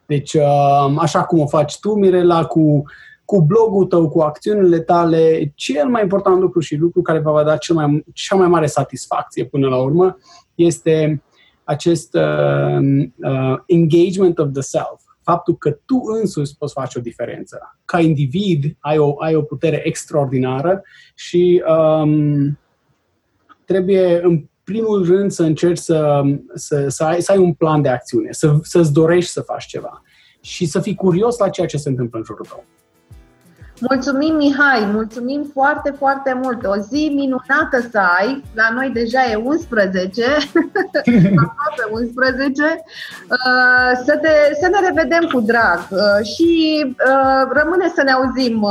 Deci, 0.06 0.34
uh, 0.34 0.96
așa 0.98 1.24
cum 1.24 1.38
o 1.38 1.46
faci 1.46 1.78
tu, 1.78 1.94
Mirela, 1.94 2.44
cu, 2.44 2.82
cu 3.24 3.42
blogul 3.42 3.84
tău, 3.84 4.08
cu 4.08 4.20
acțiunile 4.20 4.80
tale, 4.80 5.52
cel 5.54 5.88
mai 5.88 6.02
important 6.02 6.40
lucru 6.40 6.60
și 6.60 6.76
lucru 6.76 7.02
care 7.02 7.18
va 7.18 7.44
da 7.44 7.56
cel 7.56 7.74
mai, 7.74 8.04
cea 8.12 8.36
mai 8.36 8.48
mare 8.48 8.66
satisfacție 8.66 9.44
până 9.44 9.68
la 9.68 9.76
urmă 9.76 10.18
este 10.54 11.22
acest 11.68 12.14
uh, 12.14 12.78
uh, 13.16 13.58
engagement 13.66 14.38
of 14.38 14.48
the 14.52 14.62
self, 14.62 15.00
faptul 15.22 15.56
că 15.56 15.70
tu 15.70 16.00
însuți 16.20 16.56
poți 16.58 16.72
face 16.72 16.98
o 16.98 17.02
diferență. 17.02 17.78
Ca 17.84 18.00
individ 18.00 18.76
ai 18.80 18.98
o, 18.98 19.22
ai 19.22 19.34
o 19.34 19.42
putere 19.42 19.86
extraordinară 19.86 20.82
și 21.14 21.62
um, 21.68 22.58
trebuie 23.64 24.20
în 24.22 24.44
primul 24.64 25.04
rând 25.06 25.30
să 25.30 25.42
încerci 25.42 25.78
să, 25.78 26.22
să, 26.54 26.88
să, 26.88 27.04
ai, 27.04 27.22
să 27.22 27.32
ai 27.32 27.38
un 27.38 27.52
plan 27.52 27.82
de 27.82 27.88
acțiune, 27.88 28.28
să, 28.32 28.58
să-ți 28.62 28.92
dorești 28.92 29.30
să 29.30 29.40
faci 29.40 29.66
ceva 29.66 30.02
și 30.40 30.66
să 30.66 30.80
fii 30.80 30.94
curios 30.94 31.38
la 31.38 31.48
ceea 31.48 31.66
ce 31.66 31.76
se 31.76 31.88
întâmplă 31.88 32.18
în 32.18 32.24
jurul 32.24 32.46
tău. 32.46 32.64
Mulțumim, 33.80 34.34
Mihai, 34.34 34.90
mulțumim 34.92 35.50
foarte, 35.52 35.94
foarte 35.98 36.40
mult. 36.42 36.64
O 36.64 36.76
zi 36.76 37.12
minunată 37.14 37.88
să 37.90 37.98
ai. 38.18 38.42
La 38.54 38.68
noi 38.74 38.90
deja 38.94 39.20
e 39.30 39.34
11, 39.34 40.22
aproape 41.44 41.84
11. 41.90 42.62
Uh, 42.62 43.90
să, 44.04 44.18
te, 44.22 44.28
să 44.60 44.68
ne 44.70 44.88
revedem 44.88 45.28
cu 45.32 45.40
drag 45.40 45.78
uh, 45.90 46.26
și 46.32 46.50
uh, 46.86 47.42
rămâne 47.52 47.92
să 47.94 48.02
ne 48.02 48.10
auzim 48.10 48.66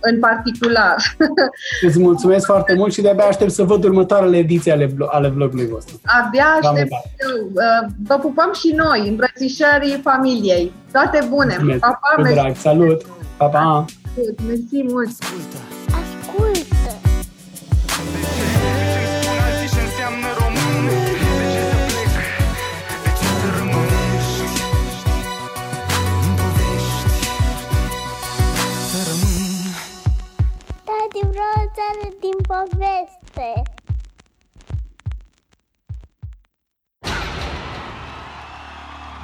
în 0.00 0.18
particular. 0.18 0.96
Îți 1.86 1.98
mulțumesc 1.98 2.46
foarte 2.46 2.74
mult 2.74 2.92
și 2.92 3.02
de-abia 3.02 3.24
aștept 3.24 3.50
să 3.50 3.62
văd 3.62 3.84
următoarele 3.84 4.36
ediții 4.36 4.70
ale, 4.70 4.94
ale 5.06 5.28
vlogului 5.28 5.66
vostru. 5.66 6.00
Abia 6.24 6.46
aștept 6.62 6.92
Vă 8.06 8.14
pupăm 8.14 8.52
și 8.52 8.74
noi, 8.76 9.08
îmbrățișării 9.08 10.00
familiei. 10.02 10.72
Toate 10.92 11.26
bune! 11.28 11.46
Mulțumesc. 11.50 11.80
Pa, 11.80 12.00
pa, 12.16 12.22
cu 12.22 12.28
drag, 12.32 12.56
salut! 12.56 13.02
Pa, 13.36 13.46
pa! 13.46 13.84
Ascult, 14.10 14.40
mersi 14.40 14.82
mult. 14.82 15.08
Ascultă. 15.08 15.58
Ascultă. 15.86 17.00
Tati, 30.84 31.26
vreau 31.26 31.70
să 31.74 32.08
din 32.20 32.36
poveste. 32.46 33.62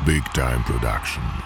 Big 0.05 0.23
Time 0.33 0.63
Production 0.67 1.46